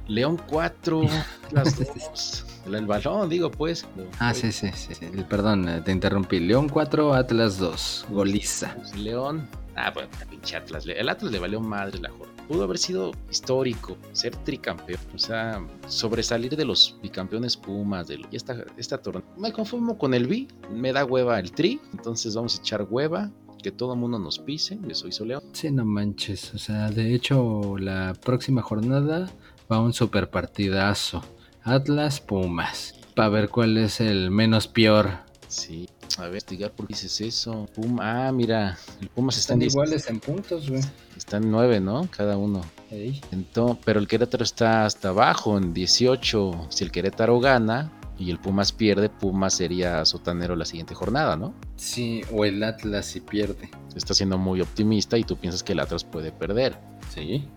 León 0.06 0.40
4, 0.46 1.02
las 1.52 1.78
dos. 1.78 2.44
El, 2.66 2.74
el 2.74 2.86
balón, 2.86 3.28
digo, 3.30 3.50
pues. 3.50 3.86
Ah, 4.18 4.34
sí, 4.34 4.52
sí, 4.52 4.70
sí. 4.74 4.94
sí. 4.94 5.06
Perdón, 5.28 5.68
eh, 5.68 5.80
te 5.80 5.92
interrumpí. 5.92 6.38
León 6.40 6.68
4, 6.68 7.14
Atlas 7.14 7.58
2. 7.58 8.06
Goliza. 8.10 8.74
Pues, 8.74 8.96
León. 8.96 9.48
Ah, 9.74 9.90
bueno, 9.92 10.08
pinche 10.28 10.56
Atlas. 10.56 10.84
El 10.86 11.08
Atlas 11.08 11.32
le 11.32 11.38
valió 11.38 11.60
madre 11.60 11.98
la 11.98 12.10
jornada. 12.10 12.37
Pudo 12.48 12.64
haber 12.64 12.78
sido 12.78 13.12
histórico, 13.30 13.96
ser 14.12 14.34
tricampeón. 14.36 15.00
O 15.14 15.18
sea, 15.18 15.64
sobresalir 15.86 16.56
de 16.56 16.64
los 16.64 16.96
bicampeones 17.02 17.56
Pumas. 17.56 18.08
De, 18.08 18.20
y 18.30 18.36
esta, 18.36 18.64
esta 18.78 18.98
torneo. 19.02 19.22
Me 19.36 19.52
conformo 19.52 19.98
con 19.98 20.14
el 20.14 20.26
B. 20.26 20.48
Me 20.72 20.92
da 20.92 21.04
hueva 21.04 21.38
el 21.38 21.52
tri. 21.52 21.78
Entonces 21.92 22.34
vamos 22.34 22.58
a 22.58 22.60
echar 22.62 22.86
hueva. 22.88 23.30
que 23.62 23.70
todo 23.70 23.92
el 23.92 23.98
mundo 23.98 24.18
nos 24.18 24.38
pise, 24.38 24.78
eso 24.88 25.08
hizo 25.08 25.24
León. 25.24 25.42
Sí, 25.52 25.70
no 25.70 25.84
manches. 25.84 26.54
O 26.54 26.58
sea, 26.58 26.90
de 26.90 27.14
hecho, 27.14 27.76
la 27.78 28.14
próxima 28.14 28.62
jornada 28.62 29.30
va 29.70 29.80
un 29.80 29.92
super 29.92 30.30
partidazo. 30.30 31.22
Atlas 31.64 32.20
Pumas. 32.20 32.94
Para 33.14 33.28
ver 33.28 33.48
cuál 33.48 33.76
es 33.76 34.00
el 34.00 34.30
menos 34.30 34.68
peor. 34.68 35.10
Sí, 35.48 35.88
a 36.18 36.22
ver, 36.22 36.30
investigar 36.30 36.72
por 36.72 36.86
qué 36.86 36.94
dices 36.94 37.20
eso. 37.20 37.66
Puma, 37.74 38.28
ah, 38.28 38.32
mira, 38.32 38.76
el 39.00 39.08
Pumas 39.08 39.36
está 39.36 39.54
Están 39.54 39.62
en 39.62 39.68
iguales 39.68 40.08
en 40.08 40.20
puntos, 40.20 40.68
güey. 40.68 40.82
Están 41.16 41.50
nueve, 41.50 41.80
¿no? 41.80 42.08
Cada 42.10 42.36
uno. 42.36 42.62
Entonces, 42.90 43.78
pero 43.84 44.00
el 44.00 44.08
Querétaro 44.08 44.44
está 44.44 44.84
hasta 44.84 45.10
abajo, 45.10 45.58
en 45.58 45.74
18. 45.74 46.68
Si 46.70 46.84
el 46.84 46.90
Querétaro 46.90 47.38
gana 47.40 47.92
y 48.18 48.30
el 48.30 48.38
Pumas 48.38 48.72
pierde, 48.72 49.08
Pumas 49.08 49.54
sería 49.54 50.04
sotanero 50.04 50.56
la 50.56 50.64
siguiente 50.64 50.94
jornada, 50.94 51.36
¿no? 51.36 51.54
Sí, 51.76 52.22
o 52.32 52.44
el 52.44 52.62
Atlas 52.62 53.06
si 53.06 53.20
pierde. 53.20 53.70
Está 53.94 54.14
siendo 54.14 54.38
muy 54.38 54.60
optimista 54.60 55.18
y 55.18 55.24
tú 55.24 55.36
piensas 55.36 55.62
que 55.62 55.72
el 55.72 55.80
Atlas 55.80 56.04
puede 56.04 56.32
perder. 56.32 56.78
Sí. 57.14 57.48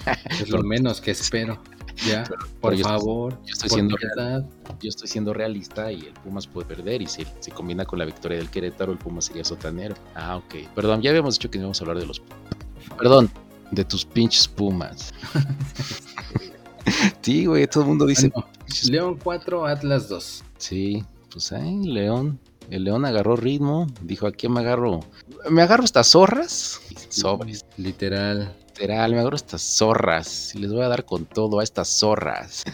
es 0.30 0.50
lo 0.50 0.62
menos 0.62 1.00
que 1.00 1.12
espero. 1.12 1.62
Ya, 2.06 2.24
por 2.60 2.72
yo 2.74 2.80
estoy- 2.80 2.82
favor. 2.82 3.38
yo 3.44 3.52
estoy 3.52 3.70
siendo. 3.70 3.96
Yo 4.80 4.88
estoy 4.90 5.08
siendo 5.08 5.32
realista 5.32 5.90
y 5.90 6.00
el 6.06 6.12
Pumas 6.12 6.46
puede 6.46 6.66
perder 6.66 7.00
y 7.00 7.06
si 7.06 7.24
se 7.40 7.50
combina 7.50 7.84
con 7.86 7.98
la 7.98 8.04
victoria 8.04 8.36
del 8.38 8.50
Querétaro, 8.50 8.92
el 8.92 8.98
Pumas 8.98 9.24
sería 9.24 9.44
sotanero. 9.44 9.94
Ah, 10.14 10.36
ok. 10.36 10.54
Perdón, 10.74 11.00
ya 11.00 11.10
habíamos 11.10 11.36
dicho 11.36 11.50
que 11.50 11.58
no 11.58 11.62
íbamos 11.64 11.80
a 11.80 11.84
hablar 11.84 11.98
de 11.98 12.06
los 12.06 12.20
Perdón, 12.98 13.30
de 13.70 13.84
tus 13.84 14.04
pinches 14.04 14.46
Pumas. 14.48 15.14
sí, 17.22 17.46
güey, 17.46 17.66
todo 17.66 17.82
el 17.84 17.88
mundo 17.88 18.06
dice... 18.06 18.28
Bueno, 18.28 18.48
León 18.88 19.18
4, 19.22 19.66
Atlas 19.66 20.08
2. 20.08 20.44
Sí, 20.58 21.04
pues 21.32 21.52
ahí, 21.52 21.84
León. 21.84 22.38
El 22.70 22.84
León 22.84 23.04
agarró 23.04 23.36
ritmo, 23.36 23.86
dijo, 24.02 24.26
¿a 24.26 24.32
quién 24.32 24.52
me 24.52 24.60
agarro? 24.60 25.00
Me 25.48 25.62
agarro 25.62 25.84
estas 25.84 26.08
zorras. 26.08 26.80
Sobres. 27.20 27.64
Literal. 27.78 28.54
Literal, 28.68 29.12
me 29.12 29.20
agarro 29.20 29.36
estas 29.36 29.62
zorras. 29.62 30.54
Y 30.54 30.58
les 30.58 30.72
voy 30.72 30.82
a 30.82 30.88
dar 30.88 31.04
con 31.04 31.24
todo 31.24 31.60
a 31.60 31.64
estas 31.64 31.88
zorras. 31.88 32.64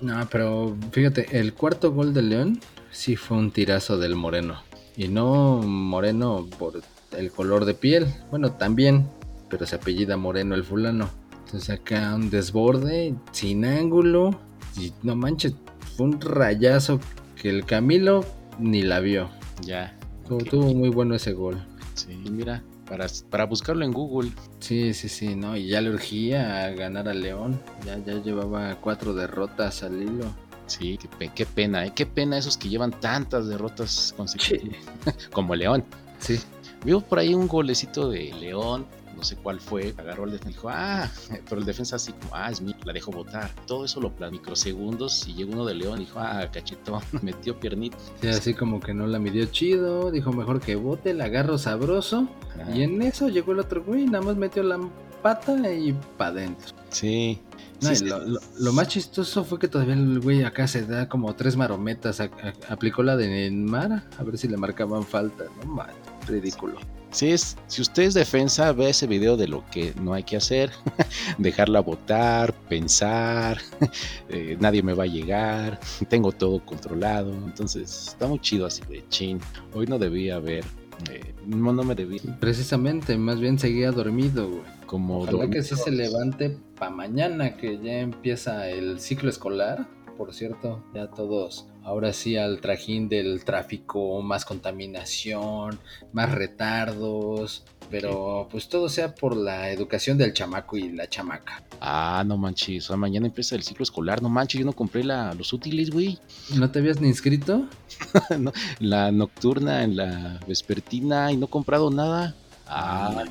No, 0.00 0.26
pero 0.30 0.76
fíjate, 0.92 1.38
el 1.38 1.54
cuarto 1.54 1.92
gol 1.92 2.14
de 2.14 2.22
León 2.22 2.60
sí 2.90 3.16
fue 3.16 3.38
un 3.38 3.50
tirazo 3.50 3.98
del 3.98 4.14
Moreno. 4.14 4.62
Y 4.96 5.08
no 5.08 5.62
Moreno 5.62 6.48
por 6.58 6.82
el 7.16 7.30
color 7.32 7.64
de 7.64 7.74
piel. 7.74 8.06
Bueno, 8.30 8.52
también, 8.52 9.08
pero 9.48 9.66
se 9.66 9.76
apellida 9.76 10.16
Moreno 10.16 10.54
el 10.54 10.64
fulano. 10.64 11.10
Entonces 11.44 11.70
acá 11.70 12.14
un 12.14 12.30
desborde 12.30 13.14
sin 13.32 13.64
ángulo. 13.64 14.38
Y 14.76 14.92
no 15.02 15.16
manches, 15.16 15.54
fue 15.96 16.06
un 16.06 16.20
rayazo 16.20 17.00
que 17.40 17.50
el 17.50 17.64
Camilo 17.64 18.24
ni 18.58 18.82
la 18.82 19.00
vio. 19.00 19.28
Ya. 19.62 19.98
Estuvo 20.38 20.72
muy 20.72 20.88
bueno 20.88 21.14
ese 21.14 21.32
gol. 21.32 21.62
Sí, 21.94 22.14
mira, 22.30 22.62
para, 22.88 23.06
para 23.30 23.46
buscarlo 23.46 23.84
en 23.84 23.92
Google. 23.92 24.30
Sí, 24.60 24.94
sí, 24.94 25.08
sí, 25.08 25.34
no, 25.34 25.56
y 25.56 25.68
ya 25.68 25.80
le 25.80 25.90
urgía 25.90 26.64
a 26.64 26.70
ganar 26.70 27.08
a 27.08 27.14
León. 27.14 27.60
Ya, 27.84 27.98
ya 27.98 28.14
llevaba 28.22 28.76
cuatro 28.80 29.14
derrotas 29.14 29.82
al 29.82 30.02
hilo. 30.02 30.26
Sí, 30.66 30.98
qué 31.34 31.46
pena, 31.46 31.84
¿eh? 31.86 31.92
Qué 31.94 32.06
pena 32.06 32.38
esos 32.38 32.56
que 32.56 32.68
llevan 32.68 32.92
tantas 32.92 33.46
derrotas 33.46 34.14
consecutivas. 34.16 34.78
Como 35.32 35.54
León. 35.54 35.84
Sí. 36.18 36.40
Vimos 36.84 37.04
por 37.04 37.18
ahí 37.18 37.34
un 37.34 37.46
golecito 37.46 38.08
de 38.10 38.32
León, 38.32 38.86
no 39.22 39.26
sé 39.28 39.36
cuál 39.36 39.60
fue, 39.60 39.94
agarró 39.96 40.24
el 40.24 40.32
defensa 40.32 40.50
y 40.50 40.52
dijo, 40.52 40.68
ah, 40.68 41.08
pero 41.48 41.60
el 41.60 41.64
defensa 41.64 41.94
así 41.94 42.10
como, 42.12 42.34
ah, 42.34 42.50
es 42.50 42.60
mío, 42.60 42.74
la 42.84 42.92
dejo 42.92 43.12
votar. 43.12 43.48
Todo 43.68 43.84
eso 43.84 44.00
lo 44.00 44.12
plan 44.12 44.32
microsegundos 44.32 45.28
y 45.28 45.34
llegó 45.34 45.52
uno 45.52 45.64
de 45.64 45.74
León 45.74 45.98
y 46.02 46.06
dijo, 46.06 46.18
ah, 46.18 46.48
cachetón, 46.52 47.00
metió 47.22 47.58
piernita. 47.58 47.96
Sí, 48.20 48.26
así 48.26 48.54
como 48.54 48.80
que 48.80 48.92
no 48.94 49.06
la 49.06 49.20
midió 49.20 49.46
chido, 49.46 50.10
dijo 50.10 50.32
mejor 50.32 50.60
que 50.60 50.74
bote, 50.74 51.14
la 51.14 51.26
agarro 51.26 51.56
sabroso. 51.56 52.28
Ajá. 52.60 52.74
Y 52.76 52.82
en 52.82 53.00
eso 53.02 53.28
llegó 53.28 53.52
el 53.52 53.60
otro 53.60 53.84
güey, 53.84 54.06
nada 54.06 54.24
más 54.24 54.36
metió 54.36 54.64
la 54.64 54.80
pata 55.22 55.54
y 55.72 55.92
pa' 56.18 56.26
adentro. 56.26 56.74
Sí. 56.88 57.40
No, 57.80 57.90
lo, 58.04 58.24
lo- 58.26 58.40
lo 58.58 58.72
más 58.72 58.88
chistoso 58.88 59.44
fue 59.44 59.60
que 59.60 59.68
todavía 59.68 59.94
el 59.94 60.18
güey 60.20 60.42
acá 60.42 60.66
se 60.66 60.84
da 60.84 61.08
como 61.08 61.32
tres 61.36 61.56
marometas, 61.56 62.20
a- 62.20 62.24
a- 62.24 62.72
aplicó 62.72 63.04
la 63.04 63.16
de 63.16 63.28
Neymar, 63.28 64.02
a 64.18 64.22
ver 64.24 64.36
si 64.36 64.48
le 64.48 64.56
marcaban 64.56 65.04
falta, 65.04 65.44
no 65.64 65.72
man, 65.74 65.90
ridículo. 66.26 66.78
Sí, 66.80 66.86
es, 67.20 67.56
si 67.66 67.82
usted 67.82 68.04
es 68.04 68.14
defensa, 68.14 68.72
ve 68.72 68.90
ese 68.90 69.06
video 69.06 69.36
de 69.36 69.46
lo 69.46 69.64
que 69.70 69.94
no 70.00 70.14
hay 70.14 70.22
que 70.22 70.36
hacer, 70.36 70.70
dejarla 71.38 71.80
votar, 71.80 72.54
pensar, 72.68 73.58
eh, 74.30 74.56
nadie 74.58 74.82
me 74.82 74.94
va 74.94 75.04
a 75.04 75.06
llegar, 75.06 75.78
tengo 76.08 76.32
todo 76.32 76.64
controlado, 76.64 77.32
entonces 77.32 78.08
está 78.08 78.26
muy 78.26 78.38
chido 78.40 78.66
así 78.66 78.82
de 78.88 79.04
chin. 79.08 79.38
Hoy 79.74 79.86
no 79.86 79.98
debía 79.98 80.36
haber, 80.36 80.64
eh, 81.10 81.34
no, 81.46 81.72
no 81.72 81.84
me 81.84 81.94
debía, 81.94 82.20
Precisamente, 82.40 83.16
más 83.18 83.40
bien 83.40 83.58
seguía 83.58 83.92
dormido, 83.92 84.48
güey. 84.48 84.62
como 84.86 85.18
Ojalá 85.18 85.50
que 85.50 85.62
sí 85.62 85.76
se 85.76 85.90
levante 85.90 86.56
para 86.78 86.90
mañana 86.90 87.56
que 87.56 87.78
ya 87.78 88.00
empieza 88.00 88.68
el 88.68 89.00
ciclo 89.00 89.28
escolar. 89.28 89.86
Por 90.16 90.32
cierto, 90.34 90.84
ya 90.94 91.08
todos 91.08 91.66
ahora 91.84 92.12
sí 92.12 92.36
al 92.36 92.60
trajín 92.60 93.08
del 93.08 93.44
tráfico, 93.44 94.22
más 94.22 94.44
contaminación, 94.44 95.78
más 96.12 96.32
retardos, 96.32 97.64
pero 97.90 98.48
pues 98.50 98.68
todo 98.68 98.88
sea 98.88 99.14
por 99.14 99.36
la 99.36 99.70
educación 99.70 100.16
del 100.16 100.32
chamaco 100.32 100.76
y 100.76 100.92
la 100.92 101.08
chamaca. 101.08 101.62
Ah, 101.80 102.22
no 102.26 102.36
manches, 102.36 102.84
o 102.84 102.88
sea, 102.88 102.96
mañana 102.96 103.26
empieza 103.26 103.56
el 103.56 103.62
ciclo 103.62 103.82
escolar, 103.82 104.22
no 104.22 104.28
manches, 104.28 104.60
yo 104.60 104.66
no 104.66 104.72
compré 104.72 105.04
la, 105.04 105.34
los 105.34 105.52
útiles, 105.52 105.90
güey. 105.90 106.18
¿No 106.54 106.70
te 106.70 106.78
habías 106.78 107.00
ni 107.00 107.08
inscrito? 107.08 107.66
No, 108.38 108.52
la 108.78 109.12
nocturna, 109.12 109.84
en 109.84 109.96
la 109.96 110.40
vespertina 110.46 111.30
y 111.30 111.36
no 111.36 111.46
he 111.46 111.50
comprado 111.50 111.90
nada. 111.90 112.34
Ah, 112.66 113.24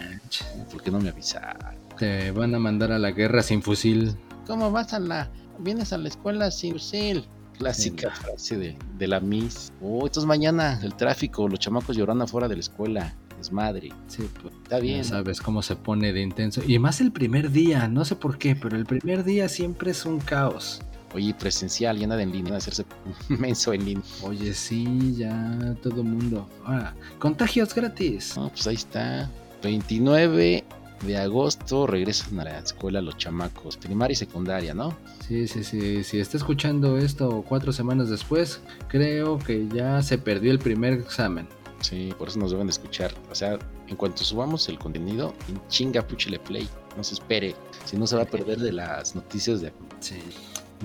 ¿por 0.72 0.84
qué 0.84 0.92
no 0.92 1.00
me 1.00 1.10
avisaron? 1.10 1.76
Te 1.98 2.32
van 2.32 2.54
a 2.54 2.60
mandar 2.60 2.92
a 2.92 3.00
la 3.00 3.12
guerra 3.12 3.42
sin 3.42 3.62
fusil. 3.62 4.16
¿Cómo 4.46 4.72
vas 4.72 4.94
a 4.94 5.00
la... 5.00 5.30
vienes 5.60 5.94
a 5.94 5.98
la 5.98 6.08
escuela 6.08 6.52
sin? 6.52 6.78
Clásica 7.58 8.10
frase 8.12 8.58
de, 8.58 8.78
de 8.98 9.08
la 9.08 9.20
Miss. 9.20 9.72
Oh, 9.82 10.06
esto 10.06 10.20
es 10.20 10.26
mañana, 10.26 10.80
el 10.82 10.96
tráfico, 10.96 11.48
los 11.48 11.60
chamacos 11.60 11.96
llorando 11.96 12.24
afuera 12.24 12.48
de 12.48 12.56
la 12.56 12.62
escuela. 12.62 13.14
Es 13.40 13.52
madre. 13.52 13.90
Sí, 14.08 14.28
pues 14.42 14.54
Está 14.64 14.78
ya 14.78 14.82
bien. 14.84 15.06
sabes 15.06 15.42
cómo 15.42 15.62
se 15.62 15.76
pone 15.76 16.14
de 16.14 16.22
intenso. 16.22 16.62
Y 16.66 16.78
más 16.80 17.02
el 17.02 17.12
primer 17.12 17.52
día, 17.52 17.88
no 17.88 18.06
sé 18.06 18.16
por 18.16 18.38
qué, 18.38 18.56
pero 18.56 18.78
el 18.78 18.86
primer 18.86 19.24
día 19.24 19.50
siempre 19.50 19.92
es 19.92 20.06
un 20.06 20.20
caos. 20.20 20.82
Oye, 21.14 21.34
presencial, 21.34 21.98
ya 21.98 22.08
nada 22.08 22.22
en 22.24 22.32
línea, 22.32 22.56
hacerse 22.56 22.86
menso 23.30 23.74
en 23.74 23.86
línea. 23.86 24.04
Oye, 24.24 24.54
sí, 24.54 25.16
ya 25.18 25.76
todo 25.82 26.04
mundo. 26.04 26.48
Ah, 26.66 26.94
contagios 27.20 27.74
gratis. 27.76 28.38
No, 28.38 28.50
pues 28.50 28.66
ahí 28.68 28.76
está. 28.76 29.30
29 29.64 30.64
de 31.04 31.18
agosto 31.18 31.88
regresan 31.88 32.40
a 32.40 32.44
la 32.44 32.60
escuela 32.60 33.02
los 33.02 33.18
chamacos, 33.18 33.78
primaria 33.78 34.14
y 34.14 34.16
secundaria, 34.16 34.74
¿no? 34.74 34.96
Sí, 35.28 35.48
sí, 35.48 35.64
sí. 35.64 36.04
Si 36.04 36.20
está 36.20 36.38
escuchando 36.38 36.98
esto 36.98 37.44
cuatro 37.48 37.74
semanas 37.74 38.10
después, 38.10 38.62
creo 38.88 39.40
que 39.40 39.68
ya 39.68 40.02
se 40.02 40.18
perdió 40.18 40.52
el 40.52 40.60
primer 40.60 40.94
examen. 40.94 41.48
Sí, 41.82 42.14
por 42.18 42.28
eso 42.28 42.40
nos 42.40 42.52
deben 42.52 42.68
de 42.68 42.72
escuchar. 42.72 43.12
O 43.32 43.36
sea, 43.36 43.58
en 43.88 43.96
cuanto 43.96 44.24
subamos 44.24 44.70
el 44.70 44.78
contenido, 44.78 45.34
en 45.50 45.60
chinga 45.68 46.06
puchile 46.06 46.40
play. 46.40 46.70
No 46.96 47.04
se 47.04 47.16
espere. 47.16 47.56
Si 47.86 47.98
no 47.98 48.06
se 48.06 48.16
va 48.16 48.24
a 48.24 48.28
perder 48.28 48.60
de 48.60 48.72
las 48.72 49.16
noticias 49.16 49.62
de 49.62 49.74
Sí. 50.00 50.20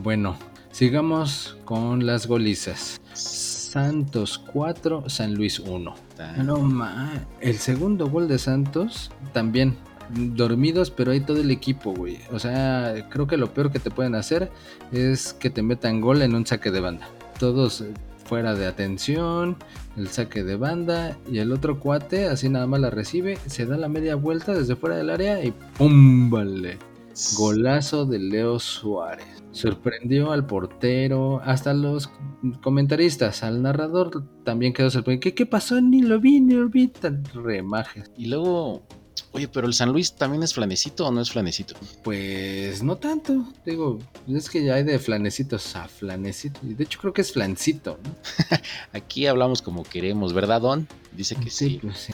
Bueno, 0.02 0.36
sigamos 0.70 1.56
con 1.64 2.06
las 2.06 2.26
golizas. 2.26 3.00
Santos 3.12 4.38
4, 4.52 5.08
San 5.08 5.34
Luis 5.34 5.58
1. 5.58 5.94
No 6.44 6.58
ma, 6.58 7.26
el 7.40 7.58
segundo 7.58 8.08
gol 8.08 8.26
de 8.28 8.38
Santos 8.38 9.10
también 9.32 9.76
dormidos, 10.10 10.90
pero 10.90 11.12
hay 11.12 11.20
todo 11.20 11.40
el 11.40 11.50
equipo, 11.50 11.92
güey. 11.92 12.18
O 12.32 12.38
sea, 12.38 12.94
creo 13.10 13.26
que 13.26 13.36
lo 13.36 13.52
peor 13.52 13.70
que 13.70 13.78
te 13.78 13.90
pueden 13.90 14.14
hacer 14.14 14.50
es 14.92 15.32
que 15.32 15.50
te 15.50 15.62
metan 15.62 16.00
gol 16.00 16.22
en 16.22 16.34
un 16.34 16.46
saque 16.46 16.70
de 16.70 16.80
banda. 16.80 17.08
Todos 17.38 17.80
eh, 17.80 17.92
fuera 18.24 18.54
de 18.54 18.66
atención, 18.66 19.56
el 19.96 20.08
saque 20.08 20.44
de 20.44 20.56
banda 20.56 21.16
y 21.30 21.38
el 21.38 21.52
otro 21.52 21.80
cuate 21.80 22.26
así 22.26 22.48
nada 22.48 22.66
más 22.66 22.80
la 22.80 22.90
recibe, 22.90 23.38
se 23.46 23.66
da 23.66 23.76
la 23.76 23.88
media 23.88 24.14
vuelta 24.14 24.52
desde 24.54 24.76
fuera 24.76 24.96
del 24.96 25.10
área 25.10 25.42
y 25.44 25.52
¡pum! 25.78 26.30
Vale. 26.30 26.78
Golazo 27.36 28.04
de 28.04 28.18
Leo 28.18 28.58
Suárez. 28.58 29.26
Sorprendió 29.52 30.32
al 30.32 30.46
portero, 30.46 31.40
hasta 31.42 31.72
los 31.72 32.10
comentaristas, 32.62 33.42
al 33.42 33.62
narrador 33.62 34.22
también 34.44 34.74
quedó 34.74 34.90
sorprendido. 34.90 35.22
¿Qué, 35.22 35.34
qué 35.34 35.46
pasó? 35.46 35.80
Ni 35.80 36.02
lo 36.02 36.20
vi, 36.20 36.40
ni 36.40 36.52
lo 36.52 36.68
vi. 36.68 36.88
Tan 36.88 37.24
remaje. 37.32 38.04
Y 38.18 38.26
luego, 38.26 38.82
oye, 39.36 39.48
pero 39.48 39.66
el 39.66 39.74
San 39.74 39.92
Luis 39.92 40.14
también 40.14 40.42
es 40.42 40.54
flanecito 40.54 41.06
o 41.06 41.10
no 41.10 41.20
es 41.20 41.30
flanecito? 41.30 41.74
Pues 42.02 42.82
no 42.82 42.96
tanto. 42.96 43.44
Digo, 43.64 43.98
es 44.28 44.48
que 44.48 44.64
ya 44.64 44.74
hay 44.74 44.82
de 44.82 44.98
flanecitos 44.98 45.76
a 45.76 45.88
flanecito. 45.88 46.60
Y 46.62 46.74
de 46.74 46.84
hecho 46.84 46.98
creo 46.98 47.12
que 47.12 47.20
es 47.20 47.32
flancito, 47.32 47.98
¿no? 48.02 48.14
Aquí 48.92 49.26
hablamos 49.26 49.60
como 49.60 49.84
queremos, 49.84 50.32
¿verdad, 50.32 50.62
Don? 50.62 50.88
Dice 51.12 51.36
que 51.36 51.50
sí. 51.50 51.78
pues 51.82 51.98
sí. 51.98 52.12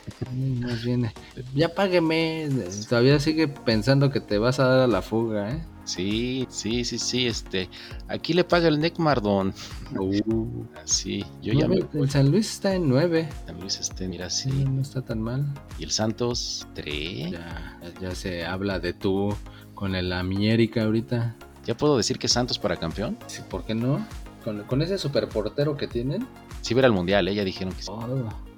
Más 0.60 0.84
bien, 0.84 1.12
ya 1.54 1.74
págueme. 1.74 2.48
Todavía 2.88 3.18
sigue 3.20 3.48
pensando 3.48 4.10
que 4.10 4.20
te 4.20 4.38
vas 4.38 4.58
a 4.58 4.66
dar 4.66 4.80
a 4.80 4.86
la 4.86 5.02
fuga, 5.02 5.50
¿eh? 5.50 5.62
Sí, 5.84 6.46
sí, 6.48 6.84
sí, 6.84 6.98
sí, 6.98 7.26
este, 7.26 7.68
aquí 8.08 8.32
le 8.34 8.44
paga 8.44 8.68
el 8.68 8.78
Necmardón. 8.78 9.52
Uh, 9.98 10.64
Así, 10.82 11.24
yo 11.42 11.52
ya 11.52 11.66
me 11.68 11.80
el 11.94 12.10
San 12.10 12.30
Luis 12.30 12.50
está 12.52 12.74
en 12.74 12.88
9. 12.88 13.28
San 13.46 13.60
Luis, 13.60 13.80
este, 13.80 14.06
mira, 14.08 14.30
Sí, 14.30 14.50
sí. 14.50 14.64
no 14.64 14.80
está 14.80 15.02
tan 15.02 15.20
mal. 15.20 15.44
Y 15.78 15.84
el 15.84 15.90
Santos, 15.90 16.66
3. 16.74 17.32
Ya, 17.32 17.80
ya 18.00 18.14
se 18.14 18.44
habla 18.46 18.78
de 18.78 18.92
tú 18.92 19.34
con 19.74 19.94
el 19.94 20.12
América 20.12 20.84
ahorita. 20.84 21.34
¿Ya 21.66 21.76
puedo 21.76 21.96
decir 21.96 22.18
que 22.18 22.28
Santos 22.28 22.58
para 22.58 22.76
campeón? 22.76 23.16
Sí, 23.26 23.42
¿por 23.48 23.64
qué 23.64 23.74
no? 23.74 24.06
Con, 24.44 24.62
con 24.64 24.82
ese 24.82 24.98
superportero 24.98 25.76
que 25.76 25.86
tienen, 25.88 26.26
Sí, 26.62 26.74
ver 26.74 26.86
al 26.86 26.92
Mundial, 26.92 27.28
¿eh? 27.28 27.34
ya 27.34 27.44
dijeron 27.44 27.74
que 27.74 27.82
sí. 27.82 27.92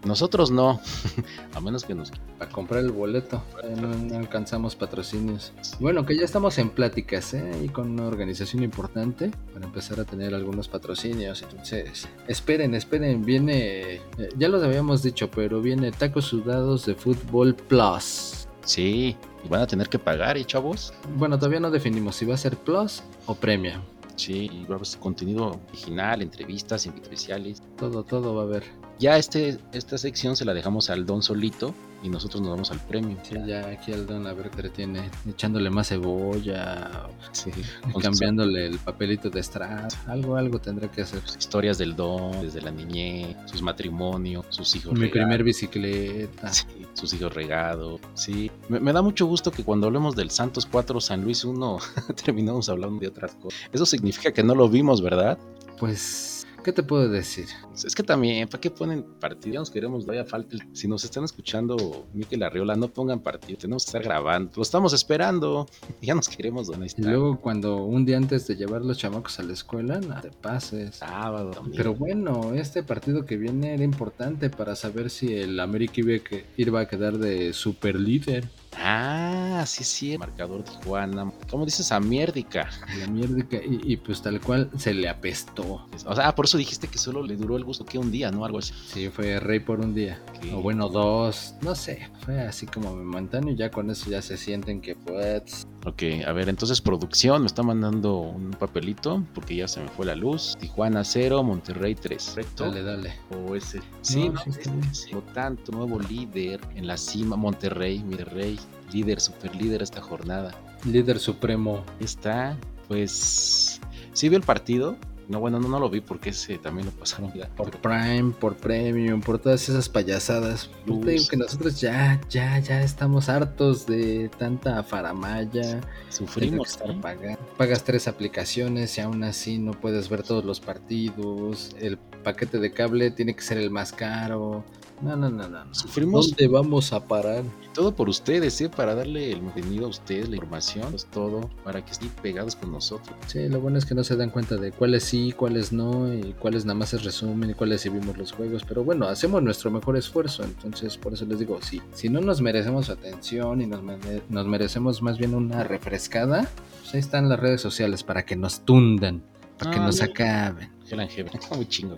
Nosotros 0.04 0.50
no, 0.50 0.80
a 1.54 1.60
menos 1.60 1.84
que 1.84 1.94
nos... 1.94 2.12
Para 2.38 2.50
comprar 2.50 2.80
el 2.80 2.92
boleto. 2.92 3.42
Eh, 3.62 3.74
No, 3.80 3.88
no 3.88 4.18
alcanzamos 4.18 4.76
patrocinios. 4.76 5.52
Bueno, 5.80 6.04
que 6.04 6.14
ya 6.14 6.24
estamos 6.24 6.58
en 6.58 6.68
pláticas, 6.68 7.32
¿eh? 7.32 7.50
Y 7.64 7.68
con 7.68 7.90
una 7.92 8.06
organización 8.06 8.62
importante 8.62 9.30
para 9.54 9.64
empezar 9.64 9.98
a 10.00 10.04
tener 10.04 10.34
algunos 10.34 10.68
patrocinios. 10.68 11.42
Entonces, 11.42 12.06
esperen, 12.28 12.74
esperen. 12.74 13.24
Viene, 13.24 13.94
eh, 13.94 14.00
ya 14.36 14.48
los 14.48 14.62
habíamos 14.62 15.02
dicho, 15.02 15.30
pero 15.30 15.62
viene 15.62 15.90
Tacos 15.90 16.26
Sudados 16.26 16.84
de 16.84 16.94
Fútbol 16.94 17.54
Plus. 17.54 18.46
Sí, 18.64 19.16
y 19.44 19.48
van 19.48 19.62
a 19.62 19.66
tener 19.66 19.88
que 19.88 19.98
pagar, 19.98 20.36
¿eh, 20.36 20.44
chavos? 20.44 20.92
Bueno, 21.16 21.38
todavía 21.38 21.60
no 21.60 21.70
definimos 21.70 22.16
si 22.16 22.26
va 22.26 22.34
a 22.34 22.38
ser 22.38 22.56
Plus 22.58 23.02
o 23.26 23.34
Premium. 23.34 23.80
Sí, 24.16 24.50
y 24.52 24.64
va 24.64 24.76
a 24.76 24.78
haber 24.78 24.88
contenido 25.00 25.60
original, 25.68 26.22
entrevistas, 26.22 26.86
especiales. 26.86 27.62
Todo, 27.76 28.04
todo 28.04 28.34
va 28.34 28.42
a 28.42 28.44
haber. 28.44 28.64
Ya 28.98 29.16
este, 29.16 29.58
esta 29.72 29.98
sección 29.98 30.36
se 30.36 30.44
la 30.44 30.54
dejamos 30.54 30.88
al 30.90 31.04
Don 31.04 31.22
solito 31.22 31.74
y 32.04 32.08
nosotros 32.10 32.42
nos 32.42 32.50
vamos 32.50 32.70
al 32.70 32.78
premio. 32.80 33.16
Sí, 33.22 33.34
ya 33.46 33.66
aquí 33.66 33.90
el 33.90 34.06
Don 34.06 34.26
a 34.26 34.34
ver 34.34 34.50
qué 34.50 34.68
tiene, 34.68 35.10
echándole 35.28 35.70
más 35.70 35.88
cebolla, 35.88 37.08
Sí, 37.32 37.50
cambiándole 38.02 38.66
el 38.66 38.78
papelito 38.78 39.30
de 39.30 39.40
estrada, 39.40 39.88
algo, 40.06 40.36
algo 40.36 40.58
tendrá 40.60 40.90
que 40.90 41.02
hacer. 41.02 41.20
sus 41.26 41.36
historias 41.38 41.78
del 41.78 41.96
Don, 41.96 42.42
desde 42.42 42.60
la 42.60 42.70
niñez, 42.70 43.36
sus 43.46 43.62
matrimonios, 43.62 44.44
sus 44.50 44.76
hijos 44.76 44.92
Mi 44.92 45.00
regados. 45.06 45.12
primer 45.12 45.42
bicicleta. 45.42 46.52
Sí, 46.52 46.66
sus 46.92 47.12
hijos 47.14 47.34
regados. 47.34 48.00
Sí, 48.14 48.50
me, 48.68 48.78
me 48.80 48.92
da 48.92 49.00
mucho 49.02 49.26
gusto 49.26 49.50
que 49.50 49.64
cuando 49.64 49.86
hablemos 49.86 50.14
del 50.14 50.30
Santos 50.30 50.66
4, 50.66 51.00
San 51.00 51.22
Luis 51.24 51.44
1, 51.44 51.78
terminamos 52.24 52.68
hablando 52.68 53.00
de 53.00 53.08
otras 53.08 53.34
cosas. 53.36 53.58
Eso 53.72 53.86
significa 53.86 54.30
que 54.32 54.42
no 54.44 54.54
lo 54.54 54.68
vimos, 54.68 55.00
¿verdad? 55.02 55.38
Pues, 55.78 56.33
¿qué 56.64 56.72
te 56.72 56.82
puedo 56.82 57.08
decir? 57.08 57.46
Es 57.84 57.94
que 57.94 58.02
también, 58.02 58.48
¿para 58.48 58.60
qué 58.60 58.70
ponen 58.70 59.04
partido? 59.20 59.60
Nos 59.60 59.70
queremos, 59.70 60.04
vaya 60.06 60.24
falta. 60.24 60.56
Si 60.72 60.88
nos 60.88 61.04
están 61.04 61.22
escuchando, 61.24 62.06
Miquel 62.12 62.42
Arriola, 62.42 62.74
no 62.74 62.88
pongan 62.88 63.20
partido. 63.20 63.58
Tenemos 63.60 63.84
que 63.84 63.88
estar 63.90 64.02
grabando. 64.02 64.50
Lo 64.56 64.62
estamos 64.62 64.92
esperando. 64.92 65.66
Ya 66.02 66.14
nos 66.14 66.28
queremos. 66.28 66.66
¿dónde 66.66 66.86
Y 66.86 66.88
está? 66.88 67.02
luego 67.02 67.40
cuando 67.40 67.76
un 67.84 68.04
día 68.04 68.16
antes 68.16 68.46
de 68.46 68.56
llevar 68.56 68.82
los 68.82 68.98
chamacos 68.98 69.38
a 69.38 69.42
la 69.44 69.52
escuela, 69.52 70.00
no 70.00 70.20
te 70.20 70.30
pases. 70.30 70.96
Sábado. 70.96 71.52
Pero 71.76 71.94
bueno, 71.94 72.52
este 72.54 72.82
partido 72.82 73.24
que 73.24 73.36
viene 73.36 73.74
era 73.74 73.84
importante 73.84 74.50
para 74.50 74.74
saber 74.76 75.10
si 75.10 75.34
el 75.34 75.60
América 75.60 75.94
iba 76.00 76.16
a, 76.16 76.18
que- 76.18 76.44
iba 76.56 76.80
a 76.80 76.88
quedar 76.88 77.18
de 77.18 77.52
super 77.52 77.98
líder. 78.00 78.48
Ah, 78.78 79.64
sí, 79.66 79.84
sí. 79.84 80.18
Marcador 80.18 80.62
Tijuana. 80.64 81.32
¿Cómo 81.50 81.64
dices? 81.64 81.90
Amiérdica. 81.92 82.68
La 82.98 83.06
mierda 83.06 83.42
que- 83.48 83.64
y, 83.64 83.92
y 83.92 83.96
pues 83.96 84.22
tal 84.22 84.40
cual 84.40 84.70
se 84.76 84.92
le 84.94 85.08
apestó. 85.08 85.86
O 86.06 86.14
sea, 86.14 86.28
ah, 86.28 86.34
por 86.34 86.44
eso 86.46 86.58
dijiste 86.58 86.88
que 86.88 86.98
solo 86.98 87.22
le 87.22 87.36
duró 87.36 87.56
el 87.56 87.64
gusto 87.64 87.84
que 87.84 87.98
un 87.98 88.10
día, 88.10 88.30
¿no? 88.30 88.44
Algo 88.44 88.58
así. 88.58 88.72
Sí, 88.86 89.08
fue 89.08 89.38
rey 89.40 89.60
por 89.60 89.80
un 89.80 89.94
día. 89.94 90.20
O 90.52 90.60
bueno, 90.60 90.88
dos. 90.88 91.54
No 91.62 91.74
sé. 91.74 92.08
Fue 92.24 92.40
así 92.40 92.66
como 92.66 92.94
momentáneo 92.94 93.52
y 93.52 93.56
ya 93.56 93.70
con 93.70 93.90
eso 93.90 94.10
ya 94.10 94.22
se 94.22 94.36
sienten 94.36 94.80
que 94.80 94.94
pues... 94.96 95.66
Ok, 95.86 96.02
a 96.26 96.32
ver, 96.32 96.48
entonces 96.48 96.80
producción 96.80 97.42
me 97.42 97.46
está 97.46 97.62
mandando 97.62 98.18
un 98.18 98.52
papelito 98.52 99.22
porque 99.34 99.54
ya 99.56 99.68
se 99.68 99.80
me 99.80 99.88
fue 99.88 100.06
la 100.06 100.14
luz. 100.14 100.56
Tijuana 100.58 101.04
0, 101.04 101.42
Monterrey 101.42 101.94
3. 101.94 102.30
¿Correcto? 102.30 102.64
Dale, 102.64 102.82
dale. 102.82 103.14
O 103.30 103.54
ese. 103.54 103.82
Sí, 104.00 104.30
No, 104.30 104.34
no, 104.34 104.92
sí. 104.92 105.10
Por 105.10 105.24
lo 105.24 105.32
tanto, 105.32 105.72
nuevo 105.72 106.00
líder 106.00 106.60
en 106.74 106.86
la 106.86 106.96
cima, 106.96 107.36
Monterrey, 107.36 108.02
Monterrey, 108.02 108.58
líder, 108.92 109.20
super 109.20 109.54
líder 109.54 109.82
esta 109.82 110.00
jornada. 110.00 110.54
Líder 110.86 111.18
supremo. 111.18 111.84
Ahí 111.98 112.06
está, 112.06 112.56
pues, 112.88 113.80
sí 114.14 114.28
vio 114.30 114.38
el 114.38 114.44
partido. 114.44 114.96
No, 115.28 115.40
bueno, 115.40 115.58
no, 115.58 115.68
no 115.68 115.78
lo 115.78 115.88
vi 115.88 116.00
porque 116.00 116.30
ese 116.30 116.58
también 116.58 116.86
lo 116.86 116.92
pasaron. 116.92 117.32
Por 117.56 117.70
Prime, 117.78 118.32
por 118.38 118.56
Premium, 118.56 119.20
por 119.20 119.38
todas 119.38 119.68
esas 119.68 119.88
payasadas. 119.88 120.70
Yo 120.86 120.98
te 121.00 121.12
digo 121.12 121.24
que 121.28 121.36
nosotros 121.36 121.80
ya, 121.80 122.20
ya, 122.28 122.58
ya 122.58 122.82
estamos 122.82 123.28
hartos 123.28 123.86
de 123.86 124.30
tanta 124.38 124.82
faramaya. 124.82 125.80
Sufrimos, 126.08 126.70
estar 126.70 126.90
¿eh? 126.90 126.98
pagando. 127.00 127.38
Pagas 127.56 127.84
tres 127.84 128.08
aplicaciones 128.08 128.96
y 128.98 129.00
aún 129.00 129.24
así 129.24 129.58
no 129.58 129.72
puedes 129.72 130.08
ver 130.08 130.22
todos 130.22 130.44
los 130.44 130.60
partidos. 130.60 131.74
El 131.78 131.96
paquete 131.96 132.58
de 132.58 132.72
cable 132.72 133.10
tiene 133.10 133.34
que 133.34 133.42
ser 133.42 133.58
el 133.58 133.70
más 133.70 133.92
caro. 133.92 134.64
No, 135.02 135.16
no, 135.16 135.28
no, 135.28 135.48
no. 135.48 135.74
Sufrimos 135.74 136.28
¿Dónde 136.30 136.48
vamos 136.48 136.92
a 136.92 137.04
parar? 137.06 137.42
y 137.62 137.68
todo 137.74 137.94
por 137.94 138.08
ustedes, 138.08 138.58
¿eh? 138.60 138.68
Para 138.70 138.94
darle 138.94 139.32
el 139.32 139.40
contenido 139.40 139.86
a 139.86 139.88
ustedes, 139.88 140.28
la 140.28 140.36
información, 140.36 140.86
pues, 140.90 141.04
todo, 141.06 141.50
para 141.64 141.84
que 141.84 141.90
estén 141.92 142.08
pegados 142.22 142.54
con 142.56 142.70
nosotros. 142.72 143.14
Sí, 143.26 143.48
lo 143.48 143.60
bueno 143.60 143.76
es 143.76 143.84
que 143.84 143.94
no 143.94 144.04
se 144.04 144.16
dan 144.16 144.30
cuenta 144.30 144.56
de 144.56 144.70
cuáles 144.72 145.02
sí, 145.04 145.32
cuáles 145.32 145.72
no, 145.72 146.12
y 146.14 146.32
cuáles 146.38 146.64
nada 146.64 146.78
más 146.78 146.94
es 146.94 147.02
resumen 147.04 147.50
y 147.50 147.54
cuáles 147.54 147.80
sí 147.82 147.88
vimos 147.88 148.16
los 148.16 148.32
juegos. 148.32 148.64
Pero 148.66 148.84
bueno, 148.84 149.06
hacemos 149.06 149.42
nuestro 149.42 149.70
mejor 149.70 149.96
esfuerzo. 149.96 150.44
Entonces, 150.44 150.96
por 150.96 151.12
eso 151.12 151.26
les 151.26 151.38
digo, 151.40 151.58
sí, 151.60 151.82
si 151.92 152.08
no 152.08 152.20
nos 152.20 152.40
merecemos 152.40 152.88
atención 152.88 153.60
y 153.60 153.66
nos, 153.66 153.82
mere- 153.82 154.22
nos 154.28 154.46
merecemos 154.46 155.02
más 155.02 155.18
bien 155.18 155.34
una 155.34 155.64
refrescada, 155.64 156.48
pues 156.80 156.94
ahí 156.94 157.00
están 157.00 157.28
las 157.28 157.40
redes 157.40 157.60
sociales 157.60 158.04
para 158.04 158.24
que 158.24 158.36
nos 158.36 158.60
tundan, 158.64 159.22
para 159.58 159.70
que 159.72 159.78
Ah, 159.80 159.86
nos 159.86 159.98
no. 159.98 160.04
acaben. 160.04 160.70
Muy 161.56 161.66
chingo. 161.66 161.96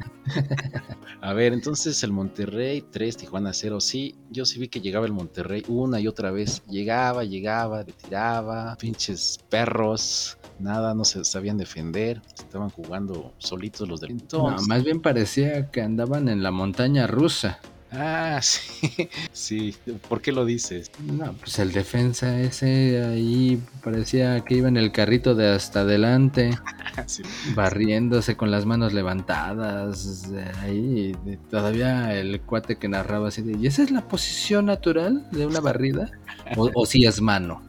A 1.21 1.33
ver, 1.33 1.53
entonces 1.53 2.03
el 2.05 2.13
Monterrey 2.13 2.83
3, 2.91 3.17
Tijuana 3.17 3.53
0. 3.53 3.81
Sí, 3.81 4.15
yo 4.31 4.45
sí 4.45 4.59
vi 4.61 4.69
que 4.69 4.81
llegaba 4.81 5.07
el 5.07 5.13
Monterrey 5.13 5.65
una 5.69 5.99
y 6.01 6.07
otra 6.09 6.31
vez. 6.31 6.63
Llegaba, 6.69 7.25
llegaba, 7.25 7.83
le 7.83 7.93
tiraba. 7.93 8.77
Pinches 8.79 9.39
perros. 9.49 10.39
Nada, 10.59 10.95
no 10.95 11.05
se 11.05 11.25
sabían 11.25 11.59
defender. 11.59 12.23
Estaban 12.39 12.71
jugando 12.71 13.35
solitos 13.39 13.89
los 13.89 14.01
del 14.01 14.11
No, 14.15 14.21
entonces. 14.21 14.69
más 14.69 14.85
bien 14.85 15.01
parecía 15.01 15.71
que 15.71 15.83
andaban 15.83 16.29
en 16.29 16.43
la 16.43 16.51
montaña 16.51 17.07
rusa. 17.07 17.61
Ah, 17.93 18.39
sí. 18.43 19.09
Sí. 19.33 19.77
¿Por 20.09 20.21
qué 20.21 20.33
lo 20.33 20.45
dices? 20.45 20.91
No, 21.01 21.33
pues 21.35 21.59
el 21.59 21.73
defensa 21.73 22.41
ese 22.41 23.03
ahí 23.05 23.61
parecía 23.83 24.41
que 24.45 24.55
iba 24.57 24.69
en 24.69 24.77
el 24.77 24.93
carrito 24.93 25.35
de 25.35 25.49
hasta 25.49 25.81
adelante. 25.81 26.51
Sí. 27.07 27.23
barriéndose 27.55 28.39
con 28.39 28.51
las 28.51 28.65
manos 28.65 28.95
levantadas 28.95 30.31
ahí 30.63 31.13
y 31.27 31.37
todavía 31.51 32.15
el 32.19 32.41
cuate 32.41 32.77
que 32.79 32.89
narraba 32.89 33.29
así 33.29 33.43
de 33.43 33.59
¿y 33.59 33.67
esa 33.67 33.83
es 33.83 33.91
la 33.91 34.09
posición 34.09 34.65
natural 34.67 35.27
de 35.31 35.45
una 35.47 35.61
barrida? 35.61 36.11
o, 36.57 36.71
o 36.75 36.87
si 36.87 37.05
es 37.05 37.21
mano 37.21 37.63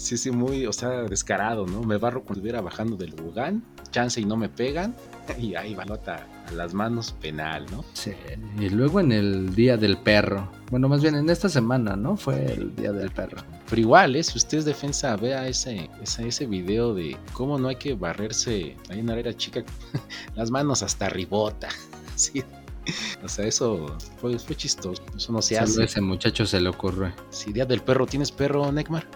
Sí, 0.00 0.16
sí, 0.16 0.30
muy, 0.30 0.64
o 0.66 0.72
sea, 0.72 1.02
descarado, 1.02 1.66
¿no? 1.66 1.82
Me 1.82 1.98
barro 1.98 2.22
cuando 2.22 2.38
estuviera 2.38 2.62
bajando 2.62 2.96
del 2.96 3.10
Lugán, 3.10 3.62
chance 3.90 4.18
y 4.18 4.24
no 4.24 4.36
me 4.36 4.48
pegan, 4.48 4.94
y 5.38 5.54
ahí 5.54 5.74
va 5.74 5.84
nota 5.84 6.26
a 6.48 6.52
las 6.52 6.72
manos 6.72 7.12
penal, 7.20 7.66
¿no? 7.70 7.84
Sí, 7.92 8.12
y 8.58 8.70
luego 8.70 9.00
en 9.00 9.12
el 9.12 9.54
día 9.54 9.76
del 9.76 9.98
perro 9.98 10.50
bueno 10.70 10.88
más 10.88 11.02
bien 11.02 11.16
en 11.16 11.28
esta 11.28 11.48
semana 11.48 11.96
¿no? 11.96 12.16
fue 12.16 12.52
el 12.52 12.74
día 12.76 12.92
del 12.92 13.10
perro 13.10 13.42
Pero 13.68 13.80
igual, 13.80 14.16
¿eh? 14.16 14.22
si 14.22 14.38
usted 14.38 14.58
es 14.58 14.64
defensa, 14.64 15.16
vea 15.16 15.46
ese, 15.48 15.90
ese, 16.00 16.28
ese 16.28 16.46
video 16.46 16.94
de 16.94 17.16
cómo 17.32 17.58
no 17.58 17.68
hay 17.68 17.76
que 17.76 17.94
barrerse 17.94 18.76
ahí 18.88 19.00
en 19.00 19.06
la 19.06 19.36
chica, 19.36 19.64
las 20.34 20.50
manos 20.50 20.82
hasta 20.82 21.08
ribota. 21.08 21.68
Sí. 22.16 22.44
O 23.24 23.28
sea, 23.28 23.46
eso 23.46 23.96
fue, 24.20 24.38
fue 24.38 24.56
chistoso. 24.56 25.02
Eso 25.16 25.32
no 25.32 25.42
se 25.42 25.54
Solo 25.56 25.64
hace. 25.64 25.84
ese 25.84 26.00
muchacho 26.00 26.46
se 26.46 26.60
le 26.60 26.68
ocurre 26.68 27.12
Si 27.30 27.52
día 27.52 27.66
del 27.66 27.80
perro, 27.82 28.06
¿tienes 28.06 28.32
perro, 28.32 28.70
Necmar? 28.72 29.06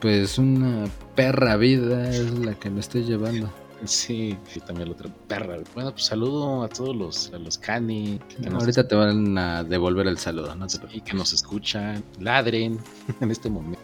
pues 0.00 0.38
una 0.38 0.86
perra 1.14 1.56
vida 1.56 2.08
es 2.10 2.30
la 2.38 2.54
que 2.54 2.70
me 2.70 2.80
estoy 2.80 3.04
llevando 3.04 3.50
Sí, 3.84 4.36
y 4.54 4.60
también 4.60 4.88
la 4.88 4.94
otra 4.94 5.10
perra. 5.28 5.56
Bueno, 5.74 5.92
pues 5.92 6.04
saludo 6.04 6.64
a 6.64 6.68
todos 6.68 6.96
los, 6.96 7.32
a 7.32 7.38
los 7.38 7.58
cani 7.58 8.18
que 8.28 8.48
ahorita 8.48 8.88
te 8.88 8.94
van 8.96 9.38
a 9.38 9.62
devolver 9.62 10.08
el 10.08 10.18
saludo 10.18 10.54
no 10.56 10.66
y 10.92 11.00
que 11.00 11.14
nos 11.14 11.32
escuchan, 11.32 12.02
ladren 12.18 12.80
en 13.20 13.30
este 13.30 13.48
momento. 13.48 13.78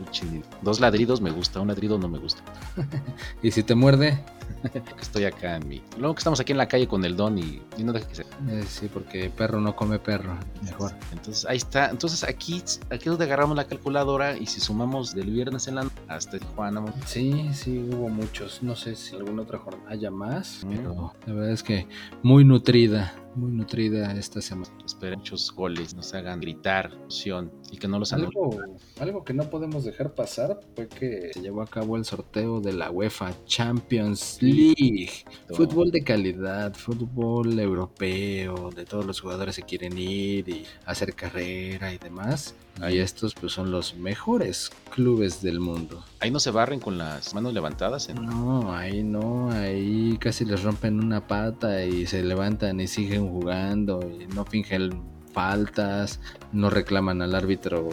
Dos 0.63 0.81
ladridos 0.81 1.21
me 1.21 1.31
gusta, 1.31 1.61
un 1.61 1.69
ladrido 1.69 1.99
no 1.99 2.09
me 2.09 2.19
gusta. 2.19 2.43
y 3.43 3.51
si 3.53 3.63
te 3.63 3.75
muerde 3.75 4.25
estoy 5.01 5.25
acá 5.25 5.57
en 5.57 5.69
mi. 5.69 5.83
Luego 5.99 6.15
que 6.15 6.19
estamos 6.21 6.41
aquí 6.41 6.53
en 6.53 6.59
la 6.59 6.67
calle 6.69 6.87
con 6.89 7.05
el 7.05 7.17
don 7.17 7.39
y, 7.39 7.61
y 7.77 7.85
no 7.85 7.93
deja 7.93 8.09
que 8.09 8.15
se. 8.15 8.23
eh, 8.23 8.65
sí 8.69 8.89
porque 8.93 9.31
perro 9.31 9.61
no 9.61 9.75
come 9.77 9.99
perro 9.99 10.37
mejor 10.63 10.93
Entonces 11.13 11.45
ahí 11.49 11.57
está. 11.59 11.91
Entonces 11.91 12.25
aquí, 12.25 12.63
aquí 12.91 12.99
es 12.99 13.05
donde 13.05 13.25
agarramos 13.25 13.57
la 13.57 13.65
calculadora 13.65 14.37
y 14.37 14.47
si 14.47 14.61
sumamos 14.61 15.15
del 15.15 15.31
viernes 15.31 15.69
en 15.69 15.77
la 15.77 15.87
hasta 16.09 16.39
Tijuana, 16.39 16.83
Sí, 17.07 17.49
sí, 17.53 17.89
hubo 17.93 18.09
muchos. 18.09 18.63
No 18.63 18.75
sé 18.77 18.97
si 18.97 19.15
alguna 19.17 19.43
otra 19.43 19.59
jornada 19.59 19.91
haya 19.91 20.11
más, 20.11 20.63
Mm. 20.65 20.69
pero 20.77 21.13
la 21.27 21.33
verdad 21.33 21.51
es 21.53 21.63
que 21.63 21.87
muy 22.23 22.45
nutrida 22.45 23.15
muy 23.37 23.53
nutrida 23.53 24.13
esta 24.13 24.41
semana. 24.41 24.73
Esperen 24.85 25.19
muchos 25.19 25.53
goles, 25.53 25.95
nos 25.95 26.13
hagan 26.15 26.41
gritar, 26.41 26.93
emoción 26.93 27.53
y 27.71 27.79
que 27.79 27.89
no 27.89 27.99
los 27.99 28.13
anulen. 28.13 28.33
Algo, 28.37 28.61
algo 29.01 29.25
que 29.25 29.35
no 29.35 29.51
podemos 29.51 29.85
dejar 29.85 30.15
pasar 30.15 30.61
fue 30.75 30.89
que 30.89 31.31
se 31.33 31.41
llevó 31.41 31.63
a 31.63 31.67
cabo 31.67 31.97
el 31.97 32.05
sorteo 32.05 32.61
de 32.61 32.73
la 32.73 32.91
UEFA 32.91 33.33
Champions 33.47 34.39
League. 34.41 35.25
Fútbol 35.51 35.91
de 35.91 36.03
calidad, 36.03 36.75
fútbol 36.75 37.59
europeo, 37.59 38.71
de 38.71 38.85
todos 38.85 39.05
los 39.05 39.21
jugadores 39.21 39.57
que 39.57 39.63
quieren 39.63 39.99
ir 39.99 40.49
y 40.49 40.65
hacer 40.87 41.15
carrera 41.15 41.93
y 41.93 41.99
demás. 41.99 42.55
Y 42.91 42.99
estos 42.99 43.35
pues 43.35 43.53
son 43.53 43.71
los 43.71 43.95
mejores 43.95 44.71
clubes 44.95 45.41
del 45.43 45.61
mundo. 45.61 46.05
Ahí 46.21 46.31
no 46.31 46.41
se 46.41 46.51
barren 46.51 46.81
con 46.81 46.99
las 46.99 47.35
manos 47.35 47.55
levantadas. 47.55 48.09
¿eh? 48.09 48.15
No, 48.15 48.75
ahí 48.75 49.03
no, 49.03 49.51
ahí 49.51 50.19
casi 50.21 50.45
les 50.45 50.63
rompen 50.63 51.03
una 51.03 51.27
pata 51.27 51.85
y 51.85 52.07
se 52.07 52.23
levantan 52.23 52.81
y 52.81 52.87
siguen 52.87 53.29
jugando 53.29 54.01
y 54.03 54.27
no 54.27 54.45
fingen 54.45 55.03
faltas, 55.33 56.21
no 56.53 56.71
reclaman 56.71 57.21
al 57.23 57.35
árbitro 57.35 57.89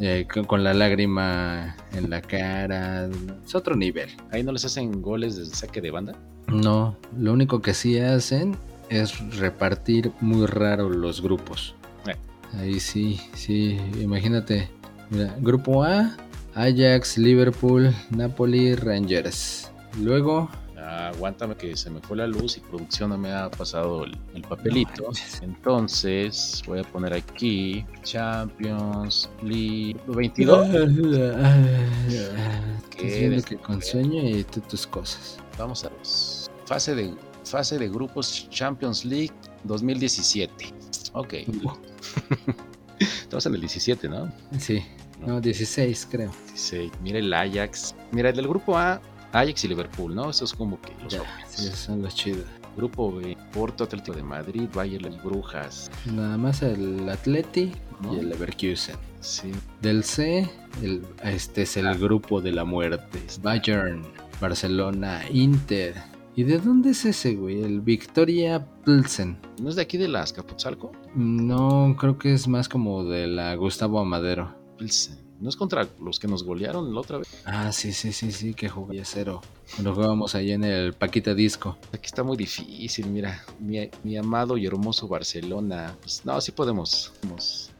eh, 0.00 0.26
con, 0.32 0.44
con 0.44 0.64
la 0.64 0.74
lágrima 0.74 1.76
en 1.92 2.10
la 2.10 2.20
cara. 2.20 3.08
Es 3.44 3.54
otro 3.54 3.76
nivel. 3.76 4.10
Ahí 4.30 4.42
no 4.42 4.52
les 4.52 4.64
hacen 4.64 5.02
goles 5.02 5.36
desde 5.36 5.54
saque 5.54 5.80
de 5.80 5.90
banda. 5.90 6.14
No, 6.48 6.96
lo 7.16 7.32
único 7.32 7.60
que 7.60 7.74
sí 7.74 7.98
hacen 7.98 8.56
es 8.88 9.18
repartir 9.36 10.12
muy 10.20 10.46
raro 10.46 10.88
los 10.88 11.20
grupos. 11.20 11.74
Ahí 12.54 12.80
sí, 12.80 13.20
sí, 13.34 13.78
imagínate. 14.00 14.70
Mira, 15.10 15.34
grupo 15.40 15.84
A, 15.84 16.16
Ajax, 16.54 17.18
Liverpool, 17.18 17.94
Napoli, 18.10 18.74
Rangers. 18.74 19.70
Luego, 20.00 20.48
Ah, 20.88 21.08
aguántame 21.08 21.56
que 21.56 21.76
se 21.76 21.90
me 21.90 22.00
fue 22.00 22.16
la 22.16 22.28
luz 22.28 22.58
y 22.58 22.60
producción 22.60 23.10
no 23.10 23.18
me 23.18 23.32
ha 23.32 23.50
pasado 23.50 24.04
el, 24.04 24.16
el 24.34 24.42
papelito. 24.42 25.02
No. 25.02 25.10
Entonces 25.42 26.62
voy 26.64 26.78
a 26.78 26.84
poner 26.84 27.12
aquí 27.12 27.84
Champions 28.04 29.28
League 29.42 29.96
22. 30.06 30.68
Estás 30.68 30.94
viendo 32.96 33.42
que 33.42 33.56
con 33.56 33.82
sueño 33.82 34.22
y 34.22 34.44
tú 34.44 34.60
tus 34.60 34.86
cosas. 34.86 35.38
Vamos 35.58 35.84
a 35.84 35.90
los 35.90 36.48
fase 36.66 36.94
de 36.94 37.12
fase 37.44 37.78
de 37.78 37.88
grupos 37.88 38.48
Champions 38.48 39.04
League 39.04 39.34
2017. 39.64 40.72
Ok. 41.16 41.34
Estamos 43.00 43.46
en 43.46 43.54
el 43.54 43.60
17, 43.60 44.08
¿no? 44.08 44.30
Sí, 44.58 44.82
no, 45.26 45.40
16 45.40 46.08
creo. 46.10 46.30
16. 46.48 46.92
Mira 47.02 47.18
el 47.18 47.32
Ajax. 47.32 47.94
Mira 48.12 48.28
el 48.28 48.36
del 48.36 48.46
grupo 48.46 48.76
A, 48.76 49.00
Ajax 49.32 49.64
y 49.64 49.68
Liverpool, 49.68 50.14
¿no? 50.14 50.28
Eso 50.28 50.44
es 50.44 50.52
como 50.52 50.78
que 50.80 50.92
los 51.02 51.14
Ya, 51.14 51.22
sí, 51.48 51.68
son 51.68 52.02
los 52.02 52.14
chidos. 52.14 52.44
Grupo 52.76 53.10
B, 53.10 53.34
Porto 53.52 53.84
Atlético 53.84 54.14
de 54.14 54.22
Madrid, 54.22 54.68
Bayern 54.74 55.10
y 55.10 55.16
Brujas. 55.16 55.90
Nada 56.04 56.36
más 56.36 56.60
el 56.60 57.08
Atleti 57.08 57.72
¿no? 58.02 58.14
y 58.14 58.18
el 58.18 58.28
Leverkusen. 58.28 58.96
Sí. 59.20 59.52
Del 59.80 60.04
C, 60.04 60.46
el, 60.82 61.02
este 61.24 61.62
es 61.62 61.78
el 61.78 61.96
grupo 61.98 62.42
de 62.42 62.52
la 62.52 62.64
muerte. 62.64 63.22
Bayern, 63.40 64.02
Barcelona, 64.38 65.22
Inter. 65.30 65.94
¿Y 66.38 66.44
de 66.44 66.58
dónde 66.58 66.90
es 66.90 67.06
ese, 67.06 67.34
güey? 67.34 67.62
El 67.62 67.80
Victoria 67.80 68.62
Pilsen. 68.84 69.38
¿No 69.58 69.70
es 69.70 69.76
de 69.76 69.80
aquí 69.80 69.96
de 69.96 70.06
las 70.06 70.34
Capotzalco? 70.34 70.92
No, 71.14 71.96
creo 71.98 72.18
que 72.18 72.34
es 72.34 72.46
más 72.46 72.68
como 72.68 73.04
de 73.04 73.26
la 73.26 73.54
Gustavo 73.54 73.98
Amadero. 73.98 74.54
Pilsen. 74.76 75.16
¿No 75.40 75.48
es 75.48 75.56
contra 75.56 75.88
los 75.98 76.20
que 76.20 76.28
nos 76.28 76.44
golearon 76.44 76.92
la 76.94 77.00
otra 77.00 77.18
vez? 77.18 77.42
Ah, 77.46 77.72
sí, 77.72 77.90
sí, 77.90 78.12
sí, 78.12 78.32
sí, 78.32 78.52
que 78.52 78.68
jugué 78.68 79.02
cero. 79.06 79.40
Cuando 79.74 79.94
jugábamos 79.94 80.34
ahí 80.34 80.52
en 80.52 80.64
el 80.64 80.92
Paquita 80.92 81.34
Disco. 81.34 81.78
Aquí 81.94 82.04
está 82.04 82.22
muy 82.22 82.36
difícil, 82.36 83.06
mira. 83.06 83.42
Mi, 83.58 83.88
mi 84.04 84.18
amado 84.18 84.58
y 84.58 84.66
hermoso 84.66 85.08
Barcelona. 85.08 85.96
Pues 86.02 86.20
no, 86.26 86.38
sí 86.42 86.52
podemos. 86.52 87.14
podemos. 87.22 87.70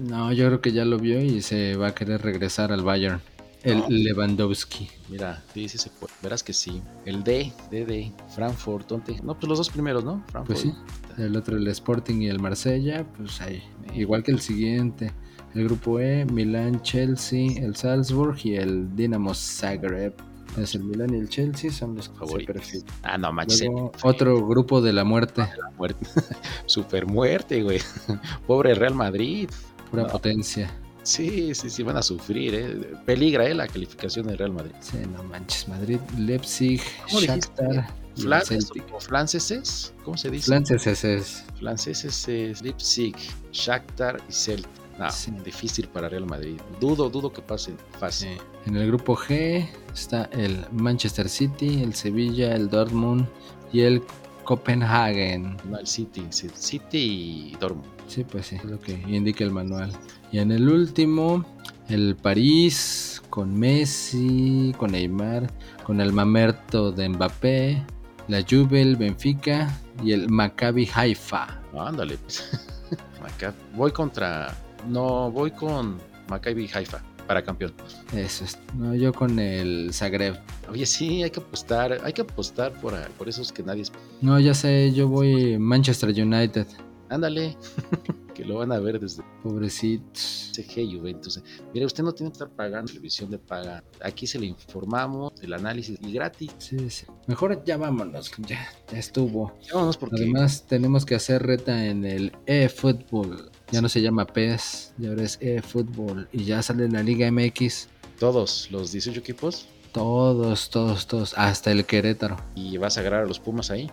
No, 0.00 0.32
yo 0.32 0.46
creo 0.46 0.60
que 0.60 0.72
ya 0.72 0.84
lo 0.84 0.98
vio 0.98 1.20
y 1.20 1.42
se 1.42 1.76
va 1.76 1.88
a 1.88 1.94
querer 1.94 2.22
regresar 2.22 2.72
al 2.72 2.82
Bayern. 2.82 3.20
El 3.62 3.78
No. 3.78 3.86
Lewandowski. 3.88 4.88
Mira, 5.08 5.42
sí, 5.54 5.68
sí 5.68 5.78
se 5.78 5.90
puede. 5.90 6.12
Verás 6.22 6.42
que 6.42 6.52
sí. 6.52 6.82
El 7.04 7.22
D, 7.22 7.52
D, 7.70 7.84
D, 7.86 8.12
Frankfurt, 8.34 8.88
¿dónde? 8.88 9.20
No, 9.22 9.34
pues 9.34 9.48
los 9.48 9.58
dos 9.58 9.70
primeros, 9.70 10.04
¿no? 10.04 10.22
Frankfurt. 10.30 10.46
Pues 10.46 10.60
sí. 10.60 10.72
El 11.18 11.36
otro, 11.36 11.56
el 11.56 11.66
Sporting 11.68 12.22
y 12.22 12.28
el 12.28 12.40
Marsella, 12.40 13.04
pues 13.16 13.40
ahí. 13.40 13.62
Igual 13.94 14.22
que 14.22 14.32
el 14.32 14.40
siguiente. 14.40 15.12
El 15.54 15.64
grupo 15.64 16.00
E, 16.00 16.24
Milán, 16.24 16.80
Chelsea, 16.82 17.52
el 17.62 17.76
Salzburg 17.76 18.36
y 18.44 18.56
el 18.56 18.96
Dinamo 18.96 19.34
Zagreb. 19.34 20.14
Es 20.58 20.74
el 20.74 20.84
Milán 20.84 21.14
y 21.14 21.18
el 21.18 21.28
Chelsea 21.28 21.70
son 21.70 21.94
los 21.94 22.06
se 22.06 22.12
Favoritos. 22.12 22.84
Ah, 23.02 23.16
no, 23.18 23.32
manches. 23.32 23.62
Luego, 23.62 23.92
otro 24.02 24.46
grupo 24.46 24.80
de 24.82 24.92
la 24.92 25.04
muerte. 25.04 25.42
La 25.42 25.70
muerte. 25.76 26.06
Super 26.66 27.06
muerte, 27.06 27.62
güey. 27.62 27.80
Pobre 28.46 28.74
Real 28.74 28.94
Madrid. 28.94 29.48
Pura 29.90 30.04
No. 30.04 30.08
potencia. 30.08 30.70
Sí, 31.02 31.54
sí, 31.54 31.68
sí, 31.68 31.82
van 31.82 31.96
a 31.96 32.02
sufrir, 32.02 32.54
¿eh? 32.54 32.92
Peligra, 33.04 33.46
¿eh? 33.46 33.54
La 33.54 33.66
calificación 33.66 34.26
del 34.26 34.38
Real 34.38 34.52
Madrid. 34.52 34.72
Sí, 34.80 34.98
no 35.12 35.22
manches. 35.24 35.66
Madrid, 35.68 35.98
Leipzig. 36.16 36.80
Shakhtar 37.08 37.74
y 38.14 38.20
el 38.20 38.24
¿Flances 38.26 38.66
Celtic. 38.68 38.94
o 38.94 39.00
franceses? 39.00 39.92
¿Cómo 40.04 40.16
se 40.16 40.30
dice? 40.30 40.46
Franceses 40.46 41.04
es. 41.04 41.44
Franceses 41.58 42.28
es 42.28 42.62
Leipzig, 42.62 43.16
Shakhtar 43.52 44.20
y 44.28 44.32
Celtic. 44.32 44.68
No, 44.98 45.10
Sí. 45.10 45.32
difícil 45.44 45.88
para 45.88 46.08
Real 46.08 46.26
Madrid. 46.26 46.60
Dudo, 46.78 47.08
dudo 47.08 47.32
que 47.32 47.40
pasen 47.42 47.76
fácil. 47.98 48.28
Sí. 48.36 48.36
En 48.66 48.76
el 48.76 48.86
grupo 48.88 49.16
G 49.16 49.66
está 49.92 50.24
el 50.32 50.64
Manchester 50.70 51.28
City, 51.28 51.82
el 51.82 51.94
Sevilla, 51.94 52.54
el 52.54 52.68
Dortmund 52.68 53.26
y 53.72 53.80
el 53.80 54.02
Copenhagen. 54.44 55.56
No, 55.68 55.78
el 55.78 55.86
City, 55.86 56.26
City 56.30 57.52
y 57.52 57.56
Dortmund. 57.58 57.88
Sí, 58.06 58.22
pues 58.24 58.46
sí, 58.48 58.56
es 58.56 58.64
lo 58.64 58.78
que 58.78 58.92
indica 58.92 59.42
el 59.44 59.50
manual. 59.50 59.90
Y 60.32 60.38
en 60.38 60.50
el 60.50 60.68
último, 60.68 61.44
el 61.88 62.16
París 62.16 63.22
con 63.30 63.54
Messi, 63.58 64.74
con 64.78 64.92
Neymar, 64.92 65.50
con 65.84 66.00
el 66.00 66.12
Mamerto 66.12 66.90
de 66.90 67.08
Mbappé, 67.08 67.82
la 68.28 68.42
Juve, 68.48 68.80
el 68.82 68.96
Benfica 68.96 69.78
y 70.02 70.12
el 70.12 70.28
Maccabi 70.30 70.88
Haifa. 70.94 71.60
Ándale. 71.78 72.16
pues. 72.18 72.44
Voy 73.76 73.90
contra. 73.92 74.54
No, 74.88 75.30
voy 75.30 75.50
con 75.52 75.98
Maccabi 76.28 76.68
Haifa 76.74 77.02
para 77.26 77.42
campeón. 77.42 77.72
Eso 78.14 78.44
es. 78.44 78.58
No, 78.76 78.94
yo 78.94 79.12
con 79.12 79.38
el 79.38 79.90
Zagreb. 79.92 80.38
Oye, 80.70 80.84
sí, 80.86 81.22
hay 81.22 81.30
que 81.30 81.40
apostar, 81.40 81.98
hay 82.04 82.12
que 82.12 82.22
apostar 82.22 82.72
por, 82.80 82.98
por 83.12 83.28
esos 83.28 83.52
que 83.52 83.62
nadie. 83.62 83.82
es- 83.82 83.92
No, 84.20 84.38
ya 84.40 84.54
sé, 84.54 84.92
yo 84.92 85.08
voy 85.08 85.56
Manchester 85.58 86.08
United. 86.10 86.66
Ándale, 87.10 87.56
que 88.32 88.44
lo 88.44 88.58
van 88.58 88.72
a 88.72 88.78
ver 88.78 88.98
desde 89.00 89.22
Pobrecitos. 89.42 90.50
CG 90.54 90.86
Juventus. 90.96 91.40
Mire, 91.72 91.86
usted 91.86 92.02
no 92.02 92.12
tiene 92.12 92.30
que 92.30 92.34
estar 92.34 92.50
pagando 92.50 92.88
televisión 92.88 93.30
de 93.30 93.38
paga. 93.38 93.82
Aquí 94.02 94.26
se 94.26 94.38
le 94.38 94.46
informamos, 94.46 95.32
el 95.42 95.52
análisis 95.52 95.98
y 96.02 96.12
gratis. 96.12 96.52
Sí, 96.58 96.90
sí. 96.90 97.06
Mejor 97.26 97.64
ya 97.64 97.76
vámonos, 97.76 98.30
ya, 98.46 98.66
ya 98.90 98.98
estuvo. 98.98 99.52
Vámonos 99.72 99.96
porque 99.96 100.16
Además, 100.16 100.66
tenemos 100.66 101.04
que 101.06 101.14
hacer 101.14 101.42
reta 101.42 101.86
en 101.86 102.04
el 102.04 102.32
eFootball. 102.46 103.50
Ya 103.70 103.80
no 103.80 103.88
se 103.88 104.00
llama 104.02 104.26
PES, 104.26 104.94
ya 104.98 105.10
ahora 105.10 105.22
es 105.24 105.38
eFootball. 105.40 106.28
Y 106.32 106.44
ya 106.44 106.62
sale 106.62 106.88
la 106.88 107.02
Liga 107.02 107.30
MX. 107.30 107.88
todos 108.18 108.68
los 108.70 108.92
18 108.92 109.18
equipos 109.20 109.66
Todos, 109.92 110.70
todos, 110.70 111.06
todos. 111.06 111.34
Hasta 111.36 111.70
el 111.72 111.84
Querétaro. 111.84 112.36
y 112.54 112.76
vas 112.78 112.96
a 112.96 113.00
agarrar 113.00 113.24
a 113.24 113.26
los 113.26 113.38
Pumas 113.40 113.70
ahí. 113.70 113.90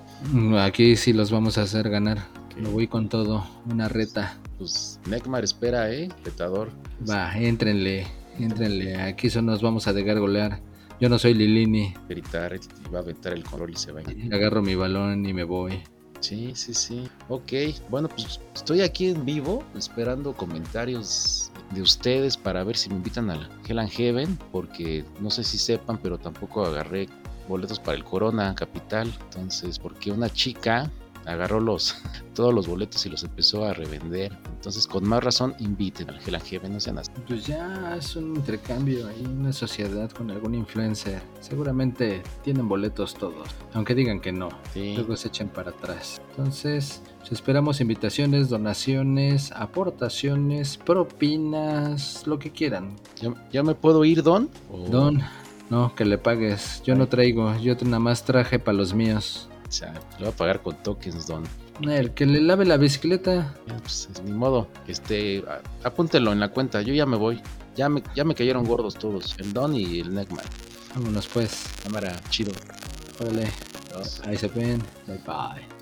Aquí 0.59 0.95
sí 0.95 1.13
los 1.13 1.29
vamos 1.31 1.57
a 1.57 1.63
hacer 1.63 1.89
ganar. 1.89 2.19
Lo 2.57 2.71
voy 2.71 2.87
con 2.87 3.09
todo. 3.09 3.45
Una 3.71 3.87
reta. 3.87 4.37
Pues 4.57 4.99
Neckmar 5.07 5.43
espera, 5.43 5.91
¿eh? 5.91 6.09
Petador. 6.23 6.71
Va, 7.09 7.37
éntrenle. 7.37 8.07
Éntrenle. 8.39 9.01
Aquí 9.01 9.27
eso 9.27 9.41
nos 9.41 9.61
vamos 9.61 9.87
a 9.87 9.93
dejar 9.93 10.19
golear. 10.19 10.61
Yo 10.99 11.07
no 11.07 11.17
soy 11.17 11.33
Lilini. 11.33 11.93
Gritar 12.09 12.55
y 12.55 12.89
va 12.89 12.99
a 12.99 13.01
aventar 13.01 13.33
el 13.33 13.43
color 13.43 13.69
y 13.69 13.75
se 13.75 13.91
va 13.91 14.01
a. 14.01 14.35
Agarro 14.35 14.61
mi 14.61 14.75
balón 14.75 15.25
y 15.25 15.33
me 15.33 15.45
voy. 15.45 15.81
Sí, 16.19 16.51
sí, 16.53 16.73
sí. 16.73 17.09
Ok, 17.29 17.53
bueno, 17.89 18.09
pues 18.09 18.41
estoy 18.53 18.81
aquí 18.81 19.09
en 19.09 19.25
vivo 19.25 19.63
esperando 19.75 20.33
comentarios 20.33 21.51
de 21.71 21.81
ustedes 21.81 22.35
para 22.35 22.63
ver 22.65 22.75
si 22.75 22.89
me 22.89 22.95
invitan 22.95 23.29
al 23.29 23.49
Hell 23.65 23.79
and 23.79 23.89
Heaven, 23.89 24.37
porque 24.51 25.05
no 25.21 25.29
sé 25.29 25.45
si 25.45 25.57
sepan, 25.57 25.97
pero 26.01 26.17
tampoco 26.17 26.65
agarré 26.65 27.07
boletos 27.47 27.79
para 27.79 27.97
el 27.97 28.03
Corona 28.03 28.53
Capital. 28.55 29.13
Entonces, 29.25 29.79
porque 29.79 30.11
una 30.11 30.29
chica 30.29 30.91
agarró 31.25 31.59
los 31.59 31.95
todos 32.33 32.53
los 32.53 32.67
boletos 32.67 33.05
y 33.05 33.09
los 33.09 33.23
empezó 33.23 33.65
a 33.65 33.73
revender. 33.73 34.37
Entonces, 34.55 34.87
con 34.87 35.07
más 35.07 35.23
razón, 35.23 35.55
inviten 35.59 36.09
al 36.09 36.19
Heaven, 36.19 36.73
no 36.73 36.79
sean 36.79 36.97
así. 36.99 37.11
Pues 37.27 37.45
ya 37.47 37.95
es 37.97 38.15
un 38.15 38.35
intercambio 38.35 39.07
ahí, 39.07 39.25
una 39.25 39.51
sociedad 39.53 40.09
con 40.11 40.31
algún 40.31 40.55
influencer. 40.55 41.21
Seguramente 41.41 42.21
tienen 42.43 42.67
boletos 42.69 43.13
todos, 43.15 43.47
aunque 43.73 43.95
digan 43.95 44.19
que 44.19 44.31
no. 44.31 44.49
Sí. 44.73 44.93
Luego 44.95 45.15
se 45.17 45.27
echen 45.29 45.49
para 45.49 45.71
atrás. 45.71 46.21
Entonces, 46.31 47.01
pues 47.19 47.33
esperamos 47.33 47.81
invitaciones, 47.81 48.49
donaciones, 48.49 49.51
aportaciones, 49.51 50.77
propinas, 50.77 52.25
lo 52.25 52.39
que 52.39 52.51
quieran. 52.51 52.95
¿Ya, 53.21 53.33
ya 53.51 53.63
me 53.63 53.75
puedo 53.75 54.05
ir, 54.05 54.23
Don? 54.23 54.49
¿O- 54.71 54.87
Don, 54.89 55.21
no, 55.69 55.93
que 55.95 56.05
le 56.05 56.17
pagues. 56.17 56.81
Yo 56.85 56.95
no 56.95 57.07
traigo, 57.07 57.55
yo 57.57 57.75
nada 57.83 57.99
más 57.99 58.23
traje 58.23 58.59
para 58.59 58.77
los 58.77 58.93
míos. 58.93 59.48
O 59.69 59.71
sea, 59.71 59.93
lo 59.93 60.25
voy 60.25 60.27
a 60.29 60.31
pagar 60.31 60.61
con 60.63 60.75
tokens, 60.81 61.27
Don. 61.27 61.43
El 61.81 62.11
que 62.11 62.25
le 62.25 62.41
lave 62.41 62.65
la 62.65 62.77
bicicleta. 62.77 63.55
Pues, 63.83 64.09
es 64.11 64.21
ni 64.23 64.31
modo. 64.31 64.67
Este, 64.87 65.43
apúntelo 65.83 66.33
en 66.33 66.39
la 66.39 66.49
cuenta. 66.49 66.81
Yo 66.81 66.93
ya 66.93 67.05
me 67.05 67.17
voy. 67.17 67.39
Ya 67.75 67.87
me, 67.87 68.01
ya 68.15 68.23
me 68.25 68.33
cayeron 68.33 68.65
gordos 68.65 68.95
todos. 68.95 69.35
El 69.37 69.53
Don 69.53 69.75
y 69.75 69.99
el 69.99 70.13
Neckman. 70.13 70.45
Vámonos 70.95 71.27
pues. 71.27 71.67
Cámara, 71.83 72.19
chido. 72.29 72.51
Órale. 73.19 73.47
Ahí 74.25 74.37
se 74.37 74.47
ven. 74.47 74.81
Bye 75.07 75.21
bye. 75.25 75.78